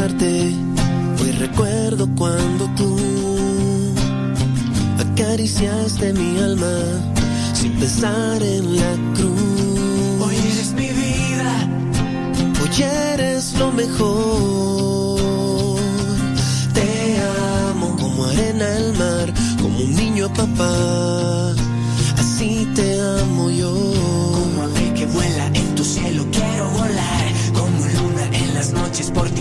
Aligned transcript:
Hoy 0.00 1.32
recuerdo 1.40 2.08
cuando 2.16 2.66
tú 2.76 2.96
acariciaste 4.96 6.12
mi 6.12 6.38
alma 6.38 6.78
sin 7.52 7.72
pensar 7.72 8.40
en 8.40 8.76
la 8.76 8.94
cruz. 9.16 10.22
Hoy 10.24 10.36
eres 10.36 10.72
mi 10.74 10.86
vida. 10.86 11.68
Hoy 12.62 12.82
eres 13.12 13.58
lo 13.58 13.72
mejor. 13.72 15.20
Te 16.74 17.18
amo 17.68 17.96
como 17.96 18.24
arena 18.26 18.66
al 18.76 18.96
mar, 18.96 19.34
como 19.60 19.80
un 19.80 19.96
niño 19.96 20.26
a 20.26 20.32
papá. 20.32 21.54
Así 22.18 22.68
te 22.76 23.00
amo 23.00 23.50
yo. 23.50 24.17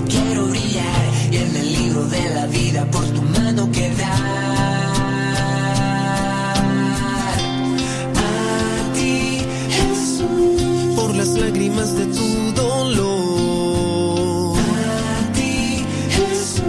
quiero 0.08 0.48
brillar 0.48 1.06
y 1.32 1.38
en 1.38 1.56
el 1.56 1.74
libro 1.74 2.06
de 2.08 2.30
la 2.36 2.46
vida 2.48 2.86
por 2.92 3.06
tu 3.06 3.22
mano 3.22 3.72
quedar. 3.72 4.48
A 8.16 8.94
ti, 8.94 9.40
Jesús, 9.78 10.96
por 10.96 11.16
las 11.16 11.30
lágrimas 11.30 11.96
de 11.98 12.06
tu 12.08 12.52
dolor. 12.54 14.58
A 14.58 15.32
ti, 15.34 15.86
Jesús, 16.10 16.62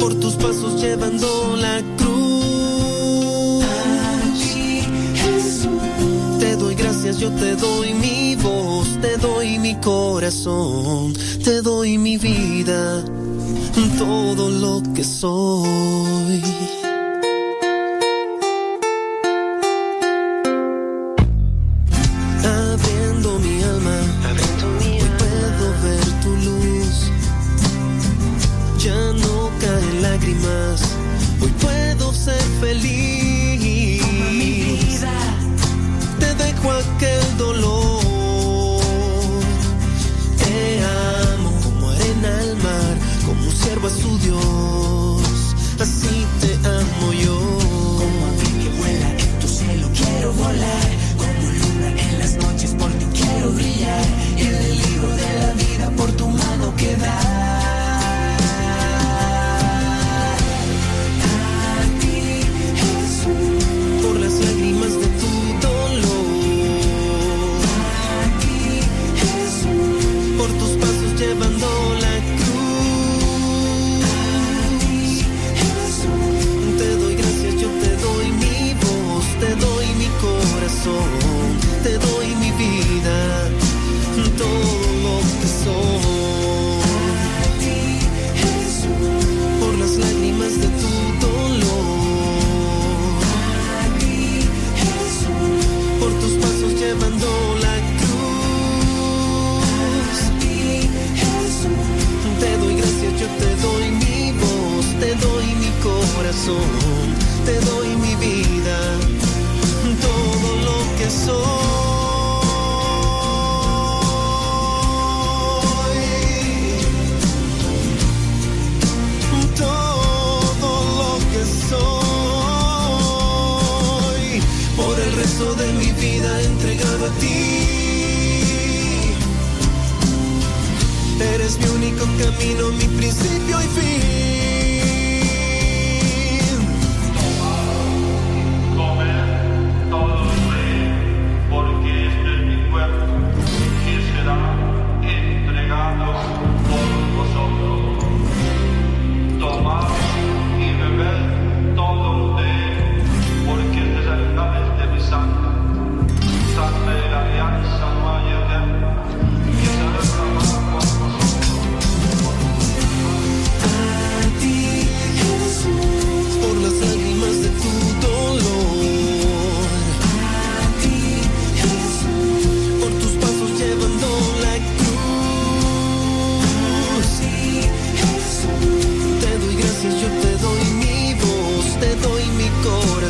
por 0.00 0.14
tus 0.14 0.34
pasos 0.34 0.80
llevando 0.80 1.56
la 1.56 1.80
cruz. 1.96 3.64
A 3.64 4.20
ti, 4.38 4.82
Jesús, 5.14 5.82
te 6.40 6.56
doy 6.56 6.74
gracias, 6.74 7.18
yo 7.18 7.30
te 7.30 7.54
doy 7.56 7.94
mi 7.94 8.21
doy 9.22 9.58
mi 9.60 9.76
corazón, 9.76 11.14
te 11.44 11.62
doy 11.62 11.96
mi 11.96 12.18
vida, 12.18 13.04
todo 13.96 14.50
lo 14.50 14.82
que 14.94 15.04
soy. 15.04 16.61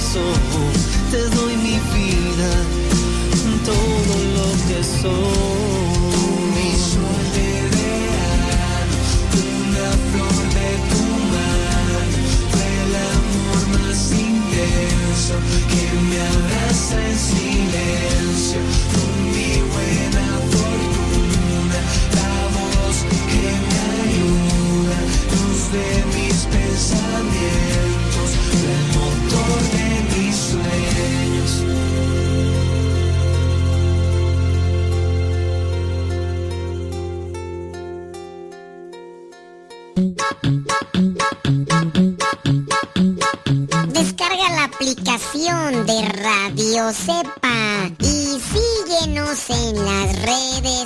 So. 0.03 0.82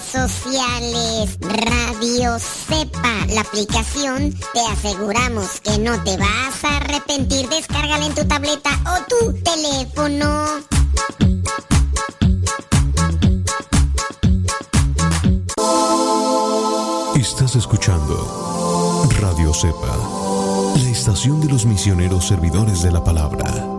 sociales. 0.07 1.39
Radio 1.41 2.39
sepa, 2.39 3.27
la 3.29 3.41
aplicación. 3.41 4.35
Te 4.53 4.61
aseguramos 4.61 5.61
que 5.61 5.79
no 5.79 6.03
te 6.05 6.17
vas 6.17 6.65
a 6.65 6.77
arrepentir. 6.77 7.49
Descárgala 7.49 8.07
en 8.07 8.15
tu 8.15 8.25
tableta 8.25 8.71
o 8.87 9.05
tu 9.09 9.33
teléfono. 9.43 10.47
Estás 17.17 17.57
escuchando 17.57 19.09
Radio 19.21 19.53
Sepa, 19.53 19.97
la 20.77 20.91
estación 20.91 21.41
de 21.41 21.49
los 21.49 21.67
misioneros 21.67 22.27
servidores 22.27 22.83
de 22.83 22.93
la 22.93 23.03
palabra. 23.03 23.76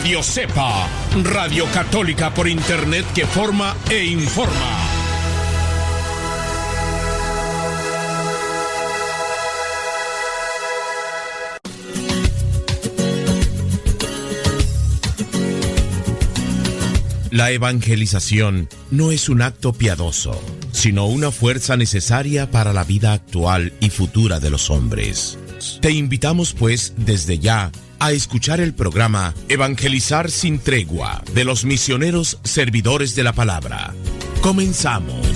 Radio 0.00 0.22
Cepa, 0.22 0.88
Radio 1.24 1.66
Católica 1.66 2.32
por 2.32 2.48
Internet 2.48 3.04
que 3.14 3.26
forma 3.26 3.76
e 3.90 4.06
informa. 4.06 4.78
La 17.30 17.50
evangelización 17.50 18.70
no 18.90 19.12
es 19.12 19.28
un 19.28 19.42
acto 19.42 19.74
piadoso, 19.74 20.42
sino 20.72 21.04
una 21.08 21.30
fuerza 21.30 21.76
necesaria 21.76 22.50
para 22.50 22.72
la 22.72 22.84
vida 22.84 23.12
actual 23.12 23.74
y 23.80 23.90
futura 23.90 24.40
de 24.40 24.48
los 24.48 24.70
hombres. 24.70 25.38
Te 25.82 25.90
invitamos 25.90 26.54
pues 26.54 26.94
desde 26.96 27.38
ya 27.38 27.70
a 28.00 28.12
escuchar 28.12 28.60
el 28.60 28.74
programa 28.74 29.34
Evangelizar 29.48 30.30
sin 30.30 30.58
tregua 30.58 31.22
de 31.34 31.44
los 31.44 31.64
misioneros 31.64 32.38
servidores 32.42 33.14
de 33.14 33.22
la 33.22 33.34
palabra. 33.34 33.94
Comenzamos. 34.40 35.26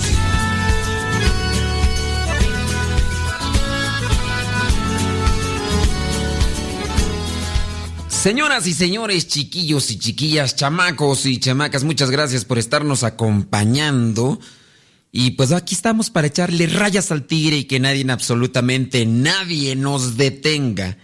Señoras 8.09 8.65
y 8.65 8.73
señores, 8.73 9.27
chiquillos 9.27 9.91
y 9.91 9.99
chiquillas, 9.99 10.55
chamacos 10.55 11.27
y 11.27 11.39
chamacas, 11.39 11.83
muchas 11.83 12.09
gracias 12.09 12.43
por 12.43 12.57
estarnos 12.57 13.03
acompañando. 13.03 14.39
Y 15.11 15.31
pues 15.31 15.51
aquí 15.51 15.75
estamos 15.75 16.09
para 16.09 16.25
echarle 16.25 16.65
rayas 16.65 17.11
al 17.11 17.27
tigre 17.27 17.57
y 17.57 17.63
que 17.65 17.79
nadie, 17.79 18.03
absolutamente 18.11 19.05
nadie 19.05 19.75
nos 19.75 20.17
detenga. 20.17 20.97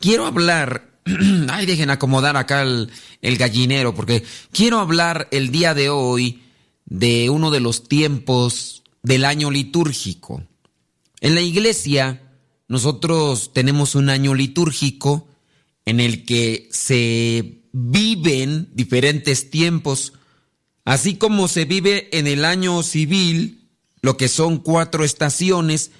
Quiero 0.00 0.26
hablar, 0.26 1.00
ay, 1.48 1.66
dejen 1.66 1.90
acomodar 1.90 2.36
acá 2.36 2.62
el, 2.62 2.90
el 3.22 3.36
gallinero, 3.36 3.94
porque 3.94 4.24
quiero 4.52 4.78
hablar 4.78 5.28
el 5.30 5.50
día 5.50 5.74
de 5.74 5.88
hoy 5.88 6.42
de 6.84 7.30
uno 7.30 7.50
de 7.50 7.60
los 7.60 7.88
tiempos 7.88 8.82
del 9.02 9.24
año 9.24 9.50
litúrgico. 9.50 10.42
En 11.20 11.34
la 11.34 11.40
iglesia, 11.40 12.22
nosotros 12.68 13.52
tenemos 13.52 13.94
un 13.94 14.08
año 14.08 14.34
litúrgico 14.34 15.28
en 15.84 16.00
el 16.00 16.24
que 16.24 16.68
se 16.70 17.62
viven 17.72 18.68
diferentes 18.74 19.50
tiempos, 19.50 20.12
así 20.84 21.16
como 21.16 21.48
se 21.48 21.64
vive 21.64 22.08
en 22.16 22.26
el 22.26 22.44
año 22.44 22.82
civil, 22.82 23.68
lo 24.00 24.16
que 24.16 24.28
son 24.28 24.58
cuatro 24.58 25.04
estaciones, 25.04 25.90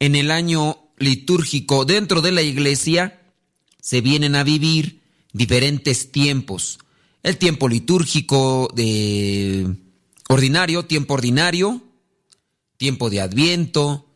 en 0.00 0.16
el 0.16 0.30
año 0.30 0.78
litúrgico 0.98 1.84
dentro 1.84 2.20
de 2.20 2.32
la 2.32 2.42
iglesia 2.42 3.21
se 3.82 4.00
vienen 4.00 4.36
a 4.36 4.44
vivir 4.44 5.02
diferentes 5.32 6.12
tiempos. 6.12 6.78
El 7.24 7.36
tiempo 7.36 7.68
litúrgico 7.68 8.70
de 8.74 9.76
ordinario, 10.28 10.84
tiempo 10.84 11.14
ordinario, 11.14 11.82
tiempo 12.76 13.10
de 13.10 13.20
adviento, 13.20 14.06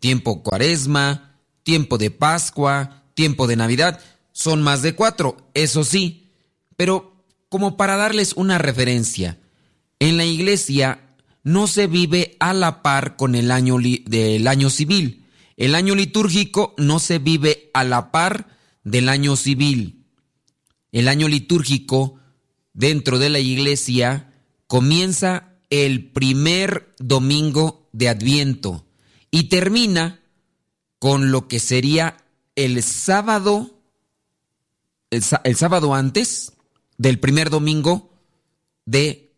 tiempo 0.00 0.42
cuaresma, 0.42 1.38
tiempo 1.62 1.98
de 1.98 2.10
Pascua, 2.10 3.04
tiempo 3.14 3.46
de 3.46 3.56
Navidad 3.56 4.00
son 4.32 4.60
más 4.60 4.82
de 4.82 4.94
cuatro, 4.94 5.36
eso 5.54 5.84
sí, 5.84 6.32
pero 6.76 7.24
como 7.48 7.76
para 7.76 7.96
darles 7.96 8.32
una 8.34 8.58
referencia, 8.58 9.38
en 10.00 10.16
la 10.16 10.24
iglesia 10.24 11.00
no 11.44 11.68
se 11.68 11.86
vive 11.86 12.36
a 12.40 12.54
la 12.54 12.82
par 12.82 13.16
con 13.16 13.36
el 13.36 13.52
año 13.52 13.76
del 13.78 14.48
año 14.48 14.68
civil. 14.68 15.26
El 15.56 15.76
año 15.76 15.94
litúrgico 15.94 16.74
no 16.76 16.98
se 16.98 17.18
vive 17.18 17.70
a 17.74 17.84
la 17.84 18.10
par 18.10 18.48
del 18.84 19.08
año 19.08 19.36
civil. 19.36 20.04
El 20.92 21.08
año 21.08 21.28
litúrgico 21.28 22.18
dentro 22.74 23.18
de 23.18 23.30
la 23.30 23.38
iglesia 23.38 24.32
comienza 24.66 25.54
el 25.70 26.10
primer 26.10 26.94
domingo 26.98 27.88
de 27.92 28.08
Adviento 28.08 28.86
y 29.30 29.44
termina 29.44 30.20
con 30.98 31.30
lo 31.32 31.48
que 31.48 31.60
sería 31.60 32.16
el 32.54 32.82
sábado 32.82 33.82
el, 35.12 35.56
sábado 35.56 35.94
antes 35.94 36.54
del 36.96 37.20
primer 37.20 37.50
domingo 37.50 38.10
de 38.86 39.34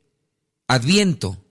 Adviento. 0.69 1.44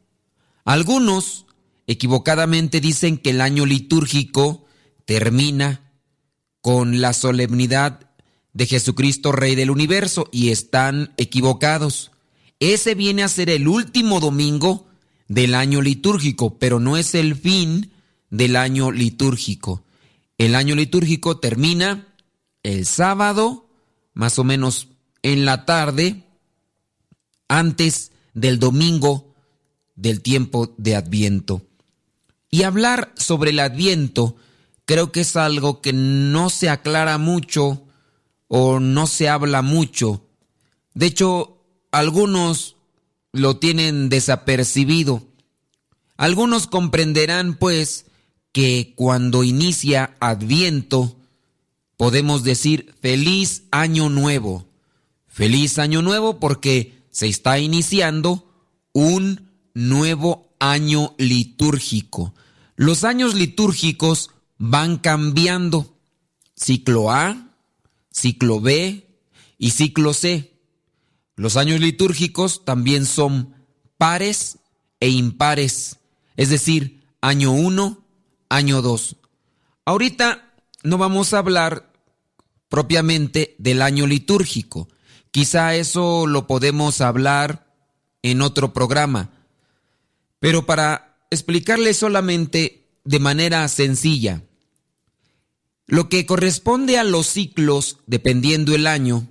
Algunos 0.63 1.45
equivocadamente 1.87 2.79
dicen 2.79 3.17
que 3.17 3.31
el 3.31 3.41
año 3.41 3.65
litúrgico 3.65 4.65
termina 5.05 5.91
con 6.63 7.01
la 7.01 7.11
solemnidad 7.11 7.99
de 8.53 8.65
Jesucristo 8.65 9.33
Rey 9.33 9.53
del 9.53 9.69
Universo 9.69 10.29
y 10.31 10.49
están 10.49 11.13
equivocados. 11.17 12.11
Ese 12.61 12.95
viene 12.95 13.21
a 13.21 13.27
ser 13.27 13.49
el 13.49 13.67
último 13.67 14.21
domingo 14.21 14.87
del 15.27 15.55
año 15.55 15.81
litúrgico, 15.81 16.57
pero 16.59 16.79
no 16.79 16.95
es 16.95 17.15
el 17.15 17.35
fin 17.35 17.91
del 18.29 18.55
año 18.55 18.93
litúrgico. 18.93 19.83
El 20.37 20.55
año 20.55 20.73
litúrgico 20.75 21.37
termina 21.37 22.07
el 22.63 22.85
sábado 22.85 23.69
más 24.13 24.39
o 24.39 24.45
menos 24.45 24.87
en 25.21 25.43
la 25.43 25.65
tarde, 25.65 26.23
antes 27.49 28.13
del 28.33 28.57
domingo 28.57 29.35
del 29.95 30.21
tiempo 30.21 30.73
de 30.77 30.95
Adviento. 30.95 31.61
Y 32.49 32.63
hablar 32.63 33.13
sobre 33.17 33.49
el 33.49 33.59
Adviento 33.59 34.37
creo 34.85 35.11
que 35.11 35.21
es 35.21 35.35
algo 35.35 35.81
que 35.81 35.93
no 35.93 36.49
se 36.49 36.69
aclara 36.69 37.17
mucho 37.17 37.83
o 38.47 38.79
no 38.79 39.07
se 39.07 39.29
habla 39.29 39.61
mucho. 39.61 40.25
De 40.93 41.07
hecho, 41.07 41.63
algunos 41.91 42.75
lo 43.31 43.57
tienen 43.57 44.09
desapercibido. 44.09 45.23
Algunos 46.17 46.67
comprenderán, 46.67 47.55
pues, 47.55 48.05
que 48.51 48.93
cuando 48.95 49.43
inicia 49.43 50.15
Adviento, 50.19 51.17
podemos 51.97 52.43
decir 52.43 52.93
feliz 53.01 53.63
año 53.71 54.09
nuevo. 54.09 54.67
Feliz 55.27 55.79
año 55.79 56.03
nuevo 56.03 56.39
porque 56.39 57.01
se 57.09 57.27
está 57.27 57.57
iniciando 57.57 58.47
un 58.93 59.49
nuevo 59.73 60.53
año 60.59 61.15
litúrgico. 61.17 62.35
Los 62.75 63.03
años 63.03 63.33
litúrgicos 63.33 64.29
van 64.57 64.97
cambiando. 64.97 65.97
Ciclo 66.55 67.11
A, 67.11 67.57
ciclo 68.11 68.61
B 68.61 69.07
y 69.57 69.71
ciclo 69.71 70.13
C. 70.13 70.53
Los 71.35 71.57
años 71.57 71.79
litúrgicos 71.79 72.63
también 72.63 73.05
son 73.05 73.55
pares 73.97 74.59
e 74.99 75.09
impares, 75.09 75.97
es 76.37 76.49
decir, 76.49 77.03
año 77.21 77.51
1, 77.51 78.05
año 78.49 78.81
2. 78.81 79.15
Ahorita 79.85 80.53
no 80.83 80.97
vamos 80.97 81.33
a 81.33 81.39
hablar 81.39 81.91
propiamente 82.69 83.55
del 83.57 83.81
año 83.81 84.07
litúrgico. 84.07 84.89
Quizá 85.31 85.75
eso 85.75 86.27
lo 86.27 86.47
podemos 86.47 87.01
hablar 87.01 87.73
en 88.21 88.41
otro 88.41 88.73
programa. 88.73 89.31
Pero 90.39 90.65
para 90.65 91.17
explicarle 91.31 91.93
solamente 91.93 92.82
de 93.03 93.19
manera 93.19 93.67
sencilla, 93.67 94.43
lo 95.85 96.09
que 96.09 96.25
corresponde 96.25 96.97
a 96.97 97.03
los 97.03 97.27
ciclos, 97.27 97.97
dependiendo 98.07 98.73
el 98.73 98.87
año, 98.87 99.27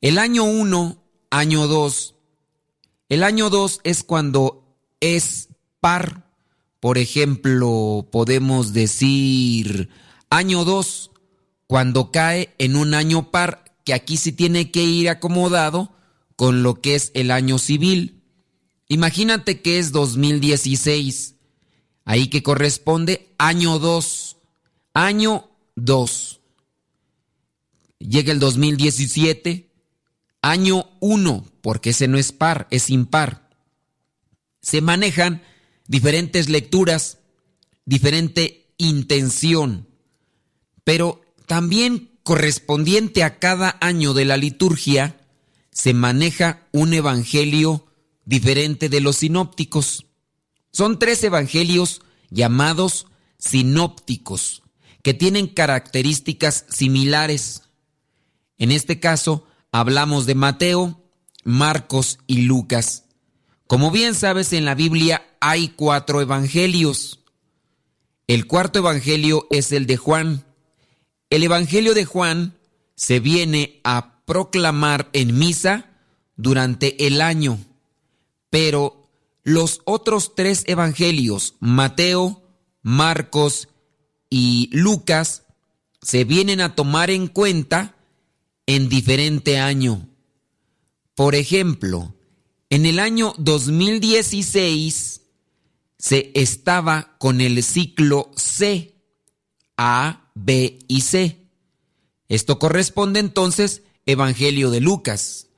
el 0.00 0.18
año 0.18 0.44
1, 0.44 1.02
año 1.30 1.66
2, 1.66 2.14
el 3.08 3.22
año 3.22 3.50
2 3.50 3.80
es 3.84 4.02
cuando 4.02 4.76
es 5.00 5.48
par. 5.80 6.24
Por 6.80 6.98
ejemplo, 6.98 8.08
podemos 8.10 8.72
decir 8.72 9.88
Año 10.30 10.64
2, 10.64 11.12
cuando 11.68 12.10
cae 12.10 12.54
en 12.58 12.74
un 12.74 12.94
año 12.94 13.30
par, 13.30 13.76
que 13.84 13.94
aquí 13.94 14.16
sí 14.16 14.32
tiene 14.32 14.70
que 14.70 14.82
ir 14.82 15.08
acomodado 15.08 15.94
con 16.34 16.62
lo 16.62 16.80
que 16.80 16.96
es 16.96 17.12
el 17.14 17.30
año 17.30 17.58
civil. 17.58 18.24
Imagínate 18.88 19.60
que 19.60 19.78
es 19.78 19.92
2016, 19.92 21.33
ahí 22.04 22.28
que 22.28 22.42
corresponde 22.42 23.34
año 23.38 23.78
2, 23.78 24.36
año 24.94 25.50
2. 25.76 26.40
Llega 27.98 28.32
el 28.32 28.40
2017, 28.40 29.70
año 30.42 30.90
1, 31.00 31.44
porque 31.62 31.90
ese 31.90 32.08
no 32.08 32.18
es 32.18 32.32
par, 32.32 32.68
es 32.70 32.90
impar. 32.90 33.48
Se 34.60 34.80
manejan 34.80 35.42
diferentes 35.86 36.48
lecturas, 36.48 37.18
diferente 37.84 38.74
intención 38.78 39.88
pero 40.84 41.22
también 41.46 42.10
correspondiente 42.22 43.22
a 43.22 43.38
cada 43.38 43.76
año 43.80 44.14
de 44.14 44.26
la 44.26 44.36
liturgia, 44.36 45.20
se 45.72 45.92
maneja 45.92 46.66
un 46.72 46.94
evangelio 46.94 47.86
diferente 48.24 48.88
de 48.88 49.00
los 49.00 49.16
sinópticos. 49.16 50.06
Son 50.74 50.98
tres 50.98 51.22
evangelios 51.22 52.02
llamados 52.30 53.06
sinópticos, 53.38 54.64
que 55.02 55.14
tienen 55.14 55.46
características 55.46 56.66
similares. 56.68 57.62
En 58.58 58.72
este 58.72 58.98
caso, 58.98 59.46
hablamos 59.70 60.26
de 60.26 60.34
Mateo, 60.34 61.00
Marcos 61.44 62.18
y 62.26 62.42
Lucas. 62.42 63.04
Como 63.68 63.92
bien 63.92 64.16
sabes, 64.16 64.52
en 64.52 64.64
la 64.64 64.74
Biblia 64.74 65.24
hay 65.38 65.68
cuatro 65.68 66.20
evangelios. 66.20 67.20
El 68.26 68.48
cuarto 68.48 68.80
evangelio 68.80 69.46
es 69.50 69.70
el 69.70 69.86
de 69.86 69.96
Juan. 69.96 70.44
El 71.30 71.44
evangelio 71.44 71.94
de 71.94 72.04
Juan 72.04 72.58
se 72.96 73.20
viene 73.20 73.80
a 73.84 74.24
proclamar 74.24 75.08
en 75.12 75.38
misa 75.38 75.86
durante 76.34 77.06
el 77.06 77.20
año, 77.20 77.60
pero 78.50 79.03
los 79.44 79.82
otros 79.84 80.34
tres 80.34 80.64
evangelios, 80.66 81.54
Mateo, 81.60 82.42
Marcos 82.82 83.68
y 84.30 84.70
Lucas, 84.72 85.44
se 86.02 86.24
vienen 86.24 86.60
a 86.60 86.74
tomar 86.74 87.10
en 87.10 87.28
cuenta 87.28 87.94
en 88.66 88.88
diferente 88.88 89.58
año. 89.58 90.08
Por 91.14 91.34
ejemplo, 91.34 92.14
en 92.70 92.86
el 92.86 92.98
año 92.98 93.34
2016 93.38 95.20
se 95.98 96.32
estaba 96.34 97.16
con 97.18 97.40
el 97.40 97.62
ciclo 97.62 98.30
C, 98.36 98.96
A, 99.76 100.30
B 100.34 100.78
y 100.88 101.02
C. 101.02 101.46
Esto 102.28 102.58
corresponde 102.58 103.20
entonces 103.20 103.82
Evangelio 104.06 104.70
de 104.70 104.80
Lucas. 104.80 105.48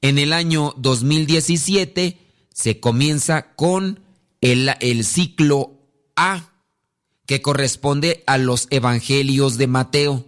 En 0.00 0.18
el 0.18 0.32
año 0.32 0.74
2017 0.78 2.22
se 2.52 2.80
comienza 2.80 3.54
con 3.54 4.00
el, 4.40 5.04
ciclo 5.04 5.78
A, 6.16 6.50
que 7.26 7.40
corresponde 7.40 8.22
a 8.26 8.38
los 8.38 8.66
Evangelios 8.70 9.56
de 9.58 9.66
Mateo. 9.66 10.26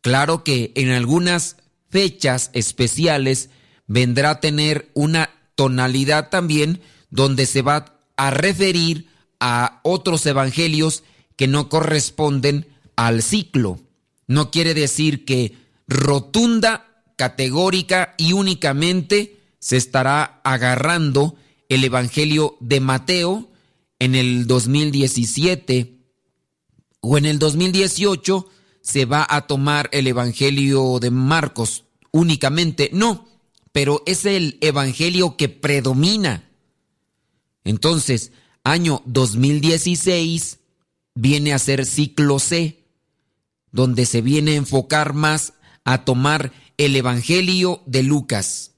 Claro 0.00 0.44
que 0.44 0.72
en 0.74 0.90
algunas 0.90 1.56
fechas 1.88 2.50
especiales 2.52 3.50
vendrá 3.86 4.30
a 4.30 4.40
tener 4.40 4.90
una 4.94 5.30
tonalidad 5.54 6.30
también 6.30 6.80
donde 7.10 7.46
se 7.46 7.62
va 7.62 7.98
a 8.16 8.30
referir 8.30 9.08
a 9.40 9.80
otros 9.82 10.24
evangelios 10.24 11.02
que 11.36 11.48
no 11.48 11.68
corresponden 11.68 12.68
al 12.96 13.22
ciclo. 13.22 13.80
No 14.26 14.50
quiere 14.50 14.72
decir 14.72 15.24
que 15.24 15.56
rotunda, 15.88 17.02
categórica 17.16 18.14
y 18.16 18.32
únicamente 18.32 19.41
se 19.62 19.76
estará 19.76 20.40
agarrando 20.42 21.36
el 21.68 21.84
Evangelio 21.84 22.56
de 22.58 22.80
Mateo 22.80 23.48
en 24.00 24.16
el 24.16 24.48
2017 24.48 26.00
o 26.98 27.16
en 27.16 27.26
el 27.26 27.38
2018 27.38 28.48
se 28.80 29.04
va 29.04 29.24
a 29.30 29.46
tomar 29.46 29.88
el 29.92 30.08
Evangelio 30.08 30.98
de 30.98 31.12
Marcos 31.12 31.84
únicamente. 32.10 32.90
No, 32.92 33.28
pero 33.70 34.02
es 34.04 34.24
el 34.24 34.58
Evangelio 34.62 35.36
que 35.36 35.48
predomina. 35.48 36.50
Entonces, 37.62 38.32
año 38.64 39.00
2016 39.06 40.58
viene 41.14 41.52
a 41.52 41.60
ser 41.60 41.86
ciclo 41.86 42.40
C, 42.40 42.82
donde 43.70 44.06
se 44.06 44.22
viene 44.22 44.50
a 44.50 44.56
enfocar 44.56 45.14
más 45.14 45.52
a 45.84 46.04
tomar 46.04 46.52
el 46.78 46.96
Evangelio 46.96 47.80
de 47.86 48.02
Lucas. 48.02 48.71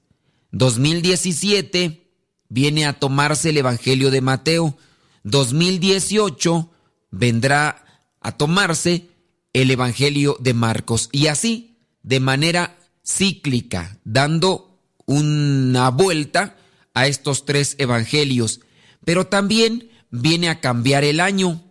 2017 0.55 2.09
viene 2.47 2.85
a 2.85 2.93
tomarse 2.93 3.49
el 3.49 3.57
Evangelio 3.57 4.09
de 4.09 4.21
Mateo. 4.21 4.77
2018 5.23 6.71
vendrá 7.11 7.85
a 8.21 8.31
tomarse 8.31 9.09
el 9.51 9.69
Evangelio 9.69 10.37
de 10.39 10.53
Marcos. 10.53 11.09
Y 11.11 11.27
así, 11.27 11.75
de 12.03 12.21
manera 12.21 12.77
cíclica, 13.05 13.99
dando 14.05 14.79
una 15.05 15.89
vuelta 15.89 16.55
a 16.93 17.07
estos 17.07 17.43
tres 17.43 17.75
evangelios. 17.77 18.61
Pero 19.03 19.27
también 19.27 19.89
viene 20.09 20.47
a 20.47 20.61
cambiar 20.61 21.03
el 21.03 21.19
año. 21.19 21.63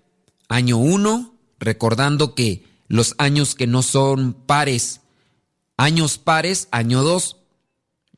Año 0.50 0.76
1, 0.76 1.34
recordando 1.58 2.34
que 2.34 2.66
los 2.88 3.14
años 3.16 3.54
que 3.54 3.66
no 3.66 3.82
son 3.82 4.34
pares, 4.34 5.00
años 5.78 6.18
pares, 6.18 6.68
año 6.70 7.02
2, 7.02 7.38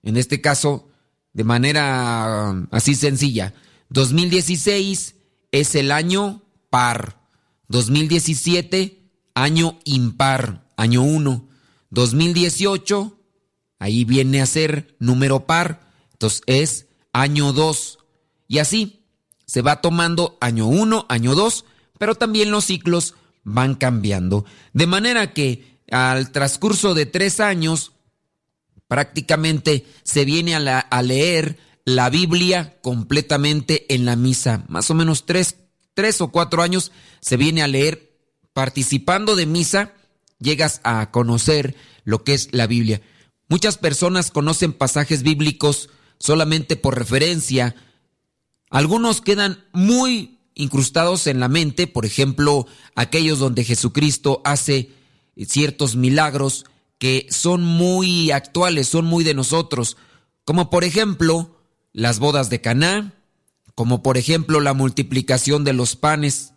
en 0.07 0.17
este 0.17 0.41
caso, 0.41 0.89
de 1.33 1.45
manera 1.45 2.51
um, 2.53 2.67
así 2.71 2.95
sencilla, 2.95 3.55
2016 3.91 5.17
es 5.51 5.75
el 5.75 5.91
año 5.91 6.43
par, 6.71 7.21
2017 7.69 9.11
año 9.35 9.79
impar, 9.85 10.67
año 10.77 11.03
1, 11.03 11.49
2018 11.91 13.19
ahí 13.79 14.05
viene 14.05 14.41
a 14.41 14.47
ser 14.47 14.97
número 14.99 15.47
par, 15.47 15.91
entonces 16.13 16.43
es 16.47 16.87
año 17.13 17.53
2 17.53 17.99
y 18.49 18.59
así 18.59 19.05
se 19.45 19.63
va 19.63 19.81
tomando 19.81 20.39
año 20.41 20.67
1, 20.67 21.07
año 21.09 21.35
2, 21.35 21.65
pero 21.99 22.15
también 22.15 22.51
los 22.51 22.65
ciclos 22.65 23.15
van 23.45 23.75
cambiando. 23.75 24.45
De 24.73 24.87
manera 24.87 25.33
que 25.33 25.81
al 25.91 26.33
transcurso 26.33 26.95
de 26.95 27.07
tres 27.07 27.41
años, 27.41 27.93
prácticamente 28.89 29.87
se 30.03 30.25
viene 30.25 30.55
a, 30.55 31.03
leer 31.03 31.59
la 31.85 32.11
Biblia 32.11 32.79
completamente 32.83 33.93
en 33.95 34.05
la 34.05 34.17
misa. 34.17 34.65
Más 34.69 34.91
o 34.91 34.95
menos 34.95 35.27
tres, 35.27 35.57
tres 35.95 36.21
o 36.21 36.29
cuatro 36.29 36.63
años 36.63 36.93
se 37.21 37.37
viene 37.37 37.63
a 37.63 37.69
leer 37.69 38.17
participando 38.53 39.37
de 39.37 39.47
misa, 39.47 39.93
llegas 40.39 40.81
a 40.85 41.11
conocer 41.11 41.77
lo 42.05 42.25
que 42.25 42.35
es 42.35 42.49
la 42.53 42.67
Biblia. 42.67 43.03
Muchas 43.49 43.79
personas 43.79 44.31
conocen 44.31 44.73
pasajes 44.73 45.23
bíblicos 45.23 45.91
solamente 46.19 46.77
por 46.77 46.97
referencia. 46.97 47.75
Algunos 48.71 49.21
quedan 49.21 49.65
muy 49.73 50.39
incrustados 50.55 51.27
en 51.27 51.39
la 51.39 51.49
mente, 51.49 51.87
por 51.87 52.07
ejemplo, 52.07 52.67
aquellos 52.95 53.39
donde 53.39 53.63
Jesucristo 53.63 54.41
hace 54.45 54.91
ciertos 55.47 55.97
milagros 55.97 56.65
que 56.99 57.27
son 57.31 57.63
muy 57.63 58.31
actuales, 58.31 58.89
son 58.89 59.05
muy 59.05 59.25
de 59.25 59.35
nosotros, 59.35 59.97
como 60.45 60.71
por 60.71 60.85
ejemplo 60.85 61.61
las 61.93 62.19
bodas 62.19 62.51
de 62.51 62.61
Caná, 62.61 63.15
como 63.75 64.03
por 64.03 64.17
ejemplo 64.17 64.61
la 64.61 64.75
multiplicación 64.75 65.65
de 65.65 65.73
los 65.73 65.97
panes, 65.97 66.53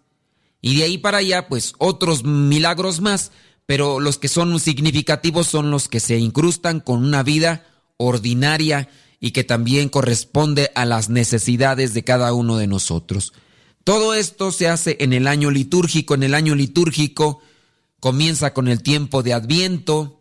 y 0.61 0.77
de 0.77 0.83
ahí 0.83 0.97
para 0.97 1.19
allá 1.19 1.47
pues 1.47 1.73
otros 1.77 2.23
milagros 2.23 3.01
más, 3.01 3.31
pero 3.65 3.99
los 3.99 4.17
que 4.17 4.27
son 4.27 4.59
significativos 4.59 5.47
son 5.47 5.71
los 5.71 5.87
que 5.87 5.99
se 5.99 6.17
incrustan 6.17 6.79
con 6.79 7.03
una 7.03 7.23
vida 7.23 7.65
ordinaria 7.97 8.89
y 9.19 9.31
que 9.31 9.43
también 9.43 9.89
corresponde 9.89 10.71
a 10.75 10.85
las 10.85 11.09
necesidades 11.09 11.93
de 11.93 12.03
cada 12.03 12.33
uno 12.33 12.57
de 12.57 12.67
nosotros. 12.67 13.33
Todo 13.83 14.13
esto 14.13 14.51
se 14.51 14.67
hace 14.67 14.97
en 14.99 15.13
el 15.13 15.27
año 15.27 15.51
litúrgico. 15.51 16.13
En 16.13 16.23
el 16.23 16.35
año 16.35 16.55
litúrgico 16.55 17.41
comienza 17.99 18.53
con 18.53 18.67
el 18.67 18.81
tiempo 18.83 19.23
de 19.23 19.33
Adviento. 19.33 20.18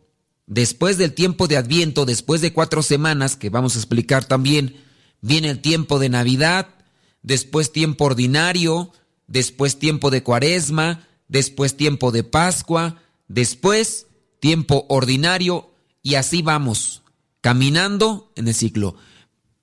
Después 0.48 0.96
del 0.96 1.12
tiempo 1.12 1.46
de 1.46 1.58
Adviento, 1.58 2.06
después 2.06 2.40
de 2.40 2.54
cuatro 2.54 2.82
semanas, 2.82 3.36
que 3.36 3.50
vamos 3.50 3.76
a 3.76 3.78
explicar 3.78 4.24
también, 4.24 4.76
viene 5.20 5.50
el 5.50 5.60
tiempo 5.60 5.98
de 5.98 6.08
Navidad, 6.08 6.68
después 7.22 7.70
tiempo 7.70 8.06
ordinario, 8.06 8.90
después 9.26 9.78
tiempo 9.78 10.10
de 10.10 10.22
Cuaresma, 10.22 11.06
después 11.28 11.76
tiempo 11.76 12.12
de 12.12 12.24
Pascua, 12.24 12.96
después 13.28 14.06
tiempo 14.40 14.86
ordinario 14.88 15.70
y 16.02 16.14
así 16.14 16.40
vamos, 16.40 17.02
caminando 17.42 18.32
en 18.34 18.48
el 18.48 18.54
ciclo. 18.54 18.96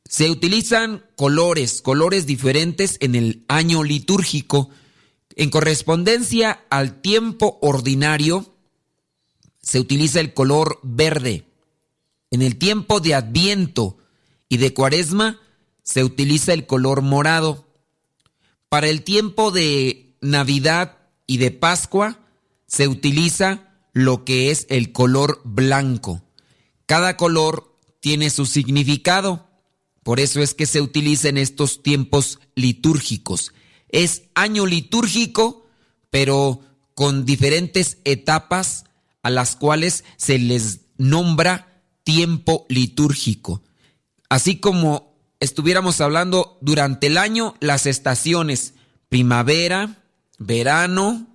Se 0.08 0.30
utilizan 0.30 1.04
colores, 1.16 1.82
colores 1.82 2.28
diferentes 2.28 2.98
en 3.00 3.16
el 3.16 3.44
año 3.48 3.84
litúrgico. 3.84 4.70
En 5.36 5.50
correspondencia 5.50 6.64
al 6.70 7.02
tiempo 7.02 7.58
ordinario, 7.64 8.55
se 9.66 9.80
utiliza 9.80 10.20
el 10.20 10.34
color 10.34 10.80
verde. 10.84 11.44
En 12.30 12.44
el 12.44 12.58
tiempo 12.58 13.00
de 13.00 13.16
Adviento 13.16 13.98
y 14.48 14.58
de 14.58 14.74
Cuaresma, 14.76 15.42
se 15.82 16.04
utiliza 16.04 16.54
el 16.54 16.68
color 16.68 17.02
morado. 17.02 17.68
Para 18.70 18.90
el 18.90 19.02
tiempo 19.02 19.50
de 19.50 20.16
Navidad 20.22 20.98
y 21.26 21.38
de 21.38 21.50
Pascua, 21.50 22.20
se 22.68 22.88
utiliza 22.88 23.74
lo 23.92 24.24
que 24.24 24.52
es 24.52 24.68
el 24.70 24.92
color 24.92 25.42
blanco. 25.44 26.22
Cada 26.86 27.18
color 27.18 27.76
tiene 28.02 28.30
su 28.30 28.46
significado. 28.46 29.48
Por 30.04 30.20
eso 30.20 30.44
es 30.44 30.54
que 30.54 30.68
se 30.68 30.80
utiliza 30.80 31.28
en 31.28 31.40
estos 31.40 31.82
tiempos 31.82 32.40
litúrgicos. 32.54 33.52
Es 33.90 34.24
año 34.36 34.68
litúrgico, 34.68 35.66
pero 36.12 36.60
con 36.94 37.26
diferentes 37.26 37.98
etapas 38.04 38.86
a 39.26 39.32
las 39.32 39.56
cuales 39.56 40.04
se 40.18 40.38
les 40.38 40.82
nombra 41.00 41.82
tiempo 42.04 42.68
litúrgico. 42.70 43.64
Así 44.30 44.58
como 44.58 45.18
estuviéramos 45.40 46.00
hablando 46.00 46.60
durante 46.62 47.08
el 47.08 47.18
año, 47.18 47.56
las 47.60 47.88
estaciones 47.88 48.76
primavera, 49.10 50.04
verano, 50.38 51.26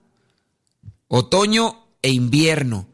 otoño 1.09 1.85
e 2.00 2.11
invierno. 2.11 2.87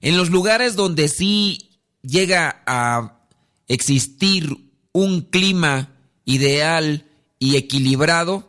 En 0.00 0.16
los 0.16 0.30
lugares 0.30 0.76
donde 0.76 1.08
sí 1.08 1.80
llega 2.02 2.62
a 2.64 3.24
existir 3.66 4.70
un 4.92 5.22
clima 5.22 5.96
ideal 6.24 7.10
y 7.40 7.56
equilibrado, 7.56 8.48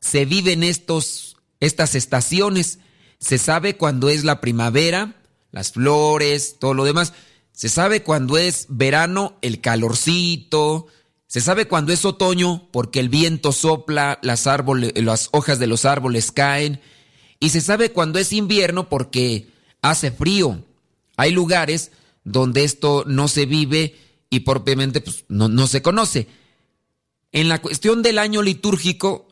se 0.00 0.24
viven 0.24 0.64
estos, 0.64 1.36
estas 1.60 1.94
estaciones. 1.94 2.80
Se 3.20 3.38
sabe 3.38 3.76
cuándo 3.76 4.08
es 4.08 4.24
la 4.24 4.40
primavera, 4.40 5.19
las 5.52 5.72
flores, 5.72 6.56
todo 6.58 6.74
lo 6.74 6.84
demás. 6.84 7.12
Se 7.52 7.68
sabe 7.68 8.02
cuándo 8.02 8.38
es 8.38 8.66
verano, 8.68 9.36
el 9.42 9.60
calorcito. 9.60 10.86
Se 11.26 11.40
sabe 11.40 11.68
cuándo 11.68 11.92
es 11.92 12.04
otoño 12.04 12.68
porque 12.72 13.00
el 13.00 13.08
viento 13.08 13.52
sopla, 13.52 14.18
las, 14.22 14.46
árboles, 14.46 14.92
las 14.96 15.28
hojas 15.32 15.58
de 15.58 15.66
los 15.66 15.84
árboles 15.84 16.32
caen. 16.32 16.80
Y 17.38 17.50
se 17.50 17.60
sabe 17.60 17.92
cuándo 17.92 18.18
es 18.18 18.32
invierno 18.32 18.88
porque 18.88 19.48
hace 19.82 20.10
frío. 20.10 20.64
Hay 21.16 21.32
lugares 21.32 21.92
donde 22.24 22.64
esto 22.64 23.04
no 23.06 23.28
se 23.28 23.46
vive 23.46 23.96
y 24.30 24.40
propiamente 24.40 25.00
pues, 25.00 25.24
no, 25.28 25.48
no 25.48 25.66
se 25.66 25.82
conoce. 25.82 26.28
En 27.32 27.48
la 27.48 27.60
cuestión 27.60 28.02
del 28.02 28.18
año 28.18 28.42
litúrgico 28.42 29.28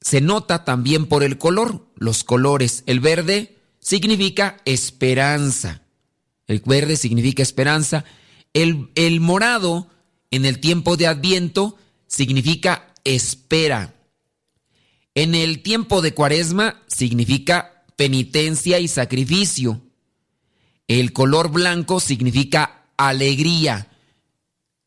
se 0.00 0.20
nota 0.20 0.64
también 0.64 1.06
por 1.06 1.22
el 1.22 1.38
color, 1.38 1.86
los 1.96 2.24
colores. 2.24 2.82
El 2.86 3.00
verde 3.00 3.59
significa 3.80 4.58
esperanza. 4.64 5.82
El 6.46 6.62
verde 6.64 6.96
significa 6.96 7.42
esperanza. 7.42 8.04
El, 8.52 8.90
el 8.94 9.20
morado 9.20 9.88
en 10.30 10.44
el 10.44 10.60
tiempo 10.60 10.96
de 10.96 11.06
Adviento 11.06 11.76
significa 12.06 12.92
espera. 13.04 13.94
En 15.14 15.34
el 15.34 15.62
tiempo 15.62 16.02
de 16.02 16.14
Cuaresma 16.14 16.82
significa 16.86 17.84
penitencia 17.96 18.78
y 18.78 18.88
sacrificio. 18.88 19.80
El 20.86 21.12
color 21.12 21.50
blanco 21.50 22.00
significa 22.00 22.86
alegría. 22.96 23.88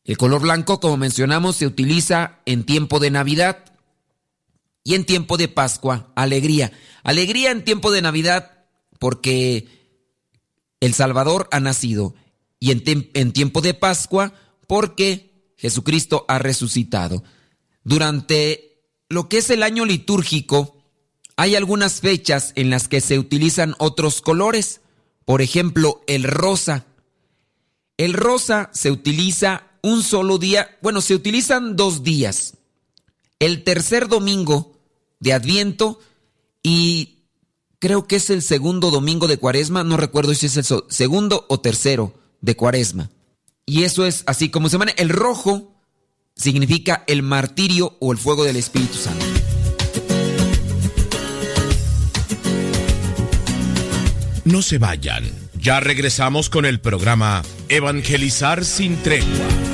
El 0.04 0.18
color 0.18 0.42
blanco, 0.42 0.80
como 0.80 0.96
mencionamos, 0.96 1.56
se 1.56 1.66
utiliza 1.66 2.40
en 2.44 2.64
tiempo 2.64 3.00
de 3.00 3.10
Navidad 3.10 3.64
y 4.82 4.94
en 4.94 5.04
tiempo 5.04 5.38
de 5.38 5.48
Pascua, 5.48 6.12
alegría. 6.14 6.72
Alegría 7.02 7.50
en 7.50 7.64
tiempo 7.64 7.90
de 7.90 8.02
Navidad 8.02 8.53
porque 9.04 9.68
el 10.80 10.94
Salvador 10.94 11.46
ha 11.52 11.60
nacido 11.60 12.14
y 12.58 12.70
en, 12.70 13.32
tiempo 13.34 13.60
de 13.60 13.74
Pascua 13.74 14.32
porque 14.66 15.52
Jesucristo 15.58 16.24
ha 16.26 16.38
resucitado. 16.38 17.22
Durante 17.82 18.80
lo 19.10 19.28
que 19.28 19.36
es 19.36 19.50
el 19.50 19.62
año 19.62 19.84
litúrgico, 19.84 20.78
hay 21.36 21.54
algunas 21.54 22.00
fechas 22.00 22.54
en 22.56 22.70
las 22.70 22.88
que 22.88 23.02
se 23.02 23.18
utilizan 23.18 23.74
otros 23.78 24.22
colores. 24.22 24.80
Por 25.26 25.42
ejemplo, 25.42 26.02
el 26.06 26.22
rosa. 26.22 26.86
El 27.98 28.14
rosa 28.14 28.70
se 28.72 28.90
utiliza 28.90 29.66
un 29.82 30.02
solo 30.02 30.38
día, 30.38 30.78
bueno, 30.80 31.02
se 31.02 31.14
utilizan 31.14 31.76
dos 31.76 32.02
días. 32.02 32.56
El 33.38 33.64
tercer 33.64 34.08
domingo 34.08 34.78
de 35.20 35.34
Adviento 35.34 36.00
y 36.62 37.13
creo 37.84 38.06
que 38.06 38.16
es 38.16 38.30
el 38.30 38.40
segundo 38.40 38.90
domingo 38.90 39.28
de 39.28 39.36
Cuaresma, 39.36 39.84
no 39.84 39.98
recuerdo 39.98 40.32
si 40.32 40.46
es 40.46 40.56
el 40.56 40.64
segundo 40.88 41.44
o 41.50 41.60
tercero 41.60 42.14
de 42.40 42.56
Cuaresma. 42.56 43.10
Y 43.66 43.82
eso 43.82 44.06
es 44.06 44.24
así 44.26 44.48
como 44.48 44.70
se 44.70 44.78
llama. 44.78 44.90
El 44.96 45.10
rojo 45.10 45.74
significa 46.34 47.04
el 47.06 47.22
martirio 47.22 47.98
o 48.00 48.12
el 48.12 48.16
fuego 48.16 48.44
del 48.44 48.56
Espíritu 48.56 48.94
Santo. 48.94 49.26
No 54.46 54.62
se 54.62 54.78
vayan. 54.78 55.30
Ya 55.52 55.78
regresamos 55.80 56.48
con 56.48 56.64
el 56.64 56.80
programa 56.80 57.42
Evangelizar 57.68 58.64
sin 58.64 58.96
tregua. 59.02 59.73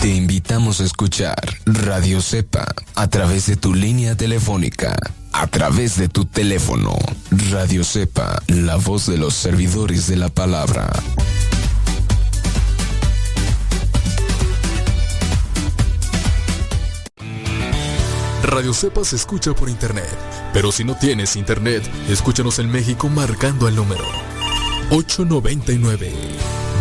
Te 0.00 0.08
invitamos 0.08 0.80
a 0.80 0.84
escuchar 0.84 1.36
Radio 1.66 2.22
Cepa 2.22 2.66
a 2.94 3.08
través 3.08 3.44
de 3.44 3.56
tu 3.56 3.74
línea 3.74 4.16
telefónica, 4.16 4.96
a 5.30 5.46
través 5.46 5.98
de 5.98 6.08
tu 6.08 6.24
teléfono. 6.24 6.96
Radio 7.50 7.84
Cepa, 7.84 8.42
la 8.46 8.76
voz 8.76 9.04
de 9.04 9.18
los 9.18 9.34
servidores 9.34 10.06
de 10.06 10.16
la 10.16 10.30
palabra. 10.30 10.90
Radio 18.42 18.72
Cepa 18.72 19.04
se 19.04 19.16
escucha 19.16 19.52
por 19.52 19.68
internet, 19.68 20.08
pero 20.54 20.72
si 20.72 20.82
no 20.82 20.96
tienes 20.96 21.36
internet, 21.36 21.86
escúchanos 22.08 22.58
en 22.58 22.70
México 22.70 23.10
marcando 23.10 23.68
el 23.68 23.76
número 23.76 24.06
899 24.88 26.10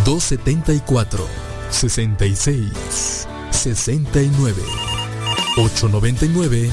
274 0.05 1.48
66 1.69 3.27
69 3.51 4.63
899 5.58 6.71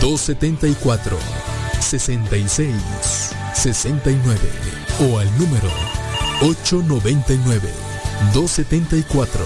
274 0.00 1.18
66 1.80 2.74
69 3.54 4.38
o 5.00 5.18
al 5.18 5.38
número 5.38 5.70
899 6.42 7.70
274 8.32 9.44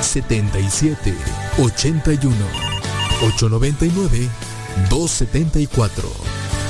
77 0.00 1.14
81 1.58 2.36
899 3.22 4.28
274 4.90 6.08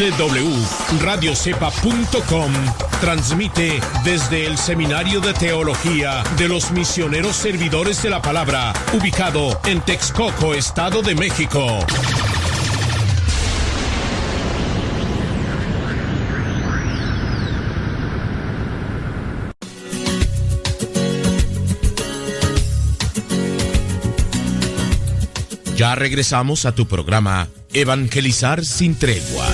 www.radiocepa.com 0.00 2.52
transmite 3.02 3.78
desde 4.02 4.46
el 4.46 4.56
Seminario 4.56 5.20
de 5.20 5.34
Teología 5.34 6.24
de 6.38 6.48
los 6.48 6.70
Misioneros 6.70 7.36
Servidores 7.36 8.02
de 8.02 8.08
la 8.08 8.22
Palabra, 8.22 8.72
ubicado 8.94 9.60
en 9.66 9.82
Texcoco, 9.82 10.54
Estado 10.54 11.02
de 11.02 11.14
México. 11.14 11.80
Ya 25.76 25.94
regresamos 25.94 26.64
a 26.64 26.74
tu 26.74 26.86
programa 26.86 27.48
Evangelizar 27.72 28.64
sin 28.64 28.96
tregua. 28.96 29.46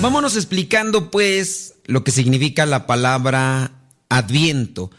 Vámonos 0.00 0.36
explicando 0.36 1.10
pues 1.10 1.74
lo 1.86 2.04
que 2.04 2.12
significa 2.12 2.66
la 2.66 2.86
palabra 2.86 3.72
adviento. 4.08 4.92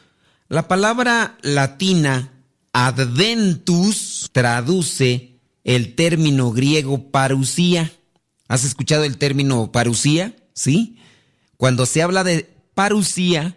La 0.49 0.67
palabra 0.67 1.37
latina 1.41 2.33
adventus 2.73 4.29
traduce 4.33 5.39
el 5.63 5.95
término 5.95 6.51
griego 6.51 7.11
parusía. 7.11 7.93
¿Has 8.49 8.65
escuchado 8.65 9.05
el 9.05 9.17
término 9.17 9.71
parusía? 9.71 10.35
¿Sí? 10.53 10.97
Cuando 11.55 11.85
se 11.85 12.01
habla 12.01 12.25
de 12.25 12.49
parusía, 12.73 13.55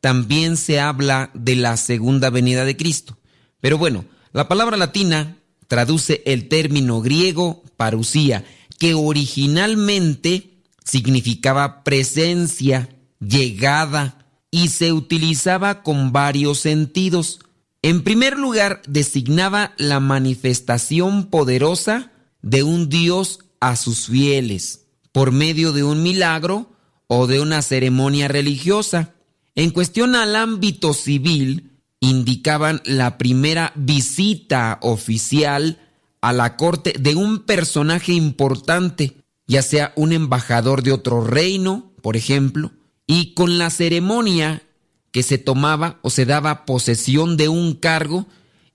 también 0.00 0.56
se 0.56 0.80
habla 0.80 1.30
de 1.34 1.54
la 1.54 1.76
segunda 1.76 2.30
venida 2.30 2.64
de 2.64 2.76
Cristo. 2.76 3.16
Pero 3.60 3.78
bueno, 3.78 4.06
la 4.32 4.48
palabra 4.48 4.76
latina 4.76 5.36
traduce 5.68 6.22
el 6.26 6.48
término 6.48 7.00
griego 7.00 7.62
parusía, 7.76 8.44
que 8.80 8.94
originalmente 8.94 10.49
significaba 10.90 11.84
presencia, 11.84 12.88
llegada, 13.20 14.26
y 14.50 14.68
se 14.68 14.92
utilizaba 14.92 15.84
con 15.84 16.10
varios 16.10 16.58
sentidos. 16.58 17.38
En 17.82 18.02
primer 18.02 18.36
lugar, 18.36 18.82
designaba 18.88 19.72
la 19.78 20.00
manifestación 20.00 21.26
poderosa 21.26 22.10
de 22.42 22.64
un 22.64 22.88
Dios 22.88 23.38
a 23.60 23.76
sus 23.76 24.06
fieles, 24.06 24.86
por 25.12 25.30
medio 25.30 25.72
de 25.72 25.84
un 25.84 26.02
milagro 26.02 26.72
o 27.06 27.28
de 27.28 27.40
una 27.40 27.62
ceremonia 27.62 28.26
religiosa. 28.26 29.14
En 29.54 29.70
cuestión 29.70 30.16
al 30.16 30.34
ámbito 30.34 30.92
civil, 30.92 31.70
indicaban 32.00 32.82
la 32.84 33.16
primera 33.16 33.72
visita 33.76 34.78
oficial 34.82 35.78
a 36.20 36.32
la 36.32 36.56
corte 36.56 36.94
de 36.98 37.14
un 37.14 37.44
personaje 37.44 38.12
importante, 38.12 39.19
ya 39.50 39.62
sea 39.62 39.92
un 39.96 40.12
embajador 40.12 40.84
de 40.84 40.92
otro 40.92 41.24
reino, 41.24 41.92
por 42.02 42.16
ejemplo, 42.16 42.70
y 43.08 43.34
con 43.34 43.58
la 43.58 43.68
ceremonia 43.70 44.62
que 45.10 45.24
se 45.24 45.38
tomaba 45.38 45.98
o 46.02 46.10
se 46.10 46.24
daba 46.24 46.64
posesión 46.64 47.36
de 47.36 47.48
un 47.48 47.74
cargo 47.74 48.28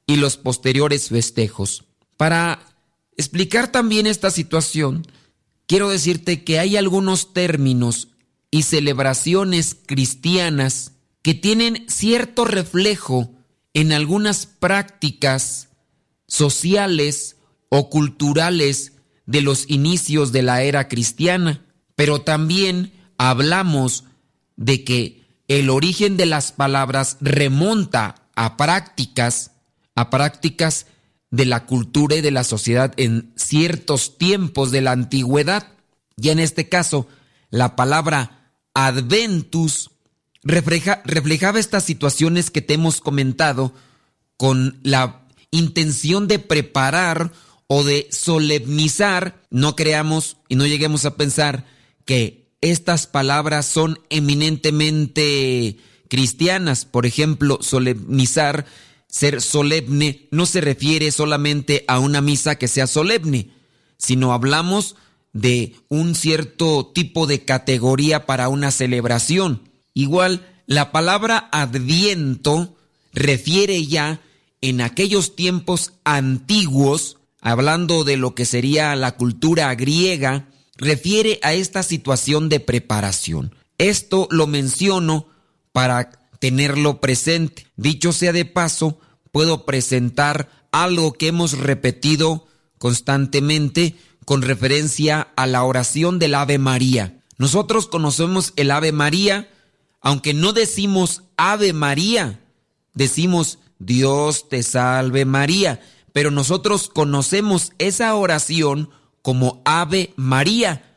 y 0.05 0.17
los 0.17 0.35
posteriores 0.35 1.07
festejos. 1.07 1.85
Para 2.17 2.59
explicar 3.15 3.71
también 3.71 4.05
esta 4.05 4.31
situación, 4.31 5.07
quiero 5.65 5.87
decirte 5.87 6.43
que 6.43 6.59
hay 6.59 6.75
algunos 6.75 7.31
términos 7.31 8.09
y 8.51 8.63
celebraciones 8.63 9.77
cristianas 9.85 10.91
que 11.21 11.33
tienen 11.33 11.85
cierto 11.87 12.43
reflejo 12.43 13.31
en 13.73 13.93
algunas 13.93 14.45
prácticas 14.45 15.69
sociales 16.27 17.37
o 17.69 17.89
culturales 17.89 18.91
de 19.25 19.41
los 19.41 19.69
inicios 19.69 20.31
de 20.31 20.43
la 20.43 20.61
era 20.63 20.87
cristiana, 20.87 21.65
pero 21.95 22.21
también 22.21 22.93
hablamos 23.17 24.03
de 24.55 24.83
que 24.83 25.25
el 25.47 25.69
origen 25.69 26.17
de 26.17 26.25
las 26.25 26.51
palabras 26.51 27.17
remonta 27.21 28.15
a 28.35 28.57
prácticas, 28.57 29.51
a 29.95 30.09
prácticas 30.09 30.87
de 31.31 31.45
la 31.45 31.65
cultura 31.65 32.15
y 32.15 32.21
de 32.21 32.31
la 32.31 32.43
sociedad 32.43 32.93
en 32.97 33.33
ciertos 33.35 34.17
tiempos 34.17 34.71
de 34.71 34.81
la 34.81 34.91
antigüedad. 34.91 35.67
Y 36.17 36.29
en 36.29 36.39
este 36.39 36.69
caso, 36.69 37.07
la 37.49 37.75
palabra 37.75 38.51
adventus 38.73 39.91
reflejaba 40.43 41.59
estas 41.59 41.83
situaciones 41.83 42.51
que 42.51 42.61
te 42.61 42.75
hemos 42.75 43.01
comentado 43.01 43.73
con 44.37 44.79
la 44.83 45.25
intención 45.51 46.27
de 46.27 46.39
preparar 46.39 47.31
o 47.67 47.83
de 47.83 48.07
solemnizar, 48.11 49.41
no 49.49 49.75
creamos 49.75 50.37
y 50.47 50.55
no 50.55 50.65
lleguemos 50.65 51.05
a 51.05 51.15
pensar 51.15 51.65
que 52.05 52.45
estas 52.61 53.07
palabras 53.07 53.65
son 53.65 53.99
eminentemente 54.09 55.77
cristianas. 56.07 56.85
Por 56.85 57.05
ejemplo, 57.05 57.59
solemnizar, 57.61 58.65
ser 59.07 59.41
solemne, 59.41 60.27
no 60.31 60.45
se 60.45 60.61
refiere 60.61 61.11
solamente 61.11 61.85
a 61.87 61.99
una 61.99 62.21
misa 62.21 62.55
que 62.55 62.67
sea 62.67 62.87
solemne, 62.87 63.51
sino 63.97 64.33
hablamos 64.33 64.95
de 65.33 65.75
un 65.89 66.15
cierto 66.15 66.91
tipo 66.93 67.27
de 67.27 67.43
categoría 67.43 68.25
para 68.25 68.47
una 68.49 68.71
celebración. 68.71 69.69
Igual, 69.93 70.47
la 70.65 70.91
palabra 70.91 71.49
adviento 71.51 72.75
refiere 73.13 73.85
ya 73.85 74.21
en 74.61 74.81
aquellos 74.81 75.35
tiempos 75.35 75.93
antiguos, 76.03 77.17
hablando 77.45 78.03
de 78.03 78.17
lo 78.17 78.33
que 78.33 78.43
sería 78.43 78.95
la 78.95 79.17
cultura 79.17 79.73
griega, 79.75 80.47
refiere 80.77 81.39
a 81.43 81.53
esta 81.53 81.83
situación 81.83 82.49
de 82.49 82.59
preparación. 82.59 83.53
Esto 83.77 84.27
lo 84.31 84.47
menciono 84.47 85.27
para 85.71 86.09
tenerlo 86.39 86.99
presente. 86.99 87.67
Dicho 87.75 88.13
sea 88.13 88.33
de 88.33 88.45
paso, 88.45 88.99
puedo 89.31 89.63
presentar 89.63 90.49
algo 90.71 91.13
que 91.13 91.27
hemos 91.27 91.55
repetido 91.55 92.47
constantemente 92.79 93.95
con 94.25 94.41
referencia 94.41 95.27
a 95.35 95.45
la 95.45 95.63
oración 95.65 96.17
del 96.17 96.33
Ave 96.33 96.57
María. 96.57 97.19
Nosotros 97.37 97.85
conocemos 97.85 98.53
el 98.55 98.71
Ave 98.71 98.91
María, 98.91 99.51
aunque 100.01 100.33
no 100.33 100.51
decimos 100.51 101.21
Ave 101.37 101.73
María, 101.73 102.39
decimos 102.95 103.59
Dios 103.77 104.49
te 104.49 104.63
salve 104.63 105.25
María, 105.25 105.79
pero 106.15 106.31
nosotros 106.31 106.87
conocemos 106.87 107.73
esa 107.77 108.15
oración 108.15 108.89
como 109.21 109.61
Ave 109.65 110.13
María, 110.15 110.95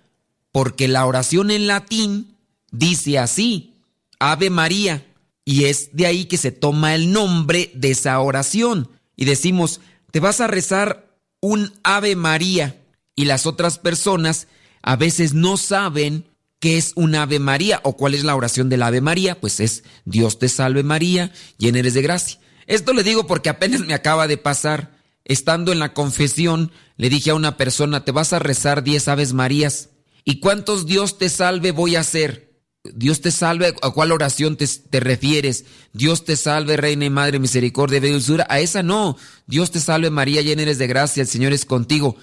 porque 0.53 0.87
la 0.87 1.05
oración 1.07 1.51
en 1.51 1.67
latín 1.67 2.37
dice 2.71 3.19
así, 3.19 3.75
Ave 4.21 4.49
María, 4.49 5.09
y 5.45 5.65
es 5.65 5.97
de 5.97 6.07
ahí 6.07 6.27
que 6.27 6.37
se 6.37 6.53
toma 6.53 6.95
el 6.95 7.11
nombre 7.11 7.73
de 7.75 7.91
esa 7.91 8.21
oración. 8.21 8.91
Y 9.17 9.25
decimos, 9.25 9.81
te 10.13 10.21
vas 10.21 10.41
a 10.41 10.47
rezar 10.47 11.19
un 11.41 11.73
Ave 11.83 12.15
María, 12.15 12.81
y 13.17 13.25
las 13.25 13.45
otras 13.45 13.81
personas 13.81 14.47
a 14.83 14.95
veces 14.95 15.35
no 15.35 15.57
saben 15.57 16.27
qué 16.61 16.79
es 16.79 16.93
un 16.95 17.17
Ave 17.17 17.41
María 17.41 17.81
o 17.83 17.97
cuál 17.97 18.15
es 18.15 18.23
la 18.23 18.37
oración 18.37 18.69
del 18.69 18.85
Ave 18.85 19.01
María, 19.01 19.41
pues 19.41 19.59
es 19.59 19.83
Dios 20.05 20.39
te 20.39 20.49
salve 20.49 20.85
María, 20.85 21.33
llena 21.57 21.81
eres 21.81 21.95
de 21.95 22.03
gracia. 22.03 22.39
Esto 22.69 22.93
le 22.93 23.03
digo 23.03 23.27
porque 23.27 23.49
apenas 23.49 23.81
me 23.81 23.95
acaba 23.95 24.29
de 24.29 24.37
pasar 24.37 24.97
estando 25.29 25.71
en 25.71 25.79
la 25.79 25.95
confesión, 25.95 26.73
le 26.97 27.11
dije 27.11 27.31
a 27.31 27.35
una 27.35 27.57
persona, 27.57 28.05
te 28.05 28.13
vas 28.13 28.33
a 28.33 28.39
rezar 28.41 28.83
diez 28.83 29.07
Aves 29.07 29.35
Marías. 29.35 29.91
¿Y 30.25 30.41
cuántos 30.41 30.87
Dios 30.87 31.19
te 31.19 31.29
salve 31.29 31.71
voy 31.71 31.97
a 31.97 32.01
hacer? 32.01 32.49
Dios 32.95 33.21
te 33.21 33.31
salve, 33.31 33.75
¿a 33.83 33.91
cuál 33.91 34.13
oración 34.13 34.57
te, 34.57 35.01
refieres? 35.01 35.65
Dios 35.93 36.25
te 36.25 36.37
salve, 36.37 36.77
Reina 36.77 37.05
y 37.05 37.11
Madre, 37.11 37.39
misericordia 37.39 37.99
y 37.99 38.11
dulzura. 38.11 38.47
A 38.49 38.61
esa 38.61 38.83
no. 38.83 39.17
Dios 39.47 39.71
te 39.71 39.81
salve, 39.81 40.11
María, 40.11 40.43
llena 40.43 40.63
eres 40.63 40.79
de 40.79 40.87
gracia, 40.87 41.21
el 41.21 41.29
Señor 41.29 41.53
es 41.53 41.65
contigo. 41.65 42.17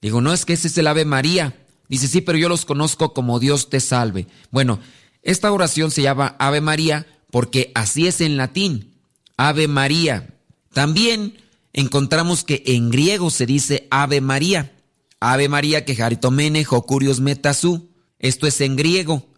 Digo, 0.00 0.20
no, 0.20 0.32
es 0.32 0.44
que 0.44 0.54
ese 0.54 0.68
es 0.68 0.78
el 0.78 0.86
Ave 0.86 1.04
María. 1.04 1.56
Dice, 1.88 2.08
sí, 2.08 2.20
pero 2.20 2.38
yo 2.38 2.48
los 2.48 2.64
conozco 2.64 3.12
como 3.12 3.38
Dios 3.38 3.68
te 3.68 3.80
salve. 3.80 4.26
Bueno, 4.50 4.80
esta 5.22 5.52
oración 5.52 5.90
se 5.90 6.02
llama 6.02 6.36
Ave 6.38 6.60
María 6.60 7.06
porque 7.30 7.72
así 7.74 8.06
es 8.06 8.20
en 8.20 8.36
latín. 8.36 8.94
Ave 9.36 9.68
María. 9.68 10.34
También 10.72 11.36
encontramos 11.76 12.42
que 12.42 12.64
en 12.66 12.90
griego 12.90 13.30
se 13.30 13.46
dice 13.46 13.86
Ave 13.90 14.20
María. 14.20 14.74
Ave 15.20 15.48
María 15.48 15.84
que 15.84 15.94
jaritomene 15.94 16.64
jocurios 16.64 17.20
metasú. 17.20 17.90
Esto 18.18 18.48
es 18.48 18.60
en 18.60 18.74
griego. 18.74 19.28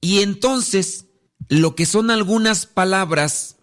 Y 0.00 0.20
entonces, 0.20 1.06
lo 1.48 1.76
que 1.76 1.86
son 1.86 2.10
algunas 2.10 2.66
palabras 2.66 3.56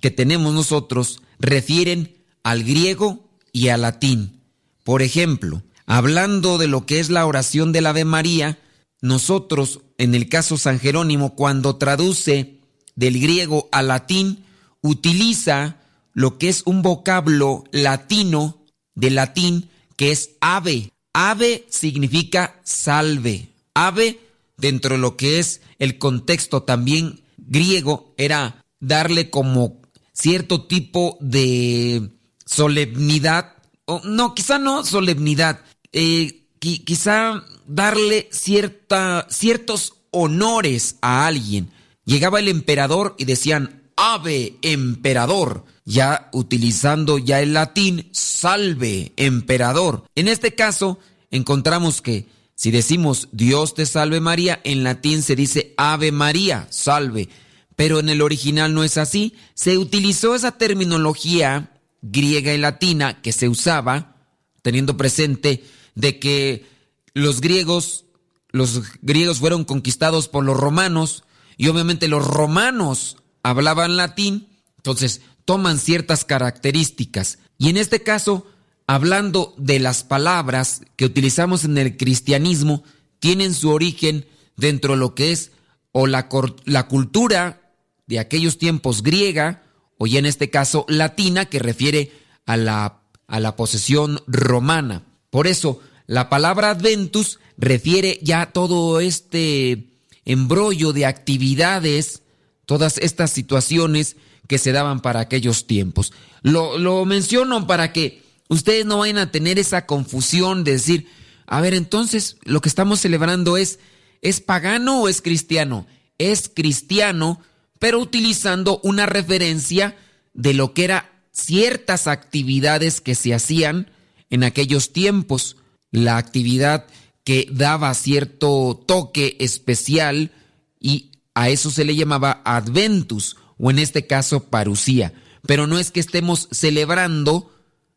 que 0.00 0.10
tenemos 0.10 0.52
nosotros 0.52 1.22
refieren 1.38 2.24
al 2.42 2.64
griego 2.64 3.30
y 3.52 3.68
al 3.68 3.82
latín. 3.82 4.40
Por 4.82 5.02
ejemplo, 5.02 5.62
hablando 5.86 6.58
de 6.58 6.66
lo 6.66 6.86
que 6.86 6.98
es 6.98 7.10
la 7.10 7.26
oración 7.26 7.70
del 7.70 7.86
Ave 7.86 8.04
María, 8.04 8.58
nosotros, 9.02 9.80
en 9.98 10.14
el 10.14 10.28
caso 10.30 10.56
San 10.56 10.80
Jerónimo, 10.80 11.34
cuando 11.36 11.76
traduce 11.76 12.60
del 12.96 13.20
griego 13.20 13.68
al 13.72 13.88
latín, 13.88 14.44
utiliza 14.80 15.78
lo 16.14 16.38
que 16.38 16.48
es 16.48 16.62
un 16.64 16.82
vocablo 16.82 17.64
latino, 17.72 18.64
de 18.94 19.10
latín, 19.10 19.68
que 19.96 20.12
es 20.12 20.30
ave. 20.40 20.92
Ave 21.12 21.66
significa 21.68 22.60
salve. 22.64 23.48
Ave, 23.74 24.20
dentro 24.56 24.94
de 24.94 25.00
lo 25.00 25.16
que 25.16 25.40
es 25.40 25.60
el 25.78 25.98
contexto 25.98 26.62
también 26.62 27.20
griego, 27.36 28.14
era 28.16 28.64
darle 28.80 29.30
como 29.30 29.82
cierto 30.12 30.62
tipo 30.66 31.18
de 31.20 32.10
solemnidad, 32.46 33.54
o 33.84 34.00
no, 34.04 34.34
quizá 34.34 34.58
no 34.58 34.84
solemnidad, 34.84 35.60
eh, 35.92 36.46
quizá 36.60 37.44
darle 37.66 38.28
cierta, 38.30 39.26
ciertos 39.28 39.94
honores 40.10 40.96
a 41.02 41.26
alguien. 41.26 41.70
Llegaba 42.04 42.38
el 42.38 42.48
emperador 42.48 43.16
y 43.18 43.24
decían, 43.24 43.82
ave 43.96 44.56
emperador 44.62 45.64
ya 45.84 46.28
utilizando 46.32 47.18
ya 47.18 47.40
el 47.40 47.52
latín 47.52 48.08
salve, 48.12 49.12
emperador. 49.16 50.04
En 50.14 50.28
este 50.28 50.54
caso, 50.54 50.98
encontramos 51.30 52.02
que 52.02 52.32
Si 52.56 52.70
decimos 52.70 53.28
Dios 53.32 53.74
te 53.74 53.84
salve 53.84 54.20
María, 54.20 54.60
en 54.62 54.84
latín 54.84 55.22
se 55.22 55.34
dice 55.34 55.74
Ave 55.76 56.12
María, 56.12 56.68
salve. 56.70 57.28
Pero 57.74 57.98
en 57.98 58.08
el 58.08 58.22
original 58.22 58.72
no 58.72 58.84
es 58.84 58.96
así. 58.96 59.34
Se 59.54 59.76
utilizó 59.76 60.36
esa 60.36 60.52
terminología 60.52 61.72
griega 62.00 62.54
y 62.54 62.58
latina 62.58 63.20
que 63.22 63.32
se 63.32 63.48
usaba, 63.48 64.16
teniendo 64.62 64.96
presente 64.96 65.64
de 65.96 66.20
que 66.20 66.64
los 67.12 67.40
griegos, 67.40 68.04
los 68.50 68.82
griegos 69.02 69.38
fueron 69.38 69.64
conquistados 69.64 70.28
por 70.28 70.44
los 70.44 70.56
romanos 70.56 71.24
y 71.56 71.68
obviamente 71.68 72.08
los 72.08 72.24
romanos 72.24 73.16
hablaban 73.42 73.96
latín, 73.96 74.48
entonces 74.76 75.22
toman 75.44 75.78
ciertas 75.78 76.24
características. 76.24 77.38
Y 77.58 77.68
en 77.68 77.76
este 77.76 78.02
caso, 78.02 78.46
hablando 78.86 79.54
de 79.56 79.78
las 79.78 80.04
palabras 80.04 80.82
que 80.96 81.04
utilizamos 81.04 81.64
en 81.64 81.78
el 81.78 81.96
cristianismo, 81.96 82.84
tienen 83.18 83.54
su 83.54 83.70
origen 83.70 84.26
dentro 84.56 84.94
de 84.94 84.98
lo 84.98 85.14
que 85.14 85.32
es 85.32 85.52
o 85.92 86.06
la, 86.06 86.28
la 86.64 86.88
cultura 86.88 87.72
de 88.06 88.18
aquellos 88.18 88.58
tiempos 88.58 89.02
griega, 89.02 89.62
o 89.96 90.06
ya 90.06 90.18
en 90.18 90.26
este 90.26 90.50
caso 90.50 90.84
latina, 90.88 91.46
que 91.46 91.58
refiere 91.58 92.12
a 92.46 92.56
la, 92.56 93.00
a 93.26 93.40
la 93.40 93.56
posesión 93.56 94.20
romana. 94.26 95.04
Por 95.30 95.46
eso, 95.46 95.80
la 96.06 96.28
palabra 96.28 96.70
adventus 96.70 97.38
refiere 97.56 98.18
ya 98.22 98.46
todo 98.46 99.00
este 99.00 99.86
embrollo 100.24 100.92
de 100.92 101.06
actividades, 101.06 102.22
todas 102.66 102.98
estas 102.98 103.30
situaciones 103.30 104.16
que 104.46 104.58
se 104.58 104.72
daban 104.72 105.00
para 105.00 105.20
aquellos 105.20 105.66
tiempos. 105.66 106.12
Lo, 106.42 106.78
lo 106.78 107.04
menciono 107.04 107.66
para 107.66 107.92
que 107.92 108.22
ustedes 108.48 108.86
no 108.86 108.98
vayan 108.98 109.18
a 109.18 109.30
tener 109.30 109.58
esa 109.58 109.86
confusión 109.86 110.64
de 110.64 110.72
decir, 110.72 111.08
a 111.46 111.60
ver, 111.60 111.74
entonces 111.74 112.36
lo 112.44 112.60
que 112.60 112.68
estamos 112.68 113.00
celebrando 113.00 113.56
es, 113.56 113.78
¿es 114.22 114.40
pagano 114.40 115.02
o 115.02 115.08
es 115.08 115.22
cristiano? 115.22 115.86
Es 116.18 116.50
cristiano, 116.52 117.40
pero 117.78 117.98
utilizando 117.98 118.80
una 118.82 119.06
referencia 119.06 119.96
de 120.32 120.54
lo 120.54 120.74
que 120.74 120.84
eran 120.84 121.04
ciertas 121.32 122.06
actividades 122.06 123.00
que 123.00 123.14
se 123.14 123.34
hacían 123.34 123.90
en 124.30 124.44
aquellos 124.44 124.92
tiempos. 124.92 125.56
La 125.90 126.16
actividad 126.16 126.86
que 127.24 127.48
daba 127.50 127.92
cierto 127.94 128.82
toque 128.86 129.36
especial 129.40 130.32
y 130.78 131.12
a 131.34 131.48
eso 131.48 131.70
se 131.70 131.84
le 131.84 131.96
llamaba 131.96 132.42
adventus 132.44 133.36
o 133.58 133.70
en 133.70 133.78
este 133.78 134.06
caso 134.06 134.44
parucía. 134.44 135.12
Pero 135.46 135.66
no 135.66 135.78
es 135.78 135.90
que 135.90 136.00
estemos 136.00 136.48
celebrando 136.50 137.52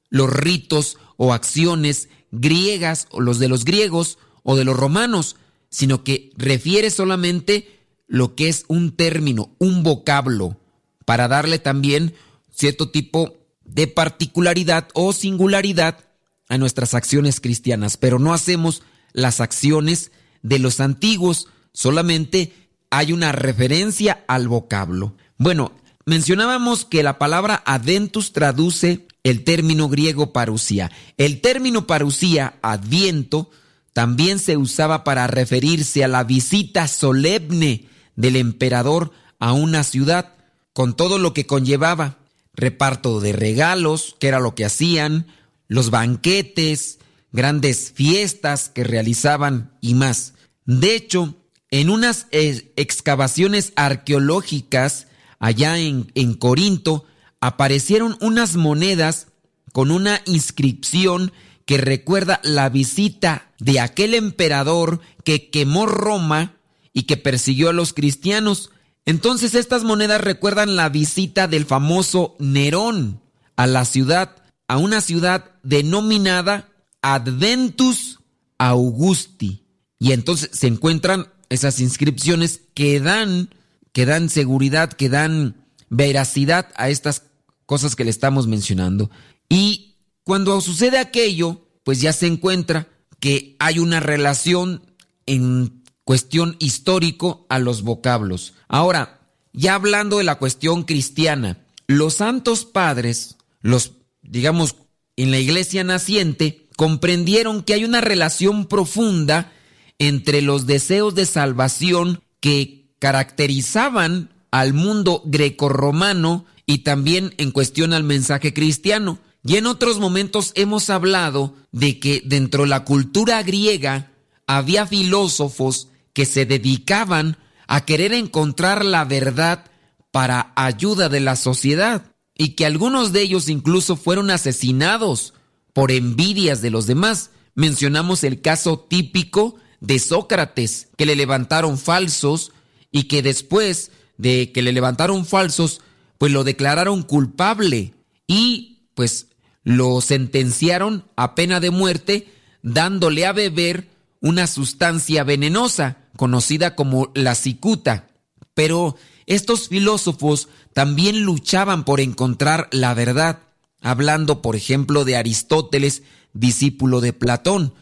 los 0.09 0.29
ritos 0.31 0.97
o 1.17 1.33
acciones 1.33 2.09
griegas 2.31 3.07
o 3.11 3.21
los 3.21 3.39
de 3.39 3.47
los 3.47 3.65
griegos 3.65 4.17
o 4.43 4.55
de 4.55 4.63
los 4.63 4.77
romanos, 4.77 5.35
sino 5.69 6.03
que 6.03 6.31
refiere 6.37 6.89
solamente 6.89 7.77
lo 8.07 8.35
que 8.35 8.47
es 8.47 8.65
un 8.67 8.95
término, 8.95 9.55
un 9.59 9.83
vocablo, 9.83 10.57
para 11.05 11.27
darle 11.27 11.59
también 11.59 12.13
cierto 12.51 12.89
tipo 12.89 13.37
de 13.65 13.87
particularidad 13.87 14.87
o 14.93 15.13
singularidad 15.13 16.05
a 16.49 16.57
nuestras 16.57 16.93
acciones 16.93 17.39
cristianas, 17.39 17.97
pero 17.97 18.19
no 18.19 18.33
hacemos 18.33 18.83
las 19.13 19.41
acciones 19.41 20.11
de 20.41 20.59
los 20.59 20.79
antiguos, 20.79 21.47
solamente 21.73 22.53
hay 22.89 23.11
una 23.11 23.31
referencia 23.31 24.23
al 24.27 24.47
vocablo. 24.47 25.15
Bueno, 25.37 25.71
mencionábamos 26.05 26.85
que 26.85 27.03
la 27.03 27.19
palabra 27.19 27.61
adventus 27.65 28.33
traduce 28.33 29.07
el 29.23 29.43
término 29.43 29.89
griego 29.89 30.33
parusia. 30.33 30.91
El 31.17 31.41
término 31.41 31.85
parusia, 31.85 32.55
adviento, 32.61 33.51
también 33.93 34.39
se 34.39 34.57
usaba 34.57 35.03
para 35.03 35.27
referirse 35.27 36.03
a 36.03 36.07
la 36.07 36.23
visita 36.23 36.87
solemne 36.87 37.87
del 38.15 38.35
emperador 38.35 39.11
a 39.39 39.53
una 39.53 39.83
ciudad, 39.83 40.33
con 40.73 40.95
todo 40.95 41.17
lo 41.17 41.33
que 41.33 41.45
conllevaba, 41.45 42.19
reparto 42.53 43.19
de 43.19 43.33
regalos, 43.33 44.15
que 44.19 44.27
era 44.27 44.39
lo 44.39 44.55
que 44.55 44.65
hacían, 44.65 45.27
los 45.67 45.89
banquetes, 45.89 46.99
grandes 47.31 47.91
fiestas 47.91 48.69
que 48.69 48.83
realizaban 48.83 49.77
y 49.81 49.93
más. 49.93 50.33
De 50.65 50.95
hecho, 50.95 51.35
en 51.69 51.89
unas 51.89 52.27
excavaciones 52.31 53.73
arqueológicas 53.75 55.06
allá 55.39 55.77
en, 55.77 56.11
en 56.15 56.33
Corinto, 56.33 57.05
aparecieron 57.39 58.17
unas 58.21 58.55
monedas 58.55 59.27
con 59.71 59.91
una 59.91 60.21
inscripción 60.25 61.31
que 61.65 61.77
recuerda 61.77 62.39
la 62.43 62.69
visita 62.69 63.51
de 63.59 63.79
aquel 63.79 64.13
emperador 64.13 65.01
que 65.23 65.49
quemó 65.49 65.85
Roma 65.85 66.55
y 66.93 67.03
que 67.03 67.17
persiguió 67.17 67.69
a 67.69 67.73
los 67.73 67.93
cristianos. 67.93 68.71
Entonces 69.05 69.53
estas 69.53 69.83
monedas 69.83 70.21
recuerdan 70.21 70.75
la 70.75 70.89
visita 70.89 71.47
del 71.47 71.65
famoso 71.65 72.35
Nerón 72.39 73.21
a 73.55 73.67
la 73.67 73.85
ciudad, 73.85 74.35
a 74.67 74.77
una 74.77 75.01
ciudad 75.01 75.51
denominada 75.61 76.69
Adventus 77.01 78.19
Augusti. 78.57 79.63
Y 79.99 80.13
entonces 80.13 80.49
se 80.53 80.67
encuentran 80.67 81.27
esas 81.49 81.79
inscripciones 81.79 82.61
que 82.73 82.99
dan, 82.99 83.49
que 83.97 84.05
dan 84.05 84.29
seguridad, 84.29 84.93
que 84.93 85.09
dan 85.09 85.55
veracidad 85.89 86.71
a 86.75 86.89
estas 86.89 87.23
cosas 87.65 87.95
que 87.95 88.03
le 88.03 88.11
estamos 88.11 88.45
mencionando. 88.45 89.09
Y 89.49 89.95
cuando 90.23 90.61
sucede 90.61 90.99
aquello, 90.99 91.67
pues 91.83 91.99
ya 91.99 92.13
se 92.13 92.27
encuentra 92.27 92.89
que 93.19 93.55
hay 93.57 93.79
una 93.79 93.99
relación 93.99 94.83
en 95.25 95.81
cuestión 96.03 96.57
histórico 96.59 97.47
a 97.49 97.57
los 97.57 97.81
vocablos. 97.81 98.53
Ahora, 98.67 99.19
ya 99.51 99.73
hablando 99.73 100.19
de 100.19 100.25
la 100.25 100.37
cuestión 100.37 100.83
cristiana, 100.83 101.65
los 101.87 102.13
santos 102.13 102.65
padres, 102.65 103.37
los, 103.61 103.93
digamos, 104.21 104.75
en 105.15 105.31
la 105.31 105.39
iglesia 105.39 105.83
naciente, 105.83 106.67
comprendieron 106.75 107.63
que 107.63 107.73
hay 107.73 107.83
una 107.83 108.01
relación 108.01 108.67
profunda 108.67 109.51
entre 109.97 110.43
los 110.43 110.67
deseos 110.67 111.15
de 111.15 111.25
salvación 111.25 112.21
que 112.39 112.86
caracterizaban 112.99 114.29
al 114.51 114.73
mundo 114.73 115.21
grecorromano 115.25 116.45
y 116.65 116.79
también 116.79 117.33
en 117.37 117.51
cuestión 117.51 117.93
al 117.93 118.03
mensaje 118.03 118.53
cristiano. 118.53 119.19
Y 119.43 119.55
en 119.55 119.65
otros 119.65 119.99
momentos 119.99 120.51
hemos 120.55 120.89
hablado 120.89 121.55
de 121.71 121.99
que 121.99 122.21
dentro 122.25 122.63
de 122.63 122.69
la 122.69 122.83
cultura 122.83 123.41
griega 123.43 124.11
había 124.45 124.85
filósofos 124.85 125.89
que 126.13 126.25
se 126.25 126.45
dedicaban 126.45 127.37
a 127.67 127.85
querer 127.85 128.13
encontrar 128.13 128.83
la 128.83 129.05
verdad 129.05 129.65
para 130.11 130.51
ayuda 130.55 131.09
de 131.09 131.19
la 131.19 131.35
sociedad 131.35 132.11
y 132.35 132.49
que 132.49 132.65
algunos 132.65 133.13
de 133.13 133.21
ellos 133.21 133.49
incluso 133.49 133.95
fueron 133.95 134.31
asesinados 134.31 135.33
por 135.73 135.91
envidias 135.91 136.61
de 136.61 136.71
los 136.71 136.87
demás. 136.87 137.31
Mencionamos 137.55 138.23
el 138.23 138.41
caso 138.41 138.79
típico 138.79 139.55
de 139.79 139.99
Sócrates, 139.99 140.89
que 140.97 141.05
le 141.05 141.15
levantaron 141.15 141.77
falsos 141.77 142.51
y 142.91 143.03
que 143.03 143.21
después 143.21 143.91
de 144.17 144.51
que 144.51 144.61
le 144.61 144.71
levantaron 144.71 145.25
falsos, 145.25 145.81
pues 146.17 146.31
lo 146.31 146.43
declararon 146.43 147.03
culpable 147.03 147.93
y 148.27 148.87
pues 148.95 149.27
lo 149.63 150.01
sentenciaron 150.01 151.05
a 151.15 151.35
pena 151.35 151.59
de 151.59 151.71
muerte 151.71 152.27
dándole 152.63 153.25
a 153.25 153.33
beber 153.33 153.89
una 154.21 154.47
sustancia 154.47 155.23
venenosa 155.23 155.97
conocida 156.15 156.75
como 156.75 157.11
la 157.13 157.35
cicuta. 157.35 158.07
Pero 158.53 158.95
estos 159.25 159.67
filósofos 159.67 160.49
también 160.73 161.21
luchaban 161.21 161.85
por 161.85 161.99
encontrar 161.99 162.69
la 162.71 162.93
verdad, 162.93 163.39
hablando 163.81 164.41
por 164.41 164.55
ejemplo 164.55 165.05
de 165.05 165.15
Aristóteles, 165.15 166.03
discípulo 166.33 167.01
de 167.01 167.13
Platón. 167.13 167.73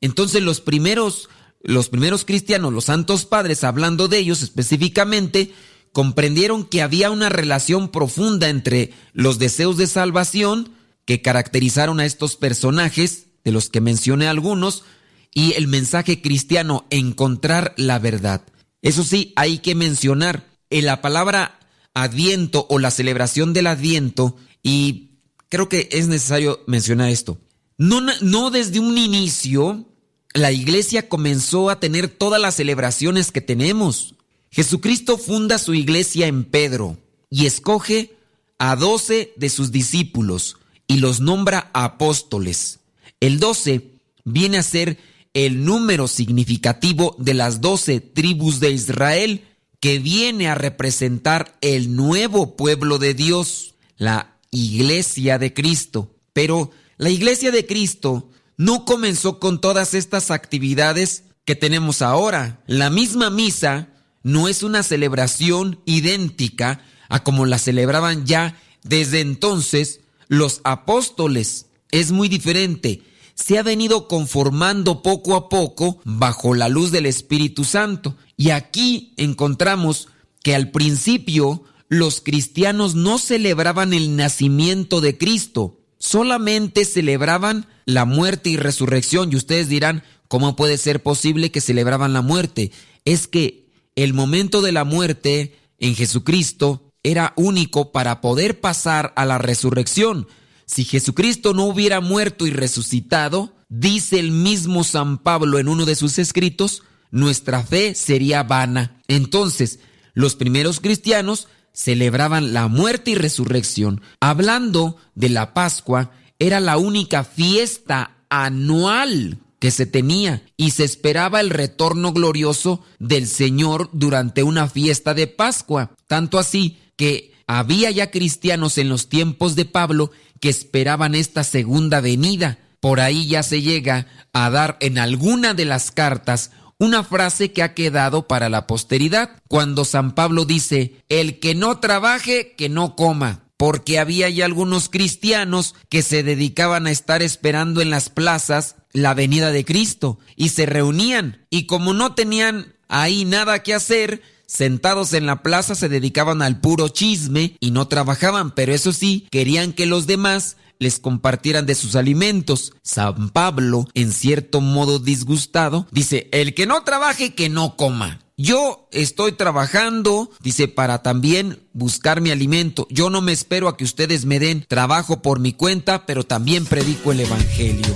Entonces 0.00 0.42
los 0.42 0.60
primeros 0.60 1.28
los 1.64 1.88
primeros 1.88 2.24
cristianos, 2.26 2.72
los 2.72 2.84
santos 2.84 3.24
padres, 3.24 3.64
hablando 3.64 4.06
de 4.06 4.18
ellos 4.18 4.42
específicamente, 4.42 5.52
comprendieron 5.92 6.64
que 6.64 6.82
había 6.82 7.10
una 7.10 7.30
relación 7.30 7.88
profunda 7.88 8.50
entre 8.50 8.92
los 9.14 9.38
deseos 9.38 9.78
de 9.78 9.86
salvación 9.86 10.74
que 11.06 11.22
caracterizaron 11.22 12.00
a 12.00 12.04
estos 12.04 12.36
personajes, 12.36 13.26
de 13.44 13.52
los 13.52 13.70
que 13.70 13.80
mencioné 13.80 14.28
algunos, 14.28 14.84
y 15.32 15.54
el 15.54 15.66
mensaje 15.66 16.20
cristiano, 16.20 16.86
encontrar 16.90 17.74
la 17.78 17.98
verdad. 17.98 18.42
Eso 18.82 19.02
sí, 19.02 19.32
hay 19.34 19.58
que 19.58 19.74
mencionar 19.74 20.46
en 20.68 20.84
la 20.84 21.00
palabra 21.00 21.58
adviento 21.94 22.66
o 22.68 22.78
la 22.78 22.90
celebración 22.90 23.54
del 23.54 23.68
adviento, 23.68 24.36
y 24.62 25.20
creo 25.48 25.70
que 25.70 25.88
es 25.92 26.08
necesario 26.08 26.60
mencionar 26.66 27.08
esto. 27.08 27.38
No, 27.78 28.02
no 28.20 28.50
desde 28.50 28.80
un 28.80 28.98
inicio 28.98 29.93
la 30.34 30.50
iglesia 30.50 31.08
comenzó 31.08 31.70
a 31.70 31.78
tener 31.78 32.08
todas 32.08 32.40
las 32.40 32.56
celebraciones 32.56 33.30
que 33.30 33.40
tenemos. 33.40 34.16
Jesucristo 34.50 35.16
funda 35.16 35.58
su 35.58 35.74
iglesia 35.74 36.26
en 36.26 36.44
Pedro 36.44 36.98
y 37.30 37.46
escoge 37.46 38.16
a 38.58 38.76
doce 38.76 39.32
de 39.36 39.48
sus 39.48 39.70
discípulos 39.70 40.56
y 40.88 40.98
los 40.98 41.20
nombra 41.20 41.70
apóstoles. 41.72 42.80
El 43.20 43.38
doce 43.38 43.92
viene 44.24 44.58
a 44.58 44.62
ser 44.62 44.98
el 45.34 45.64
número 45.64 46.08
significativo 46.08 47.16
de 47.18 47.34
las 47.34 47.60
doce 47.60 48.00
tribus 48.00 48.60
de 48.60 48.72
Israel 48.72 49.44
que 49.80 49.98
viene 49.98 50.48
a 50.48 50.54
representar 50.54 51.56
el 51.60 51.94
nuevo 51.94 52.56
pueblo 52.56 52.98
de 52.98 53.14
Dios, 53.14 53.74
la 53.96 54.36
iglesia 54.50 55.38
de 55.38 55.52
Cristo. 55.52 56.14
Pero 56.32 56.70
la 56.96 57.10
iglesia 57.10 57.50
de 57.50 57.66
Cristo 57.66 58.30
no 58.56 58.84
comenzó 58.84 59.38
con 59.38 59.60
todas 59.60 59.94
estas 59.94 60.30
actividades 60.30 61.24
que 61.44 61.54
tenemos 61.54 62.02
ahora. 62.02 62.62
La 62.66 62.90
misma 62.90 63.30
misa 63.30 63.88
no 64.22 64.48
es 64.48 64.62
una 64.62 64.82
celebración 64.82 65.80
idéntica 65.84 66.80
a 67.08 67.22
como 67.22 67.46
la 67.46 67.58
celebraban 67.58 68.26
ya 68.26 68.58
desde 68.82 69.20
entonces 69.20 70.00
los 70.28 70.60
apóstoles. 70.64 71.66
Es 71.90 72.12
muy 72.12 72.28
diferente. 72.28 73.02
Se 73.34 73.58
ha 73.58 73.62
venido 73.62 74.08
conformando 74.08 75.02
poco 75.02 75.34
a 75.36 75.48
poco 75.48 76.00
bajo 76.04 76.54
la 76.54 76.68
luz 76.68 76.90
del 76.90 77.06
Espíritu 77.06 77.64
Santo. 77.64 78.16
Y 78.36 78.50
aquí 78.50 79.12
encontramos 79.16 80.08
que 80.42 80.54
al 80.54 80.70
principio 80.70 81.64
los 81.88 82.20
cristianos 82.20 82.94
no 82.94 83.18
celebraban 83.18 83.92
el 83.92 84.16
nacimiento 84.16 85.00
de 85.00 85.16
Cristo, 85.18 85.80
solamente 86.04 86.84
celebraban 86.84 87.66
la 87.86 88.04
muerte 88.04 88.50
y 88.50 88.58
resurrección. 88.58 89.32
Y 89.32 89.36
ustedes 89.36 89.70
dirán, 89.70 90.02
¿cómo 90.28 90.54
puede 90.54 90.76
ser 90.76 91.02
posible 91.02 91.50
que 91.50 91.62
celebraban 91.62 92.12
la 92.12 92.20
muerte? 92.20 92.72
Es 93.06 93.26
que 93.26 93.70
el 93.96 94.12
momento 94.12 94.60
de 94.60 94.72
la 94.72 94.84
muerte 94.84 95.58
en 95.78 95.94
Jesucristo 95.94 96.90
era 97.02 97.32
único 97.36 97.90
para 97.90 98.20
poder 98.20 98.60
pasar 98.60 99.14
a 99.16 99.24
la 99.24 99.38
resurrección. 99.38 100.28
Si 100.66 100.84
Jesucristo 100.84 101.54
no 101.54 101.64
hubiera 101.64 102.02
muerto 102.02 102.46
y 102.46 102.50
resucitado, 102.50 103.54
dice 103.70 104.18
el 104.18 104.30
mismo 104.30 104.84
San 104.84 105.16
Pablo 105.16 105.58
en 105.58 105.68
uno 105.68 105.86
de 105.86 105.94
sus 105.94 106.18
escritos, 106.18 106.82
nuestra 107.12 107.62
fe 107.62 107.94
sería 107.94 108.42
vana. 108.42 109.00
Entonces, 109.08 109.78
los 110.12 110.36
primeros 110.36 110.80
cristianos 110.80 111.48
celebraban 111.74 112.54
la 112.54 112.68
muerte 112.68 113.10
y 113.10 113.14
resurrección. 113.16 114.00
Hablando 114.20 114.96
de 115.14 115.28
la 115.28 115.52
Pascua, 115.52 116.12
era 116.38 116.60
la 116.60 116.78
única 116.78 117.24
fiesta 117.24 118.16
anual 118.30 119.38
que 119.58 119.70
se 119.70 119.86
tenía 119.86 120.42
y 120.56 120.70
se 120.70 120.84
esperaba 120.84 121.40
el 121.40 121.50
retorno 121.50 122.12
glorioso 122.12 122.82
del 122.98 123.26
Señor 123.26 123.90
durante 123.92 124.42
una 124.42 124.68
fiesta 124.68 125.14
de 125.14 125.26
Pascua. 125.26 125.92
Tanto 126.06 126.38
así 126.38 126.78
que 126.96 127.32
había 127.46 127.90
ya 127.90 128.10
cristianos 128.10 128.78
en 128.78 128.88
los 128.88 129.08
tiempos 129.08 129.56
de 129.56 129.64
Pablo 129.64 130.10
que 130.40 130.48
esperaban 130.48 131.14
esta 131.14 131.44
segunda 131.44 132.00
venida. 132.00 132.58
Por 132.80 133.00
ahí 133.00 133.26
ya 133.26 133.42
se 133.42 133.62
llega 133.62 134.06
a 134.32 134.50
dar 134.50 134.76
en 134.80 134.98
alguna 134.98 135.54
de 135.54 135.64
las 135.64 135.90
cartas 135.90 136.50
una 136.84 137.02
frase 137.02 137.52
que 137.52 137.62
ha 137.62 137.74
quedado 137.74 138.28
para 138.28 138.48
la 138.48 138.66
posteridad, 138.66 139.30
cuando 139.48 139.84
San 139.84 140.14
Pablo 140.14 140.44
dice, 140.44 141.02
el 141.08 141.40
que 141.40 141.54
no 141.54 141.80
trabaje, 141.80 142.54
que 142.56 142.68
no 142.68 142.94
coma 142.94 143.44
porque 143.56 143.98
había 143.98 144.28
ya 144.28 144.44
algunos 144.44 144.88
cristianos 144.88 145.74
que 145.88 146.02
se 146.02 146.22
dedicaban 146.22 146.86
a 146.86 146.90
estar 146.90 147.22
esperando 147.22 147.80
en 147.80 147.90
las 147.90 148.10
plazas 148.10 148.76
la 148.92 149.14
venida 149.14 149.52
de 149.52 149.64
Cristo 149.64 150.18
y 150.36 150.50
se 150.50 150.66
reunían 150.66 151.46
y 151.50 151.66
como 151.66 151.94
no 151.94 152.14
tenían 152.14 152.74
ahí 152.88 153.24
nada 153.24 153.62
que 153.62 153.74
hacer, 153.74 154.22
sentados 154.46 155.12
en 155.12 155.26
la 155.26 155.42
plaza 155.42 155.74
se 155.74 155.88
dedicaban 155.88 156.42
al 156.42 156.60
puro 156.60 156.88
chisme 156.88 157.56
y 157.60 157.70
no 157.70 157.88
trabajaban, 157.88 158.52
pero 158.52 158.72
eso 158.72 158.92
sí, 158.92 159.26
querían 159.30 159.72
que 159.72 159.86
los 159.86 160.06
demás 160.06 160.56
les 160.78 160.98
compartieran 160.98 161.66
de 161.66 161.74
sus 161.74 161.96
alimentos. 161.96 162.72
San 162.82 163.30
Pablo, 163.30 163.86
en 163.94 164.12
cierto 164.12 164.60
modo 164.60 164.98
disgustado, 164.98 165.86
dice, 165.90 166.28
el 166.32 166.54
que 166.54 166.66
no 166.66 166.82
trabaje, 166.84 167.34
que 167.34 167.48
no 167.48 167.76
coma. 167.76 168.20
Yo 168.36 168.88
estoy 168.90 169.32
trabajando, 169.32 170.30
dice, 170.40 170.66
para 170.66 171.02
también 171.02 171.60
buscar 171.72 172.20
mi 172.20 172.30
alimento. 172.30 172.88
Yo 172.90 173.08
no 173.08 173.20
me 173.20 173.32
espero 173.32 173.68
a 173.68 173.76
que 173.76 173.84
ustedes 173.84 174.24
me 174.24 174.40
den 174.40 174.64
trabajo 174.66 175.22
por 175.22 175.38
mi 175.38 175.52
cuenta, 175.52 176.04
pero 176.04 176.24
también 176.24 176.66
predico 176.66 177.12
el 177.12 177.20
Evangelio. 177.20 177.86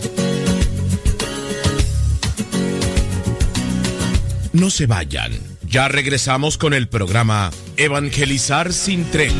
No 4.53 4.71
se 4.71 4.87
vayan. 4.87 5.58
Ya 5.71 5.87
regresamos 5.87 6.57
con 6.57 6.73
el 6.73 6.89
programa 6.89 7.51
Evangelizar 7.77 8.73
sin 8.73 9.05
tregua. 9.11 9.37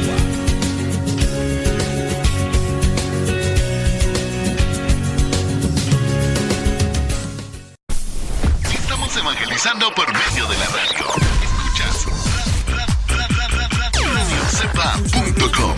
Estamos 8.71 9.17
evangelizando 9.17 9.95
por 9.95 10.07
medio 10.13 10.47
de 10.49 10.59
la 10.59 10.67
radio. 10.67 11.07
Escuchas 11.43 12.07
radiocepa.com. 14.13 15.77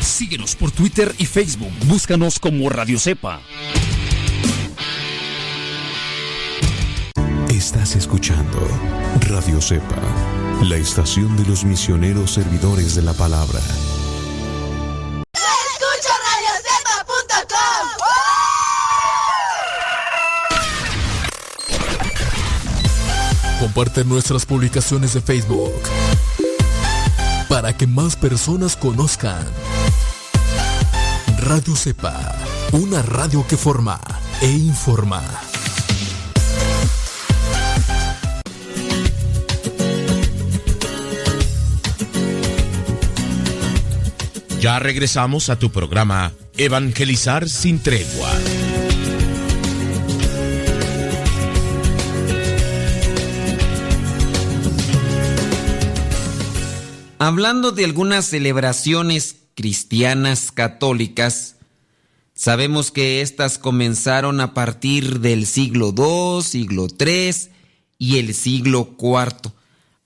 Síguenos 0.00 0.56
por 0.56 0.72
Twitter 0.72 1.14
y 1.18 1.26
Facebook. 1.26 1.72
Búscanos 1.86 2.40
como 2.40 2.68
Radio 2.68 2.98
Cepa. 2.98 3.40
Estás 7.54 7.94
escuchando 7.94 8.58
Radio 9.28 9.60
Cepa, 9.62 10.02
la 10.64 10.74
estación 10.74 11.36
de 11.36 11.44
los 11.44 11.64
misioneros 11.64 12.32
servidores 12.32 12.96
de 12.96 13.02
la 13.02 13.12
palabra. 13.12 13.60
Escucha 15.32 16.14
radiocepa.com. 16.98 17.60
Comparte 23.60 24.04
nuestras 24.04 24.44
publicaciones 24.44 25.14
de 25.14 25.20
Facebook 25.20 25.80
para 27.48 27.76
que 27.76 27.86
más 27.86 28.16
personas 28.16 28.74
conozcan. 28.74 29.46
Radio 31.38 31.76
Cepa, 31.76 32.34
una 32.72 33.00
radio 33.02 33.46
que 33.46 33.56
forma 33.56 34.00
e 34.40 34.50
informa. 34.50 35.22
Ya 44.64 44.78
regresamos 44.78 45.50
a 45.50 45.58
tu 45.58 45.70
programa 45.70 46.32
Evangelizar 46.56 47.50
sin 47.50 47.80
tregua. 47.80 48.30
Hablando 57.18 57.72
de 57.72 57.84
algunas 57.84 58.24
celebraciones 58.24 59.36
cristianas 59.54 60.50
católicas, 60.50 61.56
sabemos 62.34 62.90
que 62.90 63.20
éstas 63.20 63.58
comenzaron 63.58 64.40
a 64.40 64.54
partir 64.54 65.20
del 65.20 65.44
siglo 65.44 65.92
II, 65.94 66.42
siglo 66.42 66.86
III 66.98 67.34
y 67.98 68.16
el 68.16 68.32
siglo 68.32 68.96
IV. 68.98 69.52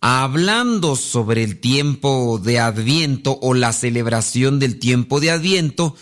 Hablando 0.00 0.94
sobre 0.94 1.42
el 1.42 1.58
tiempo 1.58 2.40
de 2.42 2.60
Adviento 2.60 3.36
o 3.42 3.52
la 3.52 3.72
celebración 3.72 4.60
del 4.60 4.78
tiempo 4.78 5.18
de 5.18 5.32
Adviento, 5.32 5.96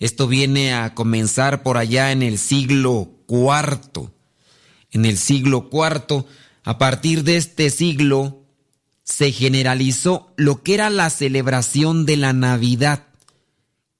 esto 0.00 0.26
viene 0.26 0.74
a 0.74 0.94
comenzar 0.94 1.62
por 1.62 1.78
allá 1.78 2.10
en 2.10 2.24
el 2.24 2.38
siglo 2.38 3.08
IV. 3.28 4.10
En 4.90 5.04
el 5.04 5.16
siglo 5.16 5.70
IV, 5.72 6.24
a 6.64 6.78
partir 6.78 7.22
de 7.22 7.36
este 7.36 7.70
siglo, 7.70 8.42
se 9.04 9.30
generalizó 9.30 10.32
lo 10.36 10.64
que 10.64 10.74
era 10.74 10.90
la 10.90 11.08
celebración 11.08 12.04
de 12.04 12.16
la 12.16 12.32
Navidad. 12.32 13.06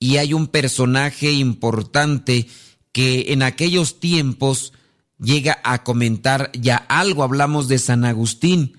Y 0.00 0.16
hay 0.16 0.32
un 0.32 0.48
personaje 0.48 1.30
importante 1.30 2.48
que 2.90 3.26
en 3.28 3.42
aquellos 3.42 4.00
tiempos 4.00 4.72
llega 5.20 5.60
a 5.62 5.84
comentar 5.84 6.50
ya 6.52 6.76
algo, 6.76 7.22
hablamos 7.22 7.68
de 7.68 7.78
San 7.78 8.04
Agustín. 8.04 8.76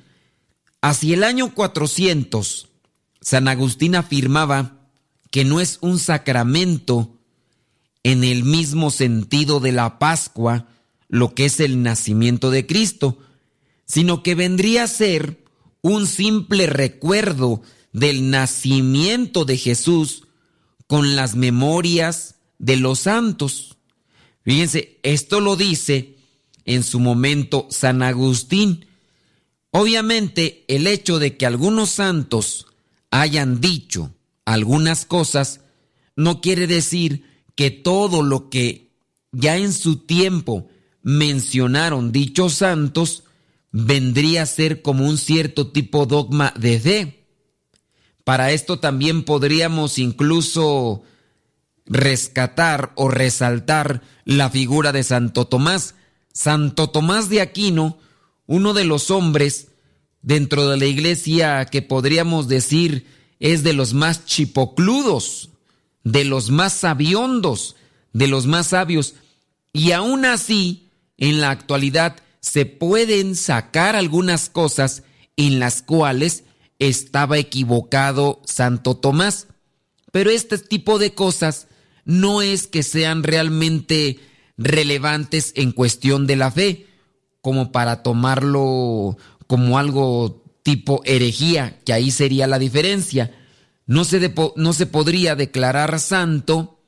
Hacia 0.88 1.15
el 1.15 1.25
año 1.25 1.53
400, 1.53 2.69
San 3.19 3.49
Agustín 3.49 3.93
afirmaba 3.95 4.88
que 5.31 5.43
no 5.43 5.59
es 5.59 5.79
un 5.81 5.99
sacramento 5.99 7.19
en 8.03 8.23
el 8.23 8.45
mismo 8.45 8.89
sentido 8.89 9.59
de 9.59 9.73
la 9.73 9.99
Pascua, 9.99 10.69
lo 11.09 11.35
que 11.35 11.43
es 11.43 11.59
el 11.59 11.83
nacimiento 11.83 12.51
de 12.51 12.65
Cristo, 12.65 13.17
sino 13.85 14.23
que 14.23 14.33
vendría 14.33 14.83
a 14.83 14.88
ser 14.88 15.43
un 15.81 16.07
simple 16.07 16.67
recuerdo 16.67 17.61
del 17.91 18.29
nacimiento 18.29 19.43
de 19.43 19.57
Jesús 19.57 20.23
con 20.88 21.17
las 21.17 21.35
memorias 21.35 22.35
de 22.59 22.77
los 22.77 22.99
santos. 22.99 23.75
Fíjense, 24.43 25.01
esto 25.03 25.41
lo 25.41 25.57
dice 25.57 26.15
en 26.63 26.81
su 26.83 27.01
momento 27.01 27.67
San 27.71 28.03
Agustín. 28.03 28.85
Obviamente, 29.80 30.65
el 30.67 30.88
hecho 30.88 31.19
de 31.19 31.38
que 31.38 31.45
algunos 31.45 31.91
santos 31.91 32.65
hayan 33.11 33.61
dicho 33.61 34.11
algunas 34.43 35.05
cosas 35.05 35.61
no 36.15 36.41
quiere 36.41 36.65
decir 36.65 37.25
que 37.53 37.69
todo 37.69 38.23
lo 38.23 38.49
que 38.49 38.89
ya 39.32 39.55
en 39.57 39.71
su 39.73 39.97
tiempo 39.97 40.67
mencionaron 41.03 42.11
dichos 42.11 42.55
santos 42.55 43.21
vendría 43.71 44.41
a 44.41 44.45
ser 44.47 44.82
como 44.82 45.05
un 45.05 45.19
cierto 45.19 45.67
tipo 45.67 46.07
dogma 46.07 46.55
de 46.57 46.80
fe. 46.80 47.28
Para 48.23 48.53
esto 48.53 48.80
también 48.80 49.25
podríamos 49.25 49.99
incluso 49.99 51.03
rescatar 51.86 52.93
o 52.95 53.09
resaltar 53.09 54.01
la 54.25 54.49
figura 54.49 54.91
de 54.91 55.03
Santo 55.03 55.45
Tomás. 55.45 55.93
Santo 56.34 56.89
Tomás 56.89 57.30
de 57.30 57.41
Aquino, 57.41 57.99
uno 58.48 58.74
de 58.74 58.86
los 58.86 59.12
hombres 59.12 59.68
dentro 60.22 60.68
de 60.68 60.78
la 60.78 60.86
iglesia 60.86 61.66
que 61.66 61.82
podríamos 61.82 62.48
decir 62.48 63.06
es 63.39 63.64
de 63.64 63.74
los 63.74 63.93
más 63.93 64.26
chipocludos, 64.26 65.52
de 66.04 66.26
los 66.26 66.50
más 66.50 66.74
sabiondos, 66.74 67.76
de 68.14 68.28
los 68.28 68.48
más 68.48 68.68
sabios. 68.68 69.14
Y 69.74 69.91
aún 69.91 70.26
así, 70.26 70.89
en 71.18 71.39
la 71.39 71.52
actualidad, 71.52 72.16
se 72.39 72.66
pueden 72.66 73.36
sacar 73.36 73.95
algunas 73.95 74.50
cosas 74.50 75.04
en 75.36 75.60
las 75.60 75.82
cuales 75.82 76.45
estaba 76.80 77.38
equivocado 77.38 78.41
Santo 78.45 78.98
Tomás. 78.98 79.48
Pero 80.12 80.32
este 80.32 80.58
tipo 80.58 80.98
de 80.98 81.14
cosas 81.14 81.68
no 82.06 82.41
es 82.41 82.68
que 82.68 82.84
sean 82.84 83.24
realmente 83.24 84.20
relevantes 84.58 85.52
en 85.56 85.72
cuestión 85.72 86.26
de 86.26 86.36
la 86.36 86.50
fe, 86.52 86.86
como 87.41 87.71
para 87.71 88.03
tomarlo 88.03 89.17
como 89.47 89.77
algo 89.77 90.43
tipo 90.63 91.01
herejía, 91.05 91.79
que 91.85 91.93
ahí 91.93 92.11
sería 92.11 92.47
la 92.47 92.59
diferencia. 92.59 93.33
No 93.85 94.03
se, 94.03 94.33
no 94.55 94.73
se 94.73 94.85
podría 94.85 95.35
declarar 95.35 95.99
santo, 95.99 96.81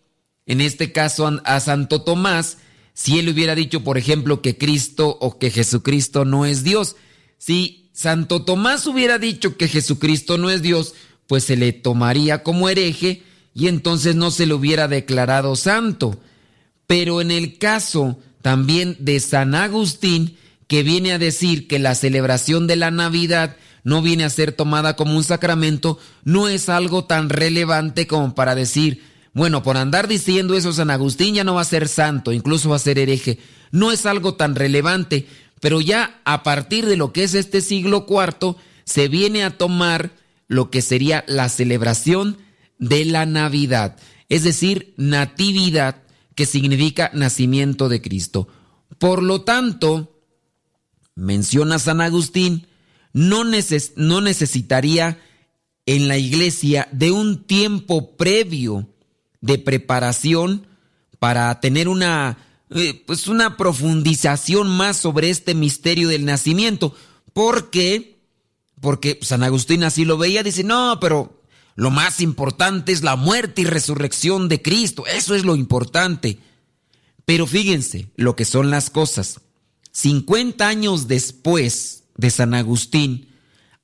en 0.46 0.62
este 0.62 0.92
caso 0.92 1.40
a 1.46 1.60
Santo 1.60 2.02
Tomás, 2.02 2.58
si 2.94 3.20
él 3.20 3.30
hubiera 3.30 3.56
dicho, 3.56 3.84
por 3.84 3.98
ejemplo, 3.98 4.42
que 4.42 4.58
Cristo 4.58 5.18
o 5.22 5.40
que 5.40 5.52
Jesucristo 5.52 6.26
no 6.26 6.46
es 6.46 6.66
Dios. 6.66 6.98
Si 7.38 7.90
Santo 7.94 8.44
Tomás 8.44 8.86
hubiera 8.88 9.18
dicho 9.18 9.56
que 9.56 9.70
Jesucristo 9.70 10.38
no 10.38 10.50
es 10.50 10.62
Dios, 10.62 10.96
pues 11.28 11.46
se 11.46 11.56
le 11.56 11.72
tomaría 11.72 12.44
como 12.44 12.68
hereje 12.68 13.24
y 13.54 13.68
entonces 13.68 14.16
no 14.16 14.32
se 14.32 14.46
le 14.46 14.54
hubiera 14.54 14.88
declarado 14.88 15.56
santo. 15.56 16.20
Pero 16.88 17.22
en 17.22 17.32
el 17.32 17.58
caso 17.58 18.20
también 18.42 18.96
de 19.00 19.20
San 19.20 19.56
Agustín, 19.56 20.38
que 20.68 20.84
viene 20.84 21.14
a 21.14 21.20
decir 21.20 21.68
que 21.68 21.80
la 21.80 21.96
celebración 21.96 22.68
de 22.68 22.76
la 22.76 22.92
Navidad 22.92 23.58
no 23.84 24.02
viene 24.02 24.24
a 24.24 24.30
ser 24.30 24.52
tomada 24.52 24.96
como 24.96 25.16
un 25.16 25.24
sacramento, 25.24 26.00
no 26.24 26.48
es 26.48 26.70
algo 26.70 27.06
tan 27.06 27.30
relevante 27.30 28.08
como 28.08 28.36
para 28.36 28.56
decir, 28.56 29.04
bueno, 29.34 29.64
por 29.64 29.78
andar 29.78 30.08
diciendo 30.08 30.56
eso 30.56 30.74
San 30.74 30.92
Agustín 30.92 31.36
ya 31.36 31.44
no 31.44 31.56
va 31.56 31.62
a 31.62 31.66
ser 31.66 31.88
santo, 31.88 32.34
incluso 32.34 32.70
va 32.70 32.76
a 32.76 32.80
ser 32.80 33.00
hereje. 33.00 33.40
No 33.72 33.92
es 33.92 34.06
algo 34.06 34.36
tan 34.36 34.56
relevante, 34.56 35.28
pero 35.60 35.82
ya 35.82 36.20
a 36.26 36.44
partir 36.44 36.86
de 36.86 36.98
lo 36.98 37.14
que 37.14 37.24
es 37.24 37.34
este 37.34 37.62
siglo 37.62 38.06
IV, 38.10 38.56
se 38.86 39.08
viene 39.08 39.44
a 39.44 39.58
tomar 39.58 40.12
lo 40.48 40.72
que 40.72 40.82
sería 40.82 41.24
la 41.28 41.48
celebración 41.50 42.38
de 42.80 43.06
la 43.06 43.26
Navidad, 43.26 43.98
es 44.30 44.44
decir, 44.44 44.94
natividad, 44.98 45.98
que 46.40 46.46
significa 46.46 47.12
nacimiento 47.14 47.90
de 47.90 48.02
Cristo. 48.02 48.48
Por 48.98 49.22
lo 49.22 49.42
tanto, 49.42 50.22
menciona 51.14 51.80
San 51.80 52.00
Agustín, 52.00 52.66
no, 53.12 53.44
no 53.44 54.22
necesitaría 54.22 55.20
en 55.86 56.08
la 56.08 56.18
iglesia 56.18 56.88
de 56.94 57.12
un 57.12 57.44
tiempo 57.44 58.16
previo 58.16 58.88
de 59.42 59.58
preparación 59.58 60.66
para 61.20 61.60
tener 61.60 61.90
una, 61.90 62.38
eh, 62.70 63.04
pues 63.06 63.28
una 63.28 63.58
profundización 63.58 64.70
más 64.70 64.96
sobre 64.96 65.32
este 65.32 65.56
misterio 65.56 66.08
del 66.08 66.24
nacimiento. 66.24 66.96
¿Por 67.34 67.70
qué? 67.70 68.22
Porque 68.80 69.20
San 69.24 69.44
Agustín 69.44 69.84
así 69.84 70.06
lo 70.06 70.18
veía, 70.18 70.42
dice, 70.42 70.64
no, 70.64 71.00
pero 71.02 71.39
lo 71.80 71.92
más 71.92 72.20
importante 72.20 72.92
es 72.92 73.04
la 73.04 73.16
muerte 73.16 73.62
y 73.62 73.64
resurrección 73.64 74.50
de 74.50 74.62
Cristo. 74.62 75.08
Eso 75.08 75.34
es 75.34 75.46
lo 75.46 75.56
importante. 75.56 76.38
Pero 77.24 77.48
fíjense 77.48 78.10
lo 78.18 78.36
que 78.36 78.44
son 78.44 78.70
las 78.70 78.90
cosas. 78.90 79.40
50 79.94 80.68
años 80.68 81.08
después 81.08 82.04
de 82.18 82.32
San 82.32 82.54
Agustín, 82.54 83.30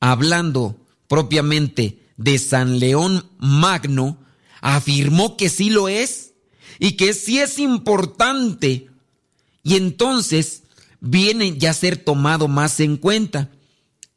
hablando 0.02 0.76
propiamente 1.08 2.02
de 2.18 2.38
San 2.38 2.80
León 2.80 3.30
Magno, 3.38 4.18
afirmó 4.60 5.38
que 5.38 5.48
sí 5.48 5.70
lo 5.70 5.88
es 5.88 6.34
y 6.80 6.98
que 6.98 7.14
sí 7.14 7.40
es 7.40 7.60
importante. 7.60 8.90
Y 9.64 9.78
entonces 9.78 10.64
viene 11.00 11.58
ya 11.58 11.70
a 11.70 11.74
ser 11.74 11.96
tomado 11.96 12.50
más 12.50 12.82
en 12.82 12.98
cuenta. 12.98 13.52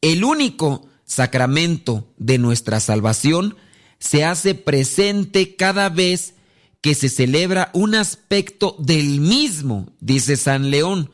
El 0.01 0.25
único 0.25 0.89
sacramento 1.05 2.13
de 2.17 2.39
nuestra 2.39 2.81
salvación 2.81 3.57
se 3.99 4.25
hace 4.25 4.55
presente 4.55 5.57
cada 5.57 5.89
vez 5.89 6.35
que 6.81 6.95
se 6.95 7.09
celebra 7.09 7.71
un 7.75 7.95
aspecto 7.95 8.77
del 8.79 9.21
mismo, 9.21 9.93
dice 10.01 10.37
San 10.37 10.71
León, 10.71 11.11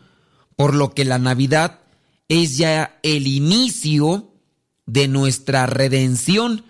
por 0.57 0.75
lo 0.75 0.95
que 0.95 1.05
la 1.05 1.19
Navidad 1.19 1.81
es 2.29 2.57
ya 2.57 2.99
el 3.03 3.27
inicio 3.27 4.33
de 4.87 5.09
nuestra 5.09 5.67
redención 5.67 6.65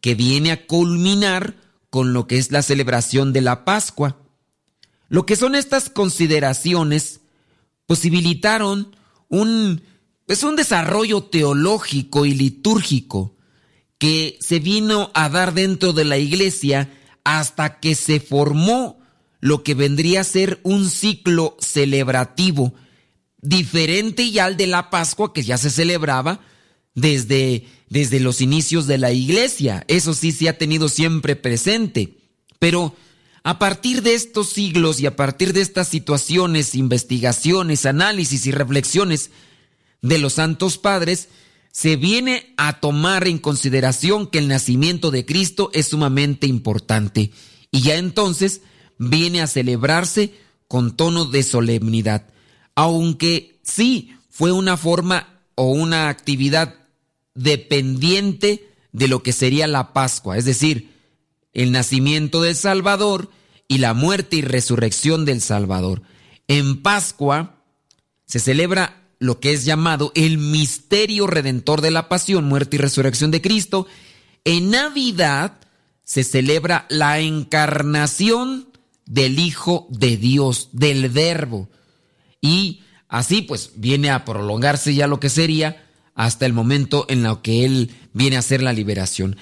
que 0.00 0.14
viene 0.14 0.52
a 0.52 0.66
culminar 0.66 1.56
con 1.90 2.12
lo 2.12 2.26
que 2.26 2.38
es 2.38 2.50
la 2.50 2.62
celebración 2.62 3.32
de 3.32 3.40
la 3.40 3.64
Pascua. 3.64 4.18
Lo 5.08 5.26
que 5.26 5.36
son 5.36 5.54
estas 5.54 5.90
consideraciones 5.90 7.20
posibilitaron 7.86 8.96
un, 9.28 9.82
pues 10.26 10.42
un 10.42 10.56
desarrollo 10.56 11.24
teológico 11.24 12.26
y 12.26 12.34
litúrgico 12.34 13.36
que 14.00 14.38
se 14.40 14.60
vino 14.60 15.10
a 15.12 15.28
dar 15.28 15.52
dentro 15.52 15.92
de 15.92 16.06
la 16.06 16.16
iglesia 16.16 16.90
hasta 17.22 17.80
que 17.80 17.94
se 17.94 18.18
formó 18.18 18.98
lo 19.40 19.62
que 19.62 19.74
vendría 19.74 20.22
a 20.22 20.24
ser 20.24 20.58
un 20.62 20.88
ciclo 20.88 21.56
celebrativo 21.60 22.72
diferente 23.42 24.30
ya 24.30 24.46
al 24.46 24.56
de 24.56 24.66
la 24.66 24.88
Pascua 24.88 25.34
que 25.34 25.42
ya 25.42 25.58
se 25.58 25.68
celebraba 25.68 26.40
desde, 26.94 27.66
desde 27.90 28.20
los 28.20 28.40
inicios 28.40 28.86
de 28.86 28.96
la 28.96 29.12
iglesia. 29.12 29.84
Eso 29.86 30.14
sí 30.14 30.32
se 30.32 30.48
ha 30.48 30.56
tenido 30.56 30.88
siempre 30.88 31.36
presente. 31.36 32.16
Pero 32.58 32.96
a 33.42 33.58
partir 33.58 34.02
de 34.02 34.14
estos 34.14 34.48
siglos 34.48 34.98
y 35.00 35.06
a 35.06 35.14
partir 35.14 35.52
de 35.52 35.60
estas 35.60 35.88
situaciones, 35.88 36.74
investigaciones, 36.74 37.84
análisis 37.84 38.46
y 38.46 38.50
reflexiones 38.50 39.30
de 40.00 40.16
los 40.16 40.34
santos 40.34 40.78
padres, 40.78 41.28
se 41.72 41.96
viene 41.96 42.52
a 42.56 42.80
tomar 42.80 43.28
en 43.28 43.38
consideración 43.38 44.26
que 44.26 44.38
el 44.38 44.48
nacimiento 44.48 45.10
de 45.10 45.24
Cristo 45.24 45.70
es 45.72 45.88
sumamente 45.88 46.46
importante 46.46 47.30
y 47.70 47.82
ya 47.82 47.96
entonces 47.96 48.62
viene 48.98 49.40
a 49.40 49.46
celebrarse 49.46 50.34
con 50.68 50.96
tono 50.96 51.24
de 51.24 51.42
solemnidad, 51.42 52.26
aunque 52.74 53.60
sí 53.62 54.12
fue 54.28 54.52
una 54.52 54.76
forma 54.76 55.40
o 55.54 55.70
una 55.70 56.08
actividad 56.08 56.74
dependiente 57.34 58.68
de 58.92 59.08
lo 59.08 59.22
que 59.22 59.32
sería 59.32 59.66
la 59.66 59.92
Pascua, 59.92 60.36
es 60.36 60.44
decir, 60.44 60.90
el 61.52 61.72
nacimiento 61.72 62.42
del 62.42 62.56
Salvador 62.56 63.30
y 63.68 63.78
la 63.78 63.94
muerte 63.94 64.36
y 64.36 64.42
resurrección 64.42 65.24
del 65.24 65.40
Salvador. 65.40 66.02
En 66.48 66.82
Pascua 66.82 67.62
se 68.26 68.40
celebra 68.40 68.99
lo 69.20 69.38
que 69.38 69.52
es 69.52 69.64
llamado 69.64 70.10
el 70.16 70.38
misterio 70.38 71.28
redentor 71.28 71.82
de 71.82 71.92
la 71.92 72.08
pasión, 72.08 72.44
muerte 72.44 72.76
y 72.76 72.78
resurrección 72.80 73.30
de 73.30 73.42
Cristo. 73.42 73.86
En 74.44 74.70
Navidad 74.70 75.58
se 76.02 76.24
celebra 76.24 76.86
la 76.88 77.20
encarnación 77.20 78.70
del 79.04 79.38
Hijo 79.38 79.86
de 79.90 80.16
Dios, 80.16 80.70
del 80.72 81.10
Verbo. 81.10 81.68
Y 82.40 82.82
así 83.08 83.42
pues 83.42 83.72
viene 83.76 84.10
a 84.10 84.24
prolongarse 84.24 84.94
ya 84.94 85.06
lo 85.06 85.20
que 85.20 85.28
sería 85.28 85.86
hasta 86.14 86.46
el 86.46 86.54
momento 86.54 87.04
en 87.08 87.22
lo 87.22 87.42
que 87.42 87.64
Él 87.66 87.94
viene 88.14 88.36
a 88.36 88.40
hacer 88.40 88.62
la 88.62 88.72
liberación. 88.72 89.36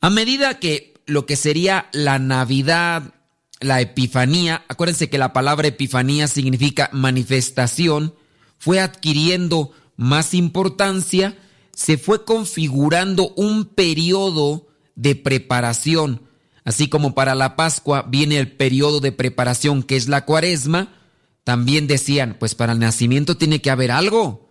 A 0.00 0.10
medida 0.10 0.60
que 0.60 0.94
lo 1.06 1.26
que 1.26 1.34
sería 1.34 1.88
la 1.92 2.20
Navidad, 2.20 3.14
la 3.60 3.80
Epifanía, 3.80 4.64
acuérdense 4.68 5.10
que 5.10 5.18
la 5.18 5.32
palabra 5.32 5.68
Epifanía 5.68 6.28
significa 6.28 6.88
manifestación, 6.92 8.14
fue 8.60 8.78
adquiriendo 8.78 9.72
más 9.96 10.34
importancia, 10.34 11.36
se 11.74 11.96
fue 11.96 12.26
configurando 12.26 13.32
un 13.36 13.64
periodo 13.64 14.68
de 14.94 15.16
preparación. 15.16 16.22
Así 16.62 16.88
como 16.88 17.14
para 17.14 17.34
la 17.34 17.56
Pascua 17.56 18.02
viene 18.06 18.38
el 18.38 18.52
periodo 18.52 19.00
de 19.00 19.12
preparación 19.12 19.82
que 19.82 19.96
es 19.96 20.08
la 20.08 20.26
cuaresma, 20.26 20.92
también 21.42 21.86
decían, 21.86 22.36
pues 22.38 22.54
para 22.54 22.74
el 22.74 22.78
nacimiento 22.78 23.38
tiene 23.38 23.62
que 23.62 23.70
haber 23.70 23.90
algo. 23.90 24.50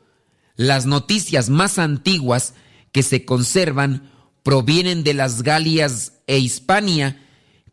Las 0.56 0.88
noticias 0.88 1.52
más 1.52 1.78
antiguas 1.78 2.56
que 2.92 3.04
se 3.04 3.26
conservan 3.26 4.12
provienen 4.42 5.04
de 5.04 5.14
las 5.14 5.44
Galias 5.44 6.14
e 6.26 6.40
Hispania, 6.40 7.24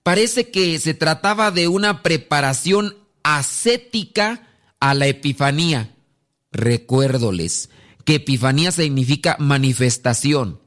parece 0.03 0.51
que 0.51 0.79
se 0.79 0.93
trataba 0.93 1.51
de 1.51 1.67
una 1.67 2.03
preparación 2.03 2.95
ascética 3.23 4.47
a 4.81 4.93
la 4.93 5.07
Epifanía. 5.07 5.96
Recuérdoles 6.57 7.69
que 8.07 8.15
Epifanía 8.15 8.73
significa 8.73 9.37
manifestación. 9.39 10.61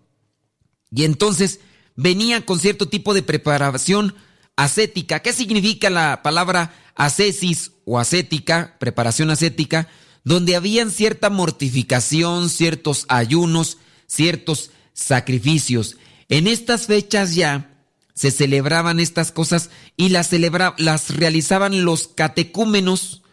Y 0.92 1.04
entonces 1.04 1.62
venía 1.96 2.46
con 2.46 2.60
cierto 2.60 2.88
tipo 2.88 3.14
de 3.14 3.24
preparación 3.24 4.14
ascética. 4.56 5.22
¿Qué 5.22 5.34
significa 5.34 5.90
la 5.90 6.22
palabra 6.22 6.74
ascesis 6.96 7.72
o 7.86 7.98
ascética, 7.98 8.78
preparación 8.80 9.32
ascética? 9.32 9.88
Donde 10.24 10.56
habían 10.56 10.92
cierta 10.92 11.30
mortificación, 11.30 12.50
ciertos 12.50 13.06
ayunos, 13.08 13.78
ciertos 14.06 14.72
sacrificios. 14.94 15.98
En 16.28 16.46
estas 16.46 16.86
fechas 16.86 17.34
ya 17.34 17.84
se 18.14 18.30
celebraban 18.30 19.00
estas 19.00 19.32
cosas 19.32 19.72
y 19.98 20.10
las, 20.10 20.30
las 20.78 21.16
realizaban 21.16 21.84
los 21.84 22.10
catecúmenos. 22.10 23.24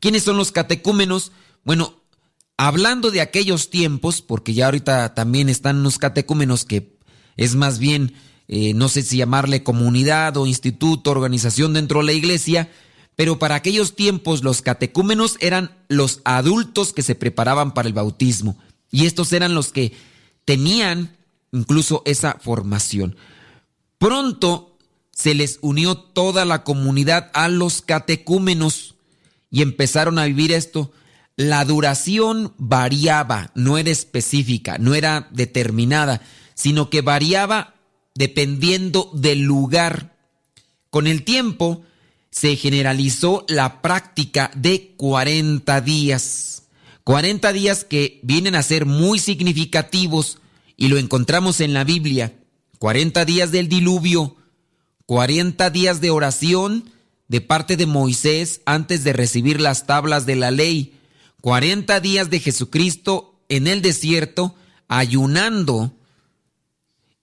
¿Quiénes 0.00 0.24
son 0.24 0.38
los 0.38 0.50
catecúmenos? 0.50 1.30
Bueno, 1.62 1.99
hablando 2.66 3.10
de 3.10 3.22
aquellos 3.22 3.70
tiempos, 3.70 4.20
porque 4.20 4.52
ya 4.52 4.66
ahorita 4.66 5.14
también 5.14 5.48
están 5.48 5.82
los 5.82 5.96
catecúmenos 5.96 6.66
que 6.66 6.94
es 7.38 7.54
más 7.54 7.78
bien, 7.78 8.12
eh, 8.48 8.74
no 8.74 8.90
sé 8.90 9.00
si 9.00 9.16
llamarle 9.16 9.62
comunidad 9.62 10.36
o 10.36 10.46
instituto, 10.46 11.10
organización 11.10 11.72
dentro 11.72 12.00
de 12.00 12.06
la 12.06 12.12
iglesia, 12.12 12.70
pero 13.16 13.38
para 13.38 13.54
aquellos 13.54 13.96
tiempos 13.96 14.44
los 14.44 14.60
catecúmenos 14.60 15.38
eran 15.40 15.74
los 15.88 16.20
adultos 16.24 16.92
que 16.92 17.00
se 17.00 17.14
preparaban 17.14 17.72
para 17.72 17.88
el 17.88 17.94
bautismo 17.94 18.58
y 18.90 19.06
estos 19.06 19.32
eran 19.32 19.54
los 19.54 19.72
que 19.72 19.94
tenían 20.44 21.16
incluso 21.52 22.02
esa 22.04 22.36
formación. 22.42 23.16
Pronto 23.96 24.76
se 25.12 25.32
les 25.32 25.60
unió 25.62 25.96
toda 25.96 26.44
la 26.44 26.62
comunidad 26.62 27.30
a 27.32 27.48
los 27.48 27.80
catecúmenos 27.80 28.96
y 29.50 29.62
empezaron 29.62 30.18
a 30.18 30.26
vivir 30.26 30.52
esto. 30.52 30.92
La 31.40 31.64
duración 31.64 32.52
variaba, 32.58 33.50
no 33.54 33.78
era 33.78 33.90
específica, 33.90 34.76
no 34.76 34.94
era 34.94 35.26
determinada, 35.30 36.20
sino 36.52 36.90
que 36.90 37.00
variaba 37.00 37.76
dependiendo 38.14 39.10
del 39.14 39.40
lugar. 39.40 40.18
Con 40.90 41.06
el 41.06 41.22
tiempo 41.22 41.82
se 42.30 42.56
generalizó 42.56 43.46
la 43.48 43.80
práctica 43.80 44.50
de 44.54 44.92
40 44.98 45.80
días. 45.80 46.64
40 47.04 47.54
días 47.54 47.84
que 47.84 48.20
vienen 48.22 48.54
a 48.54 48.62
ser 48.62 48.84
muy 48.84 49.18
significativos 49.18 50.40
y 50.76 50.88
lo 50.88 50.98
encontramos 50.98 51.62
en 51.62 51.72
la 51.72 51.84
Biblia. 51.84 52.34
40 52.80 53.24
días 53.24 53.50
del 53.50 53.70
diluvio, 53.70 54.36
40 55.06 55.70
días 55.70 56.02
de 56.02 56.10
oración 56.10 56.90
de 57.28 57.40
parte 57.40 57.78
de 57.78 57.86
Moisés 57.86 58.60
antes 58.66 59.04
de 59.04 59.14
recibir 59.14 59.58
las 59.58 59.86
tablas 59.86 60.26
de 60.26 60.36
la 60.36 60.50
ley, 60.50 60.99
40 61.40 62.00
días 62.00 62.30
de 62.30 62.40
Jesucristo 62.40 63.40
en 63.48 63.66
el 63.66 63.82
desierto 63.82 64.54
ayunando 64.88 65.94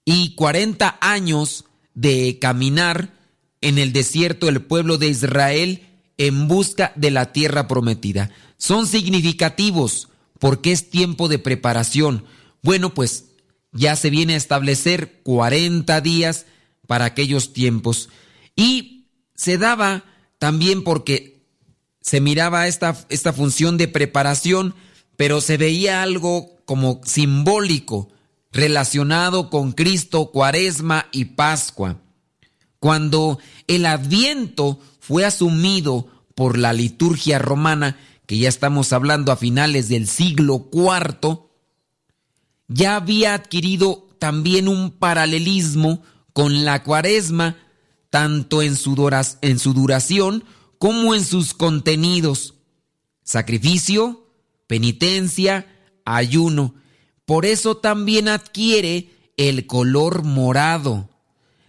y 0.05 0.35
40 0.35 0.97
años 1.01 1.65
de 1.93 2.37
caminar 2.39 3.13
en 3.61 3.77
el 3.77 3.93
desierto 3.93 4.47
el 4.47 4.61
pueblo 4.61 4.97
de 4.97 5.09
Israel 5.09 5.83
en 6.17 6.47
busca 6.47 6.93
de 6.95 7.11
la 7.11 7.31
tierra 7.31 7.67
prometida. 7.67 8.31
Son 8.57 8.87
significativos 8.87 10.09
porque 10.39 10.71
es 10.71 10.89
tiempo 10.89 11.27
de 11.27 11.39
preparación. 11.39 12.25
Bueno, 12.61 12.93
pues 12.93 13.25
ya 13.71 13.95
se 13.95 14.09
viene 14.09 14.33
a 14.33 14.37
establecer 14.37 15.21
40 15.23 16.01
días 16.01 16.45
para 16.87 17.05
aquellos 17.05 17.53
tiempos. 17.53 18.09
Y 18.55 19.07
se 19.35 19.57
daba 19.57 20.05
también 20.39 20.83
porque 20.83 21.36
se 22.07 22.21
miraba 22.21 22.67
esta, 22.67 23.05
esta 23.09 23.33
función 23.33 23.77
de 23.77 23.89
preparación, 23.89 24.75
pero 25.17 25.41
se 25.41 25.57
veía 25.57 26.03
algo 26.03 26.55
como 26.63 27.01
simbólico 27.03 28.07
relacionado 28.53 29.49
con 29.49 29.73
Cristo, 29.73 30.31
Cuaresma 30.31 31.07
y 31.11 31.25
Pascua. 31.25 31.97
Cuando 32.79 33.39
el 33.67 33.85
adviento 33.85 34.79
fue 35.01 35.25
asumido 35.25 36.07
por 36.33 36.57
la 36.57 36.71
liturgia 36.71 37.39
romana, 37.39 37.97
que 38.25 38.37
ya 38.37 38.47
estamos 38.47 38.93
hablando 38.93 39.33
a 39.33 39.35
finales 39.35 39.89
del 39.89 40.07
siglo 40.07 40.69
IV, 40.71 41.41
ya 42.69 42.95
había 42.95 43.33
adquirido 43.33 44.07
también 44.17 44.69
un 44.69 44.91
paralelismo 44.91 46.03
con 46.31 46.63
la 46.63 46.83
cuaresma, 46.83 47.57
tanto 48.09 48.61
en 48.61 48.77
su, 48.77 48.95
en 49.41 49.59
su 49.59 49.73
duración 49.73 50.45
como 50.77 51.15
en 51.15 51.23
sus 51.23 51.53
contenidos. 51.53 52.55
Sacrificio, 53.23 54.27
penitencia, 54.67 55.67
ayuno. 56.05 56.75
Por 57.25 57.45
eso 57.45 57.77
también 57.77 58.27
adquiere 58.27 59.09
el 59.37 59.67
color 59.67 60.23
morado. 60.23 61.09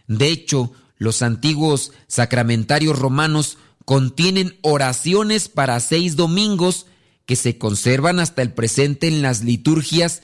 De 0.07 0.29
hecho, 0.29 0.73
los 0.97 1.23
antiguos 1.23 1.93
sacramentarios 2.07 2.99
romanos 2.99 3.59
contienen 3.85 4.59
oraciones 4.63 5.49
para 5.49 5.81
seis 5.81 6.17
domingos 6.17 6.87
que 7.27 7.37
se 7.37 7.59
conservan 7.59 8.21
hasta 8.21 8.43
el 8.43 8.53
presente 8.53 9.09
en 9.09 9.23
las 9.23 9.43
liturgias 9.43 10.23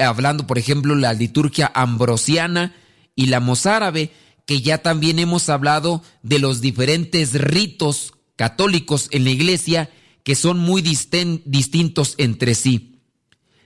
hablando 0.00 0.46
por 0.46 0.58
ejemplo 0.58 0.94
la 0.94 1.12
liturgia 1.12 1.70
ambrosiana 1.74 2.74
y 3.14 3.26
la 3.26 3.40
mozárabe, 3.40 4.10
que 4.46 4.60
ya 4.60 4.78
también 4.78 5.18
hemos 5.18 5.48
hablado 5.48 6.02
de 6.22 6.38
los 6.38 6.60
diferentes 6.60 7.34
ritos 7.34 8.14
católicos 8.36 9.08
en 9.10 9.24
la 9.24 9.30
iglesia 9.30 9.90
que 10.24 10.34
son 10.34 10.58
muy 10.58 10.82
distintos 10.82 12.14
entre 12.18 12.54
sí. 12.54 13.00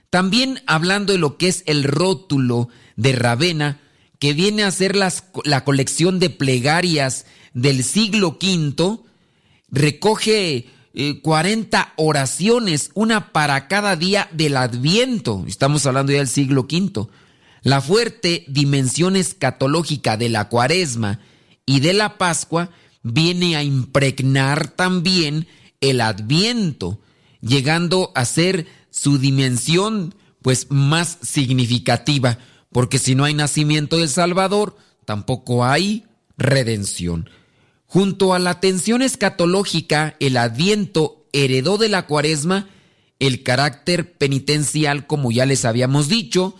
También 0.09 0.61
hablando 0.65 1.13
de 1.13 1.19
lo 1.19 1.37
que 1.37 1.47
es 1.47 1.63
el 1.65 1.83
rótulo 1.83 2.69
de 2.95 3.11
Ravena, 3.13 3.81
que 4.19 4.33
viene 4.33 4.63
a 4.63 4.71
ser 4.71 4.95
la 4.95 5.63
colección 5.63 6.19
de 6.19 6.29
plegarias 6.29 7.25
del 7.53 7.83
siglo 7.83 8.39
V, 8.41 8.99
recoge 9.69 10.67
40 11.21 11.79
eh, 11.79 11.93
oraciones, 11.97 12.91
una 12.95 13.31
para 13.31 13.67
cada 13.67 13.95
día 13.95 14.29
del 14.31 14.57
Adviento. 14.57 15.43
Estamos 15.47 15.85
hablando 15.85 16.11
ya 16.11 16.19
del 16.19 16.27
siglo 16.27 16.61
V. 16.61 17.07
La 17.67 17.81
fuerte 17.81 18.45
dimensión 18.47 19.17
escatológica 19.17 20.15
de 20.15 20.29
la 20.29 20.47
Cuaresma 20.47 21.19
y 21.65 21.81
de 21.81 21.91
la 21.91 22.17
Pascua 22.17 22.69
viene 23.03 23.57
a 23.57 23.63
impregnar 23.63 24.69
también 24.69 25.47
el 25.81 25.99
Adviento, 25.99 27.01
llegando 27.41 28.13
a 28.15 28.23
ser 28.23 28.67
su 28.89 29.17
dimensión 29.17 30.15
pues 30.41 30.67
más 30.69 31.17
significativa, 31.21 32.37
porque 32.71 32.99
si 32.99 33.15
no 33.15 33.25
hay 33.25 33.33
nacimiento 33.33 33.97
del 33.97 34.07
Salvador, 34.07 34.77
tampoco 35.03 35.65
hay 35.65 36.05
redención. 36.37 37.29
Junto 37.85 38.33
a 38.33 38.39
la 38.39 38.61
tensión 38.61 39.01
escatológica, 39.01 40.15
el 40.21 40.37
adviento 40.37 41.25
heredó 41.33 41.77
de 41.77 41.89
la 41.89 42.07
cuaresma 42.07 42.69
el 43.19 43.43
carácter 43.43 44.13
penitencial, 44.13 45.05
como 45.05 45.33
ya 45.33 45.45
les 45.45 45.65
habíamos 45.65 46.07
dicho, 46.07 46.55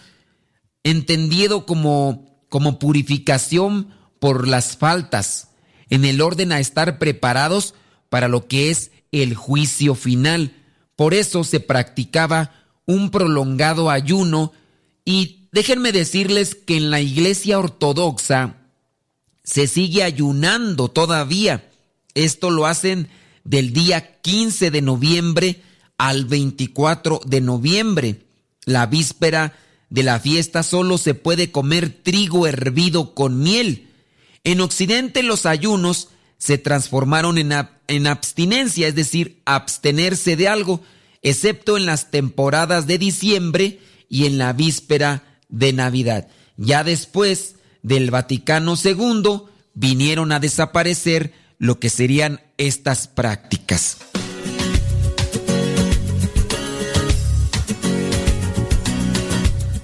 entendido 0.89 1.65
como, 1.65 2.43
como 2.49 2.79
purificación 2.79 3.89
por 4.19 4.47
las 4.47 4.77
faltas, 4.77 5.49
en 5.89 6.05
el 6.05 6.21
orden 6.21 6.51
a 6.51 6.59
estar 6.59 6.97
preparados 6.99 7.73
para 8.09 8.27
lo 8.27 8.47
que 8.47 8.69
es 8.69 8.91
el 9.11 9.35
juicio 9.35 9.95
final. 9.95 10.53
Por 10.95 11.13
eso 11.13 11.43
se 11.43 11.59
practicaba 11.59 12.51
un 12.85 13.11
prolongado 13.11 13.89
ayuno 13.89 14.53
y 15.05 15.47
déjenme 15.51 15.91
decirles 15.91 16.55
que 16.55 16.77
en 16.77 16.89
la 16.89 17.01
iglesia 17.01 17.59
ortodoxa 17.59 18.57
se 19.43 19.67
sigue 19.67 20.03
ayunando 20.03 20.89
todavía. 20.89 21.69
Esto 22.13 22.49
lo 22.49 22.65
hacen 22.65 23.09
del 23.43 23.71
día 23.71 24.19
15 24.21 24.71
de 24.71 24.81
noviembre 24.81 25.61
al 25.97 26.25
24 26.25 27.21
de 27.25 27.41
noviembre. 27.41 28.25
La 28.65 28.85
víspera 28.87 29.53
de 29.89 30.03
la 30.03 30.19
fiesta 30.19 30.63
solo 30.63 30.97
se 30.97 31.13
puede 31.13 31.51
comer 31.51 31.89
trigo 31.89 32.47
hervido 32.47 33.13
con 33.13 33.39
miel. 33.39 33.87
En 34.43 34.61
Occidente 34.61 35.23
los 35.23 35.45
ayunos 35.45 36.09
se 36.37 36.57
transformaron 36.57 37.37
en, 37.37 37.53
en, 37.87 38.07
abstinencia, 38.07 38.87
es 38.87 38.95
decir, 38.95 39.41
abstenerse 39.45 40.35
de 40.35 40.47
algo, 40.47 40.81
excepto 41.21 41.77
en 41.77 41.85
las 41.85 42.11
temporadas 42.11 42.85
de 42.85 42.97
diciembre 42.97 43.79
y 44.09 44.25
en 44.25 44.37
la 44.37 44.53
víspera 44.53 45.23
de 45.49 45.73
Navidad. 45.73 46.27
Ya 46.57 46.83
después 46.83 47.55
del 47.81 48.11
Vaticano 48.11 48.75
II 48.81 49.41
vinieron 49.73 50.31
a 50.31 50.39
desaparecer 50.39 51.33
lo 51.57 51.79
que 51.79 51.89
serían 51.89 52.41
estas 52.57 53.07
prácticas. 53.07 53.97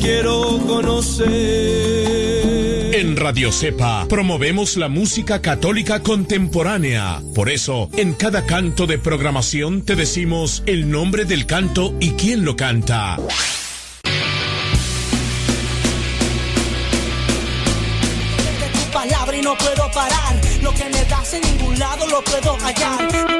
Quiero 0.00 0.58
conocer. 0.66 1.28
En 2.94 3.16
Radio 3.16 3.52
Cepa 3.52 4.06
promovemos 4.08 4.76
la 4.76 4.88
música 4.88 5.40
católica 5.40 6.00
contemporánea. 6.00 7.22
Por 7.34 7.48
eso, 7.48 7.88
en 7.96 8.14
cada 8.14 8.44
canto 8.46 8.86
de 8.86 8.98
programación 8.98 9.82
te 9.82 9.96
decimos 9.96 10.62
el 10.66 10.90
nombre 10.90 11.24
del 11.24 11.46
canto 11.46 11.94
y 12.00 12.10
quién 12.12 12.44
lo 12.44 12.56
canta. 12.56 13.16
de 18.60 18.68
tu 18.68 18.92
palabra 18.92 19.36
y 19.36 19.42
no 19.42 19.56
puedo 19.56 19.90
parar. 19.92 20.40
Lo 20.62 20.72
que 20.74 20.84
me 20.84 21.04
das 21.04 21.34
en 21.34 21.42
ningún 21.42 21.78
lado 21.78 22.06
lo 22.08 22.22
puedo 22.22 22.56
hallar. 22.58 23.39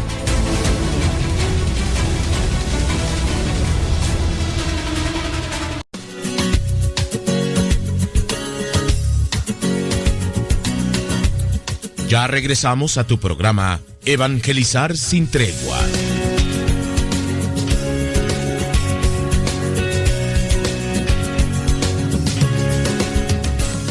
Ya 12.11 12.27
regresamos 12.27 12.97
a 12.97 13.07
tu 13.07 13.21
programa 13.21 13.79
Evangelizar 14.03 14.97
sin 14.97 15.27
tregua. 15.27 15.79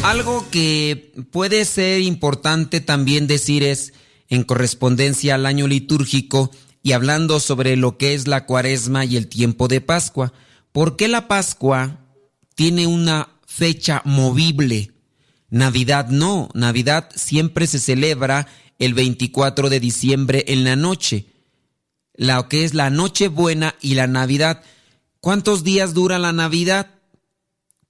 Algo 0.02 0.46
que 0.50 1.14
puede 1.30 1.64
ser 1.64 2.02
importante 2.02 2.82
también 2.82 3.26
decir 3.26 3.62
es, 3.62 3.94
en 4.28 4.42
correspondencia 4.42 5.36
al 5.36 5.46
año 5.46 5.66
litúrgico 5.66 6.50
y 6.82 6.92
hablando 6.92 7.40
sobre 7.40 7.76
lo 7.76 7.96
que 7.96 8.12
es 8.12 8.28
la 8.28 8.44
cuaresma 8.44 9.06
y 9.06 9.16
el 9.16 9.28
tiempo 9.28 9.66
de 9.66 9.80
Pascua, 9.80 10.34
¿por 10.72 10.96
qué 10.96 11.08
la 11.08 11.26
Pascua 11.26 12.04
tiene 12.54 12.86
una 12.86 13.30
fecha 13.46 14.02
movible? 14.04 14.92
Navidad 15.51 16.09
no, 16.09 16.48
Navidad 16.55 17.09
siempre 17.14 17.66
se 17.66 17.78
celebra 17.78 18.46
el 18.78 18.94
24 18.94 19.68
de 19.68 19.80
diciembre 19.80 20.44
en 20.48 20.64
la 20.64 20.76
noche, 20.76 21.26
lo 22.14 22.48
que 22.48 22.64
es 22.64 22.74
la 22.74 22.90
Nochebuena 22.90 23.74
y 23.80 23.94
la 23.94 24.07
Navidad. 24.07 24.62
¿Cuántos 25.20 25.64
días 25.64 25.92
dura 25.92 26.18
la 26.18 26.32
Navidad? 26.32 27.01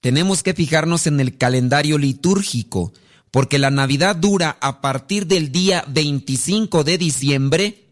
tenemos 0.01 0.41
que 0.41 0.55
fijarnos 0.55 1.07
en 1.07 1.19
el 1.19 1.37
calendario 1.37 1.97
litúrgico, 1.97 2.91
porque 3.29 3.59
la 3.59 3.69
Navidad 3.69 4.15
dura 4.15 4.57
a 4.59 4.81
partir 4.81 5.27
del 5.27 5.51
día 5.51 5.85
25 5.87 6.83
de 6.83 6.97
diciembre 6.97 7.85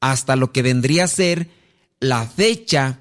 hasta 0.00 0.36
lo 0.36 0.52
que 0.52 0.62
vendría 0.62 1.04
a 1.04 1.08
ser 1.08 1.48
la 2.00 2.26
fecha 2.26 3.00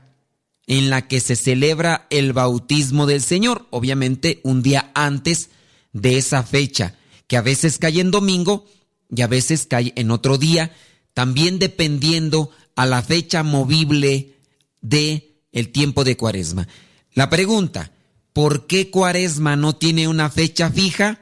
en 0.67 0.91
la 0.91 1.07
que 1.07 1.19
se 1.19 1.35
celebra 1.35 2.05
el 2.11 2.33
bautismo 2.33 3.07
del 3.07 3.21
Señor, 3.21 3.67
obviamente 3.71 4.39
un 4.43 4.61
día 4.61 4.91
antes 4.93 5.49
de 5.93 6.17
esa 6.17 6.43
fecha, 6.43 6.95
que 7.27 7.37
a 7.37 7.41
veces 7.41 7.77
cae 7.77 7.99
en 7.99 8.11
domingo 8.11 8.65
y 9.09 9.21
a 9.21 9.27
veces 9.27 9.65
cae 9.65 9.93
en 9.95 10.11
otro 10.11 10.37
día, 10.37 10.71
también 11.13 11.59
dependiendo 11.59 12.51
a 12.75 12.85
la 12.85 13.01
fecha 13.01 13.43
movible 13.43 14.35
de 14.81 15.41
el 15.51 15.71
tiempo 15.71 16.03
de 16.03 16.17
Cuaresma. 16.17 16.67
La 17.13 17.29
pregunta, 17.29 17.91
¿Por 18.33 18.65
qué 18.65 18.89
Cuaresma 18.89 19.55
no 19.55 19.75
tiene 19.75 20.07
una 20.07 20.29
fecha 20.29 20.69
fija? 20.69 21.19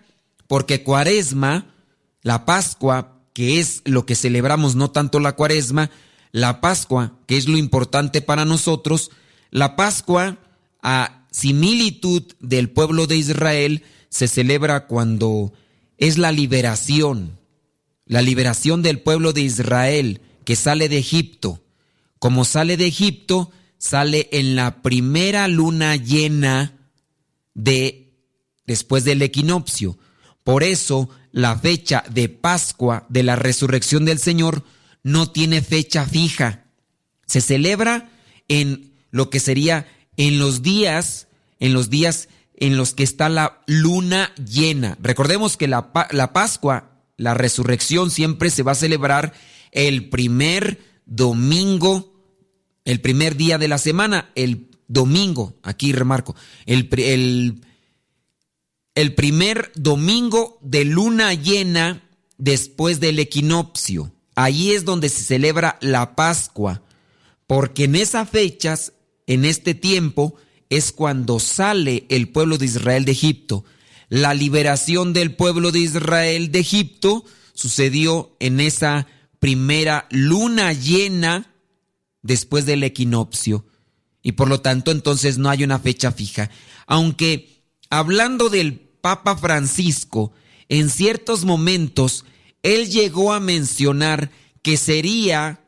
Porque 0.48 0.84
Cuaresma, 0.84 1.74
la 2.22 2.46
Pascua, 2.46 3.20
que 3.34 3.60
es 3.60 3.82
lo 3.86 4.06
que 4.06 4.16
celebramos, 4.16 4.76
no 4.76 4.92
tanto 4.92 5.20
la 5.20 5.36
Cuaresma, 5.36 5.90
la 6.32 6.62
Pascua, 6.62 7.18
que 7.26 7.38
es 7.38 7.48
lo 7.48 7.58
importante 7.58 8.22
para 8.22 8.46
nosotros, 8.46 9.10
la 9.50 9.76
Pascua, 9.76 10.38
a 10.84 11.26
similitud 11.32 12.24
del 12.40 12.70
pueblo 12.70 13.08
de 13.08 13.18
Israel, 13.18 13.84
se 14.10 14.28
celebra 14.28 14.88
cuando 14.88 15.54
es 15.98 16.18
la 16.18 16.32
liberación, 16.32 17.40
la 18.06 18.22
liberación 18.22 18.82
del 18.82 19.00
pueblo 19.00 19.34
de 19.34 19.42
Israel 19.42 20.22
que 20.46 20.56
sale 20.56 20.90
de 20.90 20.98
Egipto. 20.98 21.64
Como 22.18 22.44
sale 22.44 22.76
de 22.76 22.88
Egipto, 22.88 23.52
sale 23.78 24.30
en 24.32 24.56
la 24.56 24.82
primera 24.82 25.48
luna 25.48 25.96
llena 25.96 26.74
de 27.54 28.14
después 28.66 29.04
del 29.04 29.22
equinoccio. 29.22 29.98
Por 30.44 30.64
eso 30.64 31.10
la 31.32 31.58
fecha 31.58 32.04
de 32.10 32.30
Pascua 32.30 33.06
de 33.10 33.24
la 33.24 33.36
resurrección 33.36 34.06
del 34.06 34.20
Señor 34.20 34.64
no 35.04 35.32
tiene 35.32 35.62
fecha 35.62 36.06
fija. 36.06 36.66
Se 37.26 37.42
celebra 37.42 38.10
en 38.48 38.94
lo 39.12 39.30
que 39.30 39.40
sería 39.40 39.88
en 40.18 40.40
los 40.40 40.62
días, 40.62 41.28
en 41.60 41.74
los 41.74 41.90
días 41.90 42.28
en 42.60 42.78
los 42.78 42.94
que 42.94 43.04
está 43.04 43.30
la 43.30 43.62
luna 43.68 44.34
llena. 44.36 44.98
Recordemos 45.02 45.58
que 45.58 45.68
la, 45.68 45.92
la 46.12 46.34
Pascua, 46.34 46.92
la 47.18 47.34
resurrección 47.34 48.12
siempre 48.12 48.50
se 48.50 48.64
va 48.64 48.74
a 48.74 48.76
celebrar 48.76 49.34
el 49.72 50.10
primer 50.10 50.80
domingo, 51.06 52.14
el 52.86 53.02
primer 53.02 53.36
día 53.36 53.58
de 53.58 53.68
la 53.68 53.78
semana, 53.78 54.32
el 54.36 54.70
domingo, 54.88 55.58
aquí 55.64 55.94
remarco, 55.94 56.36
el, 56.66 56.90
el, 56.98 57.62
el, 58.96 59.16
primer 59.16 59.72
domingo 59.76 60.58
de 60.62 60.84
luna 60.86 61.34
llena 61.34 62.04
después 62.38 63.00
del 63.00 63.20
equinoccio. 63.20 64.12
Ahí 64.36 64.72
es 64.72 64.86
donde 64.86 65.10
se 65.10 65.24
celebra 65.24 65.78
la 65.82 66.16
Pascua, 66.16 66.84
porque 67.48 67.86
en 67.86 67.96
esas 67.96 68.30
fechas, 68.30 68.94
en 69.28 69.46
este 69.46 69.76
tiempo, 69.76 70.36
es 70.70 70.92
cuando 70.92 71.40
sale 71.40 72.06
el 72.10 72.30
pueblo 72.30 72.58
de 72.58 72.66
Israel 72.66 73.06
de 73.06 73.12
Egipto. 73.12 73.66
La 74.08 74.34
liberación 74.34 75.14
del 75.14 75.36
pueblo 75.36 75.72
de 75.72 75.80
Israel 75.80 76.52
de 76.52 76.60
Egipto 76.60 77.26
sucedió 77.54 78.36
en 78.40 78.60
esa 78.60 79.08
primera 79.40 80.08
luna 80.12 80.74
llena 80.74 81.54
después 82.22 82.66
del 82.66 82.84
equinoccio. 82.84 83.66
Y 84.22 84.34
por 84.34 84.48
lo 84.48 84.62
tanto 84.62 84.92
entonces 84.92 85.38
no 85.38 85.50
hay 85.50 85.64
una 85.64 85.80
fecha 85.80 86.12
fija. 86.12 86.50
Aunque 86.88 87.64
hablando 87.90 88.50
del 88.50 88.80
Papa 88.80 89.38
Francisco, 89.38 90.34
en 90.68 90.90
ciertos 90.90 91.46
momentos 91.46 92.26
él 92.64 92.90
llegó 92.90 93.34
a 93.34 93.40
mencionar 93.40 94.32
que 94.62 94.78
sería 94.78 95.66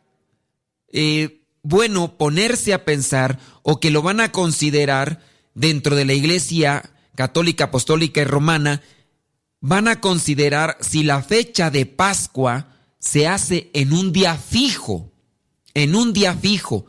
eh, 0.92 1.42
bueno 1.64 2.18
ponerse 2.18 2.74
a 2.74 2.84
pensar 2.86 3.40
o 3.64 3.80
que 3.80 3.92
lo 3.92 4.02
van 4.02 4.20
a 4.20 4.32
considerar 4.32 5.22
dentro 5.54 5.96
de 5.96 6.06
la 6.06 6.14
Iglesia 6.14 6.92
Católica, 7.16 7.66
Apostólica 7.66 8.22
y 8.22 8.26
Romana, 8.26 8.82
van 9.60 9.88
a 9.88 10.02
considerar 10.02 10.78
si 10.82 11.04
la 11.04 11.22
fecha 11.22 11.70
de 11.70 11.86
Pascua 11.86 12.76
se 13.00 13.28
hace 13.28 13.70
en 13.74 13.94
un 13.94 14.12
día 14.12 14.36
fijo, 14.36 15.12
en 15.74 15.96
un 15.96 16.14
día 16.14 16.36
fijo, 16.36 16.86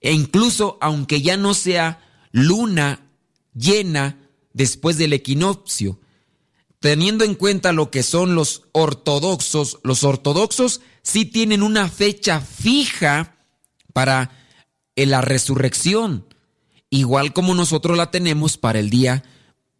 e 0.00 0.12
incluso 0.12 0.78
aunque 0.80 1.22
ya 1.22 1.36
no 1.36 1.54
sea 1.54 2.00
luna 2.32 3.00
llena 3.54 4.18
después 4.52 4.98
del 4.98 5.12
equinoccio, 5.12 6.00
teniendo 6.80 7.24
en 7.24 7.34
cuenta 7.34 7.72
lo 7.72 7.90
que 7.90 8.02
son 8.02 8.34
los 8.34 8.62
ortodoxos, 8.72 9.78
los 9.82 10.04
ortodoxos 10.04 10.80
sí 11.02 11.24
tienen 11.24 11.62
una 11.62 11.88
fecha 11.88 12.40
fija 12.40 13.36
para 13.92 14.30
la 15.06 15.20
resurrección, 15.20 16.26
igual 16.90 17.32
como 17.32 17.54
nosotros 17.54 17.96
la 17.96 18.10
tenemos 18.10 18.56
para 18.56 18.78
el 18.78 18.90
día 18.90 19.24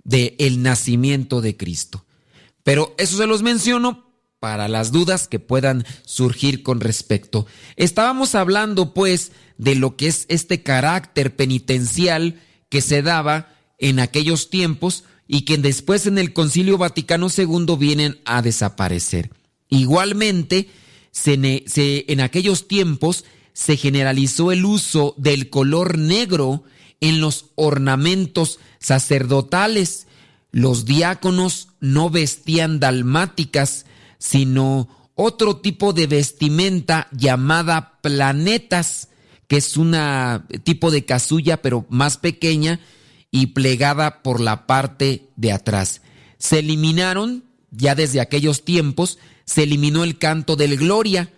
del 0.05 0.35
el 0.39 0.63
nacimiento 0.63 1.41
de 1.41 1.57
Cristo. 1.57 2.05
Pero 2.63 2.95
eso 2.99 3.17
se 3.17 3.27
los 3.27 3.43
menciono 3.43 4.09
para 4.41 4.69
las 4.69 4.93
dudas 4.93 5.27
que 5.29 5.39
puedan 5.41 5.85
surgir 6.05 6.63
con 6.63 6.81
respecto. 6.81 7.47
Estábamos 7.77 8.35
hablando 8.35 8.95
pues 8.95 9.33
de 9.57 9.75
lo 9.75 9.97
que 9.97 10.07
es 10.07 10.27
este 10.29 10.63
carácter 10.63 11.35
penitencial 11.35 12.41
que 12.69 12.81
se 12.81 13.03
daba 13.03 13.55
en 13.79 13.99
aquellos 13.99 14.51
tiempos 14.51 15.05
y 15.27 15.43
que 15.43 15.59
después 15.59 16.07
en 16.07 16.19
el 16.19 16.33
Concilio 16.33 16.79
Vaticano 16.79 17.29
II 17.37 17.77
vienen 17.79 18.21
a 18.25 18.43
desaparecer. 18.43 19.31
Igualmente, 19.69 20.71
en 21.25 22.21
aquellos 22.21 22.69
tiempos 22.69 23.25
se 23.59 23.77
generalizó 23.77 24.53
el 24.53 24.65
uso 24.65 25.15
del 25.17 25.51
color 25.51 25.99
negro 25.99 26.63
en 27.01 27.21
los 27.21 27.47
ornamentos 27.57 28.61
sacerdotales. 28.79 30.07
Los 30.53 30.85
diáconos 30.85 31.71
no 31.81 32.09
vestían 32.09 32.79
dalmáticas, 32.79 33.85
sino 34.19 35.11
otro 35.17 35.57
tipo 35.57 35.93
de 35.93 36.07
vestimenta 36.07 37.09
llamada 37.11 37.99
planetas, 38.01 39.09
que 39.49 39.57
es 39.57 39.77
un 39.77 39.97
tipo 40.63 40.93
de 40.93 41.05
casulla 41.05 41.61
pero 41.61 41.85
más 41.89 42.17
pequeña 42.17 42.79
y 43.33 43.47
plegada 43.47 44.23
por 44.23 44.41
la 44.41 44.69
parte 44.69 45.31
de 45.35 45.51
atrás. 45.51 46.01
Se 46.39 46.61
eliminaron, 46.61 47.43
ya 47.73 47.97
desde 47.97 48.21
aquellos 48.21 48.65
tiempos, 48.65 49.19
se 49.47 49.65
eliminó 49.65 50.05
el 50.05 50.17
canto 50.17 50.55
del 50.55 50.77
gloria. 50.77 51.33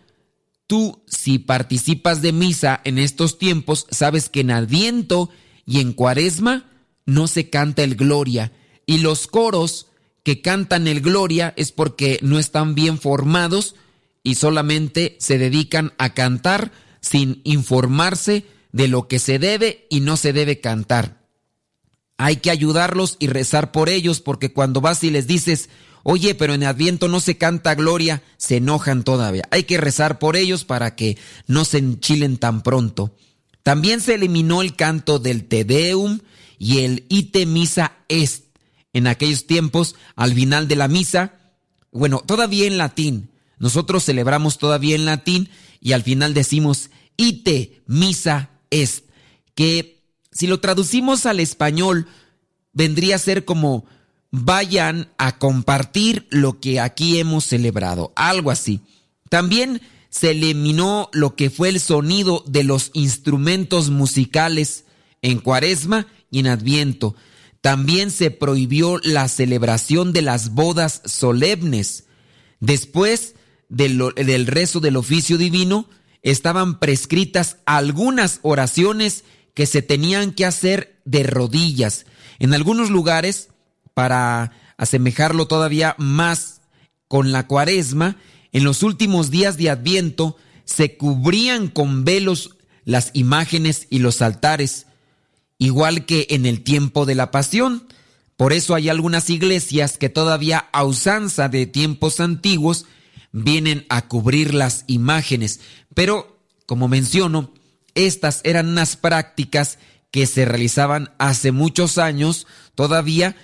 Tú, 0.70 1.02
si 1.08 1.40
participas 1.40 2.22
de 2.22 2.32
misa 2.32 2.80
en 2.84 3.00
estos 3.00 3.38
tiempos, 3.38 3.88
sabes 3.90 4.28
que 4.28 4.42
en 4.42 4.52
Adviento 4.52 5.28
y 5.66 5.80
en 5.80 5.92
Cuaresma 5.92 6.70
no 7.06 7.26
se 7.26 7.50
canta 7.50 7.82
el 7.82 7.96
gloria. 7.96 8.52
Y 8.86 8.98
los 8.98 9.26
coros 9.26 9.88
que 10.22 10.42
cantan 10.42 10.86
el 10.86 11.00
gloria 11.00 11.54
es 11.56 11.72
porque 11.72 12.20
no 12.22 12.38
están 12.38 12.76
bien 12.76 13.00
formados 13.00 13.74
y 14.22 14.36
solamente 14.36 15.16
se 15.18 15.38
dedican 15.38 15.92
a 15.98 16.14
cantar 16.14 16.70
sin 17.00 17.40
informarse 17.42 18.46
de 18.70 18.86
lo 18.86 19.08
que 19.08 19.18
se 19.18 19.40
debe 19.40 19.88
y 19.90 19.98
no 19.98 20.16
se 20.16 20.32
debe 20.32 20.60
cantar. 20.60 21.26
Hay 22.16 22.36
que 22.36 22.52
ayudarlos 22.52 23.16
y 23.18 23.26
rezar 23.26 23.72
por 23.72 23.88
ellos 23.88 24.20
porque 24.20 24.52
cuando 24.52 24.80
vas 24.80 25.02
y 25.02 25.10
les 25.10 25.26
dices, 25.26 25.68
oye, 26.02 26.34
pero 26.34 26.54
en 26.54 26.64
Adviento 26.64 27.08
no 27.08 27.20
se 27.20 27.38
canta 27.38 27.74
gloria, 27.74 28.22
se 28.36 28.56
enojan 28.56 29.04
todavía. 29.04 29.44
Hay 29.50 29.64
que 29.64 29.78
rezar 29.78 30.18
por 30.18 30.36
ellos 30.36 30.64
para 30.64 30.96
que 30.96 31.18
no 31.46 31.64
se 31.64 31.78
enchilen 31.78 32.36
tan 32.36 32.62
pronto. 32.62 33.14
También 33.62 34.00
se 34.00 34.14
eliminó 34.14 34.62
el 34.62 34.76
canto 34.76 35.18
del 35.18 35.44
Te 35.44 35.64
Deum 35.64 36.20
y 36.58 36.78
el 36.78 37.06
Ite 37.08 37.46
Misa 37.46 37.92
Est. 38.08 38.44
En 38.92 39.06
aquellos 39.06 39.46
tiempos, 39.46 39.94
al 40.16 40.34
final 40.34 40.66
de 40.66 40.76
la 40.76 40.88
misa, 40.88 41.34
bueno, 41.92 42.22
todavía 42.26 42.66
en 42.66 42.78
latín, 42.78 43.30
nosotros 43.58 44.04
celebramos 44.04 44.58
todavía 44.58 44.96
en 44.96 45.04
latín 45.04 45.48
y 45.80 45.92
al 45.92 46.02
final 46.02 46.34
decimos 46.34 46.90
Ite 47.16 47.82
Misa 47.86 48.50
Est, 48.70 49.04
que 49.54 50.02
si 50.32 50.46
lo 50.46 50.60
traducimos 50.60 51.26
al 51.26 51.40
español, 51.40 52.08
vendría 52.72 53.16
a 53.16 53.18
ser 53.18 53.44
como 53.44 53.84
vayan 54.30 55.08
a 55.18 55.38
compartir 55.38 56.26
lo 56.30 56.60
que 56.60 56.80
aquí 56.80 57.18
hemos 57.18 57.44
celebrado, 57.44 58.12
algo 58.16 58.50
así. 58.50 58.80
También 59.28 59.80
se 60.08 60.32
eliminó 60.32 61.08
lo 61.12 61.36
que 61.36 61.50
fue 61.50 61.68
el 61.68 61.80
sonido 61.80 62.44
de 62.46 62.64
los 62.64 62.90
instrumentos 62.94 63.90
musicales 63.90 64.84
en 65.22 65.38
Cuaresma 65.38 66.06
y 66.30 66.40
en 66.40 66.48
Adviento. 66.48 67.14
También 67.60 68.10
se 68.10 68.30
prohibió 68.30 68.98
la 69.02 69.28
celebración 69.28 70.12
de 70.12 70.22
las 70.22 70.54
bodas 70.54 71.02
solemnes. 71.04 72.04
Después 72.58 73.34
del, 73.68 74.02
del 74.16 74.46
rezo 74.46 74.80
del 74.80 74.96
oficio 74.96 75.38
divino, 75.38 75.88
estaban 76.22 76.78
prescritas 76.78 77.58
algunas 77.66 78.40
oraciones 78.42 79.24
que 79.54 79.66
se 79.66 79.82
tenían 79.82 80.32
que 80.32 80.46
hacer 80.46 81.00
de 81.04 81.22
rodillas. 81.22 82.06
En 82.38 82.54
algunos 82.54 82.90
lugares, 82.90 83.49
para 84.00 84.52
asemejarlo 84.78 85.46
todavía 85.46 85.94
más 85.98 86.62
con 87.06 87.32
la 87.32 87.46
cuaresma, 87.46 88.16
en 88.50 88.64
los 88.64 88.82
últimos 88.82 89.30
días 89.30 89.58
de 89.58 89.68
Adviento 89.68 90.38
se 90.64 90.96
cubrían 90.96 91.68
con 91.68 92.06
velos 92.06 92.56
las 92.86 93.10
imágenes 93.12 93.88
y 93.90 93.98
los 93.98 94.22
altares, 94.22 94.86
igual 95.58 96.06
que 96.06 96.28
en 96.30 96.46
el 96.46 96.62
tiempo 96.62 97.04
de 97.04 97.14
la 97.14 97.30
pasión. 97.30 97.88
Por 98.38 98.54
eso 98.54 98.74
hay 98.74 98.88
algunas 98.88 99.28
iglesias 99.28 99.98
que 99.98 100.08
todavía 100.08 100.70
a 100.72 100.84
usanza 100.84 101.50
de 101.50 101.66
tiempos 101.66 102.18
antiguos 102.20 102.86
vienen 103.32 103.84
a 103.90 104.08
cubrir 104.08 104.54
las 104.54 104.84
imágenes. 104.86 105.60
Pero, 105.92 106.38
como 106.64 106.88
menciono, 106.88 107.52
estas 107.94 108.40
eran 108.44 108.66
unas 108.68 108.96
prácticas 108.96 109.78
que 110.10 110.26
se 110.26 110.46
realizaban 110.46 111.12
hace 111.18 111.52
muchos 111.52 111.98
años, 111.98 112.46
todavía 112.74 113.36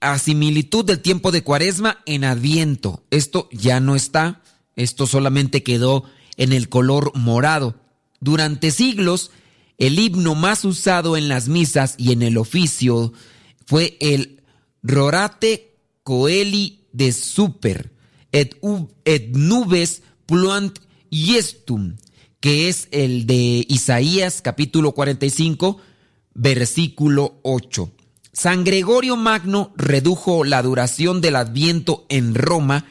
a 0.00 0.18
similitud 0.18 0.84
del 0.84 1.00
tiempo 1.00 1.32
de 1.32 1.42
cuaresma 1.42 1.98
en 2.06 2.24
adviento. 2.24 3.02
Esto 3.10 3.48
ya 3.52 3.80
no 3.80 3.96
está, 3.96 4.42
esto 4.76 5.06
solamente 5.06 5.62
quedó 5.62 6.04
en 6.36 6.52
el 6.52 6.68
color 6.68 7.12
morado. 7.14 7.76
Durante 8.20 8.70
siglos, 8.70 9.30
el 9.78 9.98
himno 9.98 10.34
más 10.34 10.64
usado 10.64 11.16
en 11.16 11.28
las 11.28 11.48
misas 11.48 11.94
y 11.98 12.12
en 12.12 12.22
el 12.22 12.38
oficio 12.38 13.12
fue 13.66 13.96
el 14.00 14.42
Rorate 14.82 15.78
Coeli 16.02 16.86
de 16.92 17.12
Super, 17.12 17.92
et, 18.32 18.56
nubes 19.32 20.02
pluant 20.26 20.78
yestum, 21.10 21.96
que 22.40 22.68
es 22.68 22.88
el 22.90 23.26
de 23.26 23.64
Isaías 23.68 24.42
capítulo 24.42 24.92
45, 24.92 25.78
versículo 26.34 27.40
8. 27.42 27.90
San 28.34 28.64
Gregorio 28.64 29.16
Magno 29.16 29.72
redujo 29.76 30.42
la 30.42 30.60
duración 30.60 31.20
del 31.20 31.36
adviento 31.36 32.04
en 32.08 32.34
Roma 32.34 32.84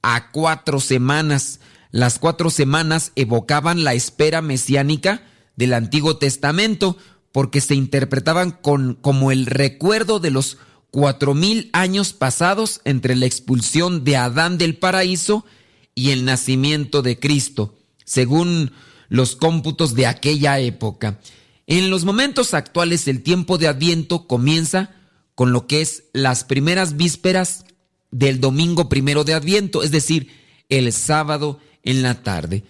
a 0.00 0.30
cuatro 0.32 0.80
semanas. 0.80 1.60
Las 1.90 2.18
cuatro 2.18 2.48
semanas 2.48 3.12
evocaban 3.14 3.84
la 3.84 3.92
espera 3.92 4.40
mesiánica 4.40 5.22
del 5.54 5.74
Antiguo 5.74 6.16
Testamento 6.16 6.96
porque 7.30 7.60
se 7.60 7.74
interpretaban 7.74 8.52
con, 8.52 8.94
como 8.94 9.32
el 9.32 9.44
recuerdo 9.44 10.18
de 10.18 10.30
los 10.30 10.56
cuatro 10.90 11.34
mil 11.34 11.68
años 11.74 12.14
pasados 12.14 12.80
entre 12.84 13.16
la 13.16 13.26
expulsión 13.26 14.02
de 14.02 14.16
Adán 14.16 14.56
del 14.56 14.78
paraíso 14.78 15.44
y 15.94 16.12
el 16.12 16.24
nacimiento 16.24 17.02
de 17.02 17.18
Cristo. 17.18 17.74
Según 18.06 18.72
los 19.10 19.36
cómputos 19.36 19.94
de 19.94 20.06
aquella 20.06 20.58
época. 20.58 21.20
En 21.66 21.90
los 21.90 22.04
momentos 22.04 22.54
actuales 22.54 23.08
el 23.08 23.22
tiempo 23.22 23.58
de 23.58 23.68
Adviento 23.68 24.26
comienza 24.26 24.90
con 25.34 25.52
lo 25.52 25.66
que 25.66 25.80
es 25.80 26.04
las 26.12 26.44
primeras 26.44 26.96
vísperas 26.96 27.64
del 28.10 28.40
domingo 28.40 28.88
primero 28.88 29.24
de 29.24 29.34
Adviento, 29.34 29.82
es 29.82 29.90
decir, 29.90 30.30
el 30.68 30.92
sábado 30.92 31.60
en 31.82 32.02
la 32.02 32.22
tarde. 32.22 32.64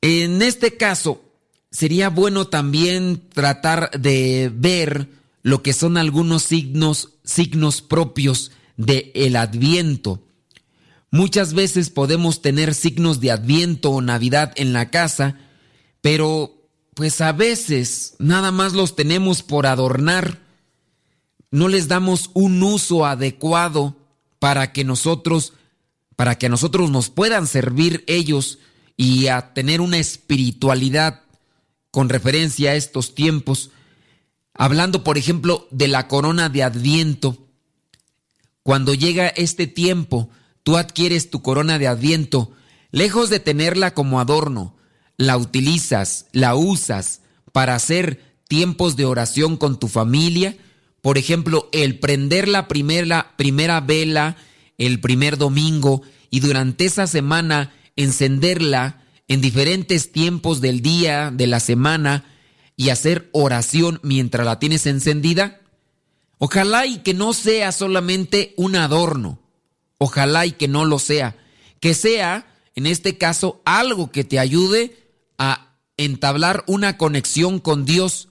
En 0.00 0.42
este 0.42 0.76
caso, 0.76 1.22
sería 1.70 2.10
bueno 2.10 2.48
también 2.48 3.28
tratar 3.32 3.90
de 3.98 4.50
ver 4.52 5.08
lo 5.42 5.62
que 5.62 5.72
son 5.72 5.96
algunos 5.96 6.42
signos, 6.42 7.10
signos 7.24 7.80
propios 7.80 8.50
del 8.76 9.10
el 9.14 9.36
Adviento. 9.36 10.22
Muchas 11.10 11.54
veces 11.54 11.90
podemos 11.90 12.42
tener 12.42 12.74
signos 12.74 13.20
de 13.20 13.30
Adviento 13.30 13.90
o 13.90 14.00
Navidad 14.00 14.52
en 14.56 14.72
la 14.72 14.90
casa, 14.90 15.38
pero 16.00 16.61
pues 16.94 17.20
a 17.20 17.32
veces 17.32 18.14
nada 18.18 18.52
más 18.52 18.72
los 18.72 18.96
tenemos 18.96 19.42
por 19.42 19.66
adornar. 19.66 20.40
No 21.50 21.68
les 21.68 21.88
damos 21.88 22.30
un 22.34 22.62
uso 22.62 23.06
adecuado 23.06 23.96
para 24.38 24.72
que 24.72 24.84
nosotros 24.84 25.54
para 26.16 26.36
que 26.36 26.46
a 26.46 26.50
nosotros 26.50 26.90
nos 26.90 27.10
puedan 27.10 27.46
servir 27.46 28.04
ellos 28.06 28.58
y 28.96 29.28
a 29.28 29.54
tener 29.54 29.80
una 29.80 29.98
espiritualidad 29.98 31.22
con 31.90 32.08
referencia 32.08 32.70
a 32.70 32.74
estos 32.74 33.14
tiempos. 33.14 33.70
Hablando, 34.54 35.02
por 35.04 35.18
ejemplo, 35.18 35.66
de 35.70 35.88
la 35.88 36.08
corona 36.08 36.48
de 36.48 36.62
Adviento. 36.62 37.38
Cuando 38.62 38.94
llega 38.94 39.28
este 39.28 39.66
tiempo, 39.66 40.28
tú 40.62 40.76
adquieres 40.76 41.30
tu 41.30 41.42
corona 41.42 41.78
de 41.78 41.88
Adviento, 41.88 42.52
lejos 42.90 43.30
de 43.30 43.40
tenerla 43.40 43.94
como 43.94 44.20
adorno, 44.20 44.76
la 45.16 45.36
utilizas, 45.36 46.26
la 46.32 46.54
usas 46.54 47.20
para 47.52 47.74
hacer 47.74 48.20
tiempos 48.48 48.96
de 48.96 49.04
oración 49.04 49.56
con 49.56 49.78
tu 49.78 49.88
familia. 49.88 50.56
Por 51.00 51.18
ejemplo, 51.18 51.68
el 51.72 51.98
prender 51.98 52.48
la 52.48 52.68
primera, 52.68 53.34
primera 53.36 53.80
vela 53.80 54.36
el 54.78 55.00
primer 55.00 55.38
domingo 55.38 56.02
y 56.30 56.40
durante 56.40 56.86
esa 56.86 57.06
semana 57.06 57.72
encenderla 57.96 59.02
en 59.28 59.40
diferentes 59.40 60.12
tiempos 60.12 60.60
del 60.60 60.82
día, 60.82 61.30
de 61.32 61.46
la 61.46 61.60
semana 61.60 62.24
y 62.76 62.88
hacer 62.88 63.28
oración 63.32 64.00
mientras 64.02 64.44
la 64.44 64.58
tienes 64.58 64.86
encendida. 64.86 65.60
Ojalá 66.38 66.86
y 66.86 66.98
que 66.98 67.14
no 67.14 67.32
sea 67.32 67.70
solamente 67.70 68.54
un 68.56 68.74
adorno. 68.74 69.38
Ojalá 69.98 70.46
y 70.46 70.52
que 70.52 70.66
no 70.66 70.84
lo 70.84 70.98
sea. 70.98 71.36
Que 71.78 71.94
sea, 71.94 72.56
en 72.74 72.86
este 72.86 73.16
caso, 73.16 73.62
algo 73.64 74.10
que 74.10 74.24
te 74.24 74.40
ayude 74.40 75.01
a 75.42 75.74
entablar 75.96 76.62
una 76.68 76.96
conexión 76.96 77.58
con 77.58 77.84
Dios 77.84 78.28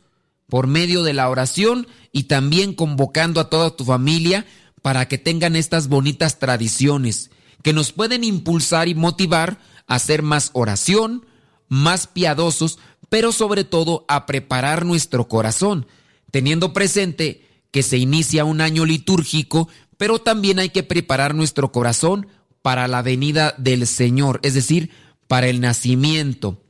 por 0.48 0.68
medio 0.68 1.04
de 1.04 1.12
la 1.12 1.28
oración 1.28 1.86
y 2.14 2.24
también 2.24 2.74
convocando 2.74 3.42
a 3.42 3.50
toda 3.50 3.76
tu 3.76 3.84
familia 3.84 4.46
para 4.82 5.10
que 5.10 5.18
tengan 5.18 5.58
estas 5.58 5.90
bonitas 5.90 6.40
tradiciones 6.40 7.30
que 7.64 7.74
nos 7.74 7.92
pueden 7.92 8.24
impulsar 8.24 8.88
y 8.88 8.96
motivar 8.96 9.60
a 9.88 9.96
hacer 9.96 10.22
más 10.22 10.52
oración, 10.54 11.26
más 11.68 12.08
piadosos, 12.08 12.80
pero 13.10 13.34
sobre 13.34 13.66
todo 13.66 14.06
a 14.08 14.26
preparar 14.26 14.86
nuestro 14.86 15.28
corazón, 15.28 15.88
teniendo 16.32 16.72
presente 16.72 17.46
que 17.72 17.84
se 17.84 17.98
inicia 17.98 18.46
un 18.46 18.62
año 18.62 18.86
litúrgico, 18.86 19.68
pero 19.98 20.20
también 20.20 20.60
hay 20.60 20.70
que 20.70 20.84
preparar 20.84 21.36
nuestro 21.36 21.74
corazón 21.74 22.28
para 22.62 22.88
la 22.88 23.02
venida 23.02 23.54
del 23.58 23.86
Señor, 23.86 24.40
es 24.44 24.54
decir, 24.54 24.92
para 25.28 25.50
el 25.50 25.60
nacimiento. 25.60 26.61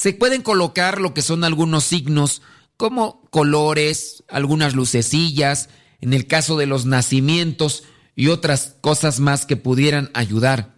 Se 0.00 0.14
pueden 0.14 0.40
colocar 0.40 0.98
lo 0.98 1.12
que 1.12 1.20
son 1.20 1.44
algunos 1.44 1.84
signos 1.84 2.40
como 2.78 3.20
colores, 3.28 4.24
algunas 4.28 4.72
lucecillas, 4.72 5.68
en 6.00 6.14
el 6.14 6.26
caso 6.26 6.56
de 6.56 6.64
los 6.64 6.86
nacimientos 6.86 7.82
y 8.16 8.28
otras 8.28 8.76
cosas 8.80 9.20
más 9.20 9.44
que 9.44 9.58
pudieran 9.58 10.10
ayudar. 10.14 10.74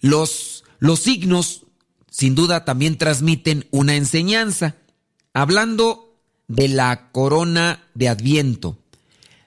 Los, 0.00 0.62
los 0.78 1.00
signos, 1.00 1.62
sin 2.08 2.36
duda, 2.36 2.64
también 2.64 2.98
transmiten 2.98 3.66
una 3.72 3.96
enseñanza. 3.96 4.76
Hablando 5.34 6.20
de 6.46 6.68
la 6.68 7.10
corona 7.10 7.82
de 7.94 8.08
Adviento. 8.08 8.78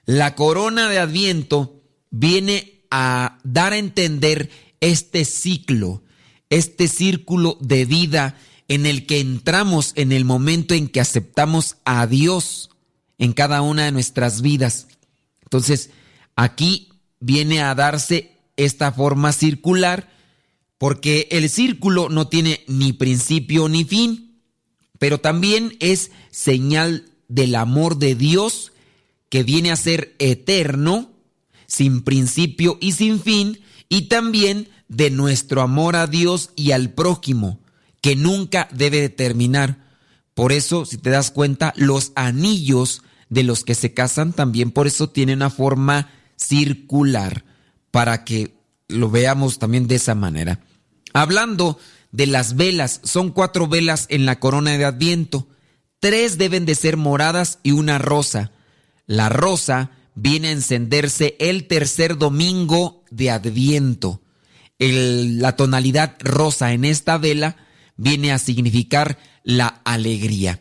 La 0.04 0.34
corona 0.34 0.90
de 0.90 0.98
Adviento 0.98 1.80
viene 2.10 2.82
a 2.90 3.38
dar 3.44 3.72
a 3.72 3.78
entender 3.78 4.50
este 4.80 5.24
ciclo, 5.24 6.02
este 6.50 6.88
círculo 6.88 7.56
de 7.60 7.84
vida 7.84 8.36
en 8.68 8.86
el 8.86 9.06
que 9.06 9.20
entramos 9.20 9.92
en 9.96 10.12
el 10.12 10.24
momento 10.24 10.74
en 10.74 10.88
que 10.88 11.00
aceptamos 11.00 11.76
a 11.84 12.06
Dios 12.06 12.70
en 13.18 13.32
cada 13.32 13.62
una 13.62 13.84
de 13.84 13.92
nuestras 13.92 14.42
vidas. 14.42 14.86
Entonces, 15.42 15.90
aquí 16.36 16.88
viene 17.18 17.62
a 17.62 17.74
darse 17.74 18.36
esta 18.56 18.92
forma 18.92 19.32
circular 19.32 20.10
porque 20.78 21.28
el 21.30 21.50
círculo 21.50 22.08
no 22.08 22.28
tiene 22.28 22.64
ni 22.66 22.92
principio 22.92 23.68
ni 23.68 23.84
fin, 23.84 24.40
pero 24.98 25.18
también 25.18 25.76
es 25.80 26.10
señal 26.30 27.10
del 27.28 27.54
amor 27.54 27.98
de 27.98 28.14
Dios 28.14 28.72
que 29.28 29.42
viene 29.42 29.70
a 29.70 29.76
ser 29.76 30.14
eterno, 30.18 31.10
sin 31.66 32.02
principio 32.02 32.78
y 32.80 32.92
sin 32.92 33.20
fin, 33.20 33.60
y 33.88 34.02
también 34.02 34.68
de 34.90 35.08
nuestro 35.08 35.62
amor 35.62 35.96
a 35.96 36.06
Dios 36.08 36.50
y 36.56 36.72
al 36.72 36.90
prójimo, 36.90 37.60
que 38.02 38.16
nunca 38.16 38.68
debe 38.72 39.00
de 39.00 39.08
terminar. 39.08 39.86
Por 40.34 40.52
eso, 40.52 40.84
si 40.84 40.98
te 40.98 41.10
das 41.10 41.30
cuenta, 41.30 41.72
los 41.76 42.12
anillos 42.16 43.02
de 43.28 43.44
los 43.44 43.64
que 43.64 43.76
se 43.76 43.94
casan 43.94 44.32
también 44.32 44.72
por 44.72 44.88
eso 44.88 45.08
tiene 45.08 45.32
una 45.32 45.48
forma 45.48 46.10
circular, 46.36 47.44
para 47.92 48.24
que 48.24 48.54
lo 48.88 49.10
veamos 49.10 49.58
también 49.58 49.86
de 49.86 49.94
esa 49.94 50.14
manera. 50.14 50.60
Hablando 51.12 51.78
de 52.10 52.26
las 52.26 52.56
velas, 52.56 53.00
son 53.04 53.30
cuatro 53.30 53.68
velas 53.68 54.06
en 54.08 54.26
la 54.26 54.40
corona 54.40 54.76
de 54.76 54.84
Adviento. 54.84 55.48
Tres 56.00 56.36
deben 56.36 56.66
de 56.66 56.74
ser 56.74 56.96
moradas 56.96 57.60
y 57.62 57.70
una 57.70 57.98
rosa. 57.98 58.50
La 59.06 59.28
rosa 59.28 59.90
viene 60.16 60.48
a 60.48 60.52
encenderse 60.52 61.36
el 61.38 61.68
tercer 61.68 62.18
domingo 62.18 63.04
de 63.10 63.30
Adviento. 63.30 64.22
La 64.80 65.56
tonalidad 65.56 66.16
rosa 66.20 66.72
en 66.72 66.84
esta 66.84 67.18
vela 67.18 67.56
viene 67.96 68.32
a 68.32 68.38
significar 68.38 69.18
la 69.44 69.66
alegría. 69.84 70.60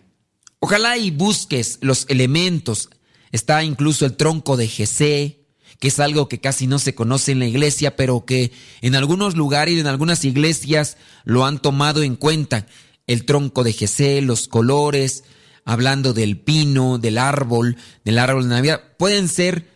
Ojalá 0.59 0.97
y 0.97 1.09
busques 1.09 1.79
los 1.81 2.05
elementos. 2.09 2.89
Está 3.31 3.63
incluso 3.63 4.05
el 4.05 4.17
tronco 4.17 4.57
de 4.57 4.67
Jesé, 4.67 5.45
que 5.79 5.87
es 5.87 5.99
algo 5.99 6.27
que 6.27 6.41
casi 6.41 6.67
no 6.67 6.79
se 6.79 6.93
conoce 6.93 7.31
en 7.31 7.39
la 7.39 7.47
iglesia, 7.47 7.95
pero 7.95 8.25
que 8.25 8.51
en 8.81 8.95
algunos 8.95 9.35
lugares 9.35 9.75
y 9.75 9.79
en 9.79 9.87
algunas 9.87 10.25
iglesias 10.25 10.97
lo 11.23 11.45
han 11.45 11.59
tomado 11.61 12.03
en 12.03 12.17
cuenta. 12.17 12.67
El 13.07 13.25
tronco 13.25 13.63
de 13.63 13.71
Jesé, 13.71 14.21
los 14.21 14.49
colores, 14.49 15.23
hablando 15.63 16.13
del 16.13 16.37
pino, 16.37 16.97
del 16.97 17.17
árbol, 17.17 17.77
del 18.03 18.19
árbol 18.19 18.43
de 18.43 18.49
Navidad, 18.49 18.83
pueden 18.97 19.29
ser 19.29 19.69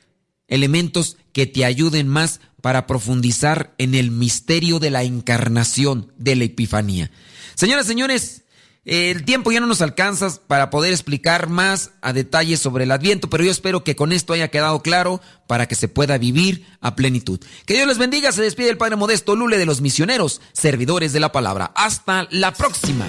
elementos 0.53 1.17
que 1.31 1.47
te 1.47 1.65
ayuden 1.65 2.07
más 2.07 2.39
para 2.61 2.85
profundizar 2.85 3.73
en 3.79 3.95
el 3.95 4.11
misterio 4.11 4.79
de 4.79 4.91
la 4.91 5.03
encarnación, 5.03 6.13
de 6.17 6.35
la 6.35 6.43
Epifanía. 6.43 7.09
Señoras, 7.55 7.87
señores, 7.87 8.43
el 8.85 9.25
tiempo 9.25 9.51
ya 9.51 9.59
no 9.59 9.65
nos 9.65 9.81
alcanza 9.81 10.29
para 10.45 10.69
poder 10.69 10.91
explicar 10.91 11.49
más 11.49 11.91
a 12.01 12.13
detalle 12.13 12.55
sobre 12.57 12.83
el 12.83 12.91
Adviento, 12.91 13.29
pero 13.29 13.43
yo 13.43 13.49
espero 13.49 13.83
que 13.83 13.95
con 13.95 14.11
esto 14.11 14.33
haya 14.33 14.49
quedado 14.49 14.81
claro 14.83 15.21
para 15.47 15.67
que 15.67 15.75
se 15.75 15.87
pueda 15.87 16.19
vivir 16.19 16.65
a 16.81 16.95
plenitud. 16.95 17.39
Que 17.65 17.73
Dios 17.73 17.87
les 17.87 17.97
bendiga, 17.97 18.31
se 18.31 18.43
despide 18.43 18.69
el 18.69 18.77
Padre 18.77 18.95
Modesto 18.95 19.35
Lule 19.35 19.57
de 19.57 19.65
los 19.65 19.81
misioneros, 19.81 20.39
servidores 20.51 21.13
de 21.13 21.19
la 21.19 21.31
palabra. 21.31 21.71
Hasta 21.75 22.27
la 22.29 22.53
próxima. 22.53 23.07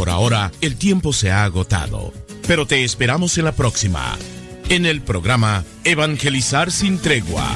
Por 0.00 0.08
ahora, 0.08 0.50
el 0.62 0.76
tiempo 0.76 1.12
se 1.12 1.30
ha 1.30 1.44
agotado, 1.44 2.14
pero 2.46 2.64
te 2.64 2.84
esperamos 2.84 3.36
en 3.36 3.44
la 3.44 3.52
próxima, 3.52 4.16
en 4.70 4.86
el 4.86 5.02
programa 5.02 5.62
Evangelizar 5.84 6.70
sin 6.70 6.98
tregua. 6.98 7.46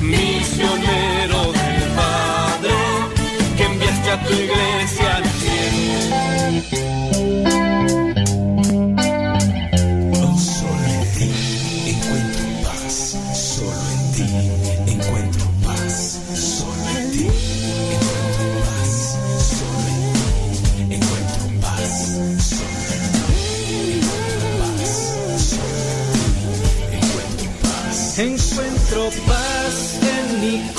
Misionero 0.00 1.52
tu 4.26 4.32
iglesia 4.34 5.11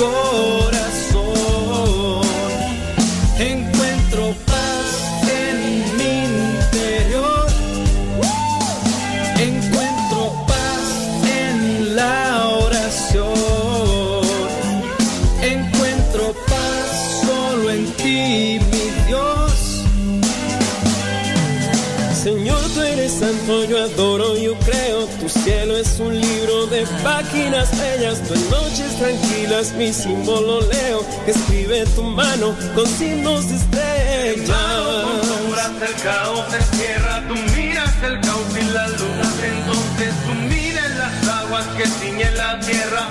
corazón. 0.03 1.31
Encuentro 3.39 4.23
paz 4.51 4.87
en 5.41 5.57
mi 5.97 6.13
interior. 6.31 7.47
Encuentro 9.49 10.19
paz 10.51 10.85
en 11.43 11.57
la 11.95 12.19
oración. 12.65 14.23
Encuentro 15.41 16.23
paz 16.51 16.87
solo 17.25 17.65
en 17.71 17.83
ti, 18.01 18.59
mi 18.71 18.85
Dios. 19.07 19.51
Señor, 22.23 22.61
tú 22.73 22.79
eres 22.81 23.11
santo, 23.11 23.53
yo 23.65 23.77
adoro, 23.83 24.12
de 26.83 27.03
páginas 27.03 27.69
bellas, 27.79 28.21
tus 28.27 28.39
noches 28.49 28.97
tranquilas, 28.97 29.71
mi 29.73 29.93
símbolo 29.93 30.61
leo, 30.61 31.05
escribe 31.27 31.85
tu 31.95 32.03
mano 32.03 32.55
con 32.75 32.85
signos 32.87 33.47
de 33.49 33.55
estrellas. 33.55 34.49
el 35.81 36.01
caos 36.03 36.53
encierra, 36.53 37.23
tú 37.27 37.35
miras 37.55 37.93
el 38.03 38.19
caos 38.21 38.57
y 38.59 38.65
la 38.71 38.87
luna, 38.87 39.29
entonces 39.43 40.13
sumida 40.25 40.85
en 40.85 40.97
las 40.99 41.27
aguas 41.27 41.65
que 41.77 41.87
ciñen 41.87 42.37
la 42.37 42.59
tierra. 42.59 43.07